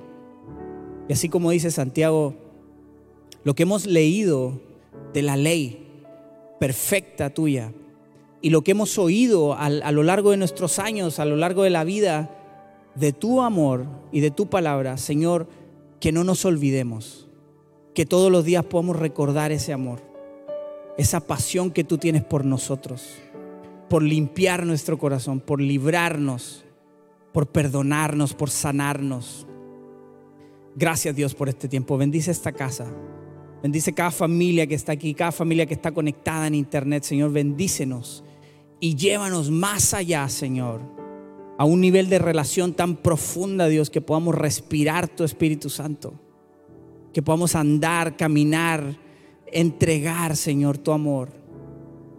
Y 1.09 1.13
así 1.13 1.29
como 1.29 1.51
dice 1.51 1.71
Santiago, 1.71 2.35
lo 3.45 3.55
que 3.55 3.65
hemos 3.65 3.87
leído 3.87 4.61
de 5.13 5.23
la 5.23 5.37
ley 5.37 5.87
perfecta 6.59 7.31
tuya, 7.31 7.73
y 8.43 8.51
lo 8.51 8.63
que 8.63 8.71
hemos 8.71 8.99
oído 8.99 9.55
a, 9.55 9.69
lo 9.69 10.03
largo 10.03 10.31
de 10.31 10.37
nuestros 10.37 10.79
años, 10.79 11.19
a 11.19 11.25
lo 11.25 11.37
largo 11.37 11.63
de 11.63 11.71
la 11.71 11.85
vida, 11.85 12.31
de 12.95 13.13
tu 13.13 13.43
amor 13.43 13.87
y 14.13 14.21
de 14.21 14.31
tu 14.31 14.49
palabra, 14.49 14.97
Señor, 14.97 15.47
que 16.01 16.13
no 16.13 16.25
nos 16.25 16.45
olvidemos, 16.45 17.29
que 18.01 18.07
todos 18.07 18.33
los 18.33 18.47
días 18.47 18.65
podamos 18.65 18.97
recordar 18.97 19.53
ese 19.53 19.75
amor, 19.75 20.01
esa 20.97 21.21
pasión 21.21 21.71
que 21.71 21.85
tú 21.85 21.99
tienes 21.99 22.25
por 22.25 22.47
nosotros, 22.47 23.19
por 23.91 24.03
limpiar 24.03 24.65
nuestro 24.65 24.99
corazón, 24.99 25.39
por 25.39 25.61
librarnos, 25.61 26.65
por 27.35 27.49
perdonarnos, 27.49 28.33
por 28.33 28.49
sanarnos. 28.49 29.47
Gracias 30.75 31.15
Dios 31.15 31.35
por 31.35 31.51
este 31.51 31.69
tiempo. 31.69 31.99
Bendice 31.99 32.31
esta 32.31 32.53
casa. 32.53 32.91
Bendice 33.63 33.93
cada 33.93 34.11
familia 34.11 34.67
que 34.67 34.77
está 34.77 34.93
aquí, 34.93 35.13
cada 35.13 35.31
familia 35.31 35.67
que 35.67 35.75
está 35.75 35.93
conectada 35.93 36.47
en 36.47 36.55
internet. 36.55 37.03
Señor, 37.03 37.33
bendícenos 37.33 38.25
y 38.81 38.95
llévanos 38.95 39.51
más 39.51 39.93
allá, 39.93 40.27
Señor, 40.31 40.81
a 41.59 41.67
un 41.67 41.83
nivel 41.83 42.09
de 42.09 42.19
relación 42.19 42.73
tan 42.73 42.97
profunda, 42.97 43.69
Dios, 43.69 43.91
que 43.91 44.01
podamos 44.01 44.35
respirar 44.35 45.07
tu 45.07 45.23
Espíritu 45.23 45.69
Santo, 45.69 46.15
que 47.13 47.23
podamos 47.23 47.55
andar, 47.55 48.17
caminar, 48.17 48.97
entregar, 49.47 50.37
Señor, 50.37 50.79
tu 50.79 50.93
amor, 50.93 51.31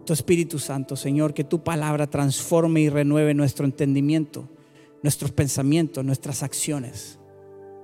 tu 0.06 0.14
Espíritu 0.14 0.60
Santo, 0.60 0.96
Señor, 0.96 1.34
que 1.34 1.44
tu 1.44 1.64
palabra 1.64 2.08
transforme 2.08 2.82
y 2.82 2.90
renueve 2.90 3.34
nuestro 3.34 3.66
entendimiento, 3.66 4.50
nuestros 5.04 5.32
pensamientos, 5.32 6.04
nuestras 6.04 6.44
acciones. 6.44 7.20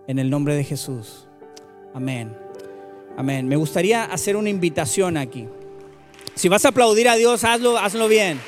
En 0.07 0.19
el 0.19 0.29
nombre 0.29 0.55
de 0.55 0.63
Jesús. 0.63 1.27
Amén. 1.93 2.35
Amén. 3.17 3.47
Me 3.47 3.55
gustaría 3.55 4.05
hacer 4.05 4.35
una 4.35 4.49
invitación 4.49 5.17
aquí. 5.17 5.47
Si 6.35 6.49
vas 6.49 6.65
a 6.65 6.69
aplaudir 6.69 7.09
a 7.09 7.15
Dios, 7.15 7.43
hazlo, 7.43 7.77
hazlo 7.77 8.07
bien. 8.07 8.39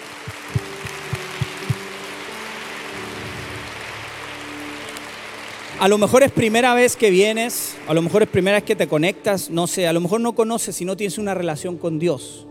A 5.79 5.87
lo 5.87 5.97
mejor 5.97 6.23
es 6.23 6.31
primera 6.33 6.73
vez 6.73 6.97
que 6.97 7.09
vienes, 7.09 7.77
a 7.87 7.93
lo 7.93 8.01
mejor 8.01 8.23
es 8.23 8.27
primera 8.27 8.57
vez 8.57 8.65
que 8.65 8.75
te 8.75 8.89
conectas, 8.89 9.49
no 9.49 9.65
sé, 9.65 9.87
a 9.87 9.93
lo 9.93 10.01
mejor 10.01 10.19
no 10.19 10.35
conoces 10.35 10.75
si 10.75 10.83
no 10.83 10.97
tienes 10.97 11.17
una 11.17 11.33
relación 11.33 11.77
con 11.77 11.99
Dios. 11.99 12.45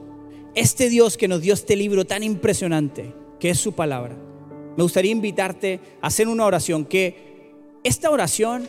Este 0.54 0.88
Dios 0.88 1.18
que 1.18 1.28
nos 1.28 1.42
dio 1.42 1.52
este 1.52 1.76
libro 1.76 2.06
tan 2.06 2.22
impresionante, 2.22 3.12
que 3.38 3.50
es 3.50 3.58
su 3.58 3.74
palabra. 3.74 4.16
Me 4.78 4.82
gustaría 4.82 5.12
invitarte 5.12 5.78
a 6.00 6.06
hacer 6.06 6.26
una 6.26 6.46
oración, 6.46 6.86
que 6.86 7.52
esta 7.84 8.08
oración 8.08 8.66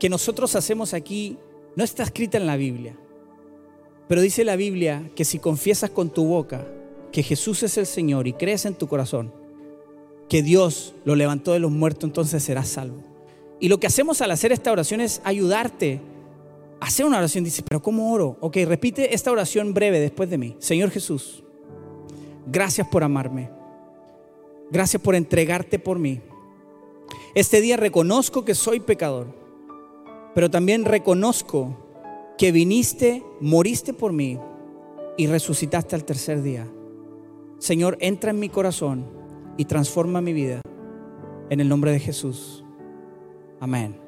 que 0.00 0.08
nosotros 0.08 0.56
hacemos 0.56 0.92
aquí 0.92 1.38
no 1.76 1.84
está 1.84 2.02
escrita 2.02 2.38
en 2.38 2.48
la 2.48 2.56
Biblia, 2.56 2.98
pero 4.08 4.20
dice 4.20 4.42
la 4.42 4.56
Biblia 4.56 5.12
que 5.14 5.24
si 5.24 5.38
confiesas 5.38 5.90
con 5.90 6.10
tu 6.10 6.24
boca 6.24 6.66
que 7.12 7.22
Jesús 7.22 7.62
es 7.62 7.78
el 7.78 7.86
Señor 7.86 8.26
y 8.26 8.32
crees 8.32 8.64
en 8.64 8.74
tu 8.74 8.88
corazón 8.88 9.32
que 10.28 10.42
Dios 10.42 10.92
lo 11.04 11.14
levantó 11.14 11.52
de 11.52 11.60
los 11.60 11.70
muertos, 11.70 12.02
entonces 12.02 12.42
serás 12.42 12.66
salvo. 12.66 13.15
Y 13.58 13.68
lo 13.68 13.78
que 13.78 13.86
hacemos 13.86 14.20
al 14.20 14.30
hacer 14.30 14.52
esta 14.52 14.72
oración 14.72 15.00
es 15.00 15.20
ayudarte 15.24 16.00
a 16.80 16.86
hacer 16.86 17.06
una 17.06 17.18
oración. 17.18 17.44
Dice, 17.44 17.62
pero 17.62 17.80
¿cómo 17.82 18.12
oro? 18.12 18.36
Ok, 18.40 18.58
repite 18.66 19.14
esta 19.14 19.32
oración 19.32 19.72
breve 19.72 20.00
después 20.00 20.28
de 20.28 20.38
mí. 20.38 20.56
Señor 20.58 20.90
Jesús, 20.90 21.42
gracias 22.46 22.86
por 22.88 23.02
amarme. 23.02 23.50
Gracias 24.70 25.00
por 25.00 25.14
entregarte 25.14 25.78
por 25.78 25.98
mí. 25.98 26.20
Este 27.34 27.60
día 27.60 27.76
reconozco 27.76 28.44
que 28.44 28.54
soy 28.54 28.80
pecador, 28.80 29.28
pero 30.34 30.50
también 30.50 30.84
reconozco 30.84 31.76
que 32.36 32.52
viniste, 32.52 33.22
moriste 33.40 33.92
por 33.92 34.12
mí 34.12 34.38
y 35.16 35.26
resucitaste 35.28 35.94
al 35.94 36.04
tercer 36.04 36.42
día. 36.42 36.68
Señor, 37.58 37.96
entra 38.00 38.30
en 38.30 38.40
mi 38.40 38.48
corazón 38.48 39.06
y 39.56 39.64
transforma 39.64 40.20
mi 40.20 40.32
vida. 40.32 40.60
En 41.48 41.60
el 41.60 41.68
nombre 41.68 41.92
de 41.92 42.00
Jesús. 42.00 42.65
Amén. 43.60 43.98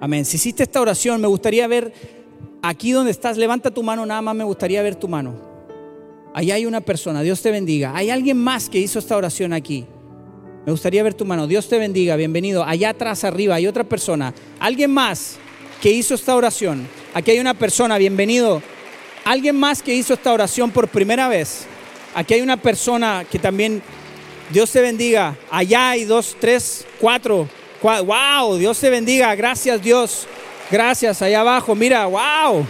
Amén. 0.00 0.24
Si 0.24 0.36
hiciste 0.36 0.62
esta 0.62 0.80
oración, 0.80 1.20
me 1.20 1.26
gustaría 1.26 1.66
ver 1.66 1.92
aquí 2.62 2.92
donde 2.92 3.10
estás, 3.10 3.36
levanta 3.36 3.70
tu 3.70 3.82
mano, 3.82 4.06
nada 4.06 4.22
más 4.22 4.34
me 4.34 4.44
gustaría 4.44 4.82
ver 4.82 4.96
tu 4.96 5.08
mano. 5.08 5.34
Ahí 6.34 6.50
hay 6.50 6.66
una 6.66 6.80
persona, 6.80 7.22
Dios 7.22 7.40
te 7.42 7.50
bendiga. 7.50 7.92
Hay 7.94 8.10
alguien 8.10 8.36
más 8.36 8.68
que 8.68 8.78
hizo 8.78 8.98
esta 8.98 9.16
oración 9.16 9.52
aquí. 9.52 9.86
Me 10.66 10.72
gustaría 10.72 11.02
ver 11.02 11.14
tu 11.14 11.24
mano. 11.24 11.46
Dios 11.46 11.68
te 11.68 11.78
bendiga, 11.78 12.16
bienvenido. 12.16 12.64
Allá 12.64 12.90
atrás, 12.90 13.22
arriba, 13.22 13.54
hay 13.54 13.66
otra 13.66 13.84
persona. 13.84 14.32
Alguien 14.58 14.90
más 14.90 15.36
que 15.80 15.92
hizo 15.92 16.14
esta 16.14 16.34
oración. 16.34 16.88
Aquí 17.12 17.32
hay 17.32 17.38
una 17.38 17.54
persona, 17.54 17.98
bienvenido. 17.98 18.62
Alguien 19.24 19.56
más 19.56 19.82
que 19.82 19.94
hizo 19.94 20.14
esta 20.14 20.32
oración 20.32 20.70
por 20.70 20.88
primera 20.88 21.28
vez. 21.28 21.66
Aquí 22.14 22.34
hay 22.34 22.40
una 22.40 22.56
persona 22.56 23.24
que 23.30 23.38
también, 23.38 23.82
Dios 24.50 24.70
te 24.70 24.80
bendiga. 24.80 25.36
Allá 25.50 25.90
hay 25.90 26.04
dos, 26.04 26.36
tres, 26.40 26.86
cuatro. 26.98 27.48
Wow, 27.82 28.56
Dios 28.56 28.78
te 28.78 28.90
bendiga. 28.90 29.34
Gracias 29.34 29.82
Dios. 29.82 30.26
Gracias 30.70 31.20
allá 31.22 31.40
abajo. 31.40 31.74
Mira, 31.74 32.06
wow. 32.06 32.66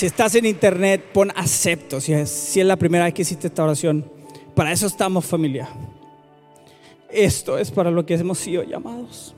Si 0.00 0.06
estás 0.06 0.34
en 0.34 0.46
internet, 0.46 1.10
pon 1.12 1.30
acepto. 1.36 2.00
Si 2.00 2.14
es, 2.14 2.30
si 2.30 2.58
es 2.58 2.64
la 2.64 2.78
primera 2.78 3.04
vez 3.04 3.12
que 3.12 3.20
hiciste 3.20 3.48
esta 3.48 3.64
oración, 3.64 4.10
para 4.54 4.72
eso 4.72 4.86
estamos 4.86 5.26
familia. 5.26 5.68
Esto 7.10 7.58
es 7.58 7.70
para 7.70 7.90
lo 7.90 8.06
que 8.06 8.14
hemos 8.14 8.38
sido 8.38 8.62
llamados. 8.62 9.34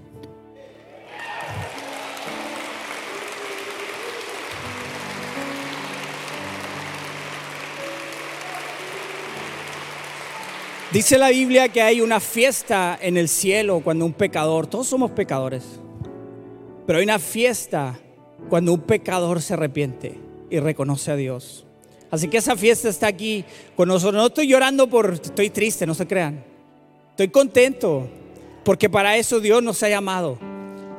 Dice 10.92 11.18
la 11.18 11.30
Biblia 11.30 11.70
que 11.70 11.82
hay 11.82 12.00
una 12.00 12.20
fiesta 12.20 12.96
en 13.02 13.16
el 13.16 13.28
cielo 13.28 13.80
cuando 13.80 14.06
un 14.06 14.12
pecador, 14.12 14.68
todos 14.68 14.86
somos 14.86 15.10
pecadores, 15.10 15.64
pero 16.86 17.00
hay 17.00 17.04
una 17.04 17.18
fiesta 17.18 17.98
cuando 18.48 18.72
un 18.72 18.82
pecador 18.82 19.42
se 19.42 19.54
arrepiente 19.54 20.30
y 20.52 20.60
reconoce 20.60 21.10
a 21.10 21.16
Dios. 21.16 21.64
Así 22.10 22.28
que 22.28 22.36
esa 22.36 22.56
fiesta 22.56 22.90
está 22.90 23.06
aquí 23.06 23.42
con 23.74 23.88
nosotros. 23.88 24.20
No 24.20 24.26
estoy 24.26 24.46
llorando 24.46 24.86
por, 24.86 25.14
estoy 25.14 25.48
triste, 25.48 25.86
no 25.86 25.94
se 25.94 26.06
crean. 26.06 26.44
Estoy 27.10 27.28
contento 27.28 28.06
porque 28.64 28.90
para 28.90 29.16
eso 29.16 29.40
Dios 29.40 29.62
nos 29.62 29.82
ha 29.82 29.88
llamado. 29.88 30.38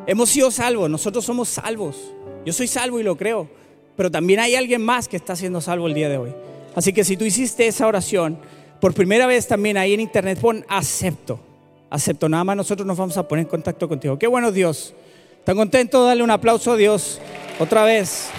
Hemos 0.07 0.31
sido 0.31 0.49
salvos, 0.49 0.89
nosotros 0.89 1.23
somos 1.23 1.49
salvos. 1.49 1.97
Yo 2.43 2.51
soy 2.51 2.67
salvo 2.67 2.99
y 2.99 3.03
lo 3.03 3.15
creo, 3.15 3.47
pero 3.95 4.09
también 4.09 4.39
hay 4.39 4.55
alguien 4.55 4.83
más 4.83 5.07
que 5.07 5.17
está 5.17 5.35
siendo 5.35 5.61
salvo 5.61 5.85
el 5.85 5.93
día 5.93 6.09
de 6.09 6.17
hoy. 6.17 6.33
Así 6.75 6.91
que 6.91 7.03
si 7.03 7.15
tú 7.15 7.25
hiciste 7.25 7.67
esa 7.67 7.85
oración, 7.85 8.39
por 8.81 8.95
primera 8.95 9.27
vez 9.27 9.47
también 9.47 9.77
ahí 9.77 9.93
en 9.93 9.99
internet 9.99 10.39
pon 10.39 10.65
acepto. 10.67 11.39
Acepto, 11.91 12.27
nada 12.27 12.43
más 12.43 12.57
nosotros 12.57 12.87
nos 12.87 12.97
vamos 12.97 13.15
a 13.17 13.27
poner 13.27 13.43
en 13.45 13.49
contacto 13.49 13.87
contigo. 13.87 14.17
Qué 14.17 14.25
bueno 14.25 14.51
Dios. 14.51 14.95
¿Están 15.37 15.55
contentos? 15.55 16.07
Dale 16.07 16.23
un 16.23 16.31
aplauso 16.31 16.71
a 16.71 16.75
Dios 16.75 17.19
otra 17.59 17.83
vez. 17.85 18.31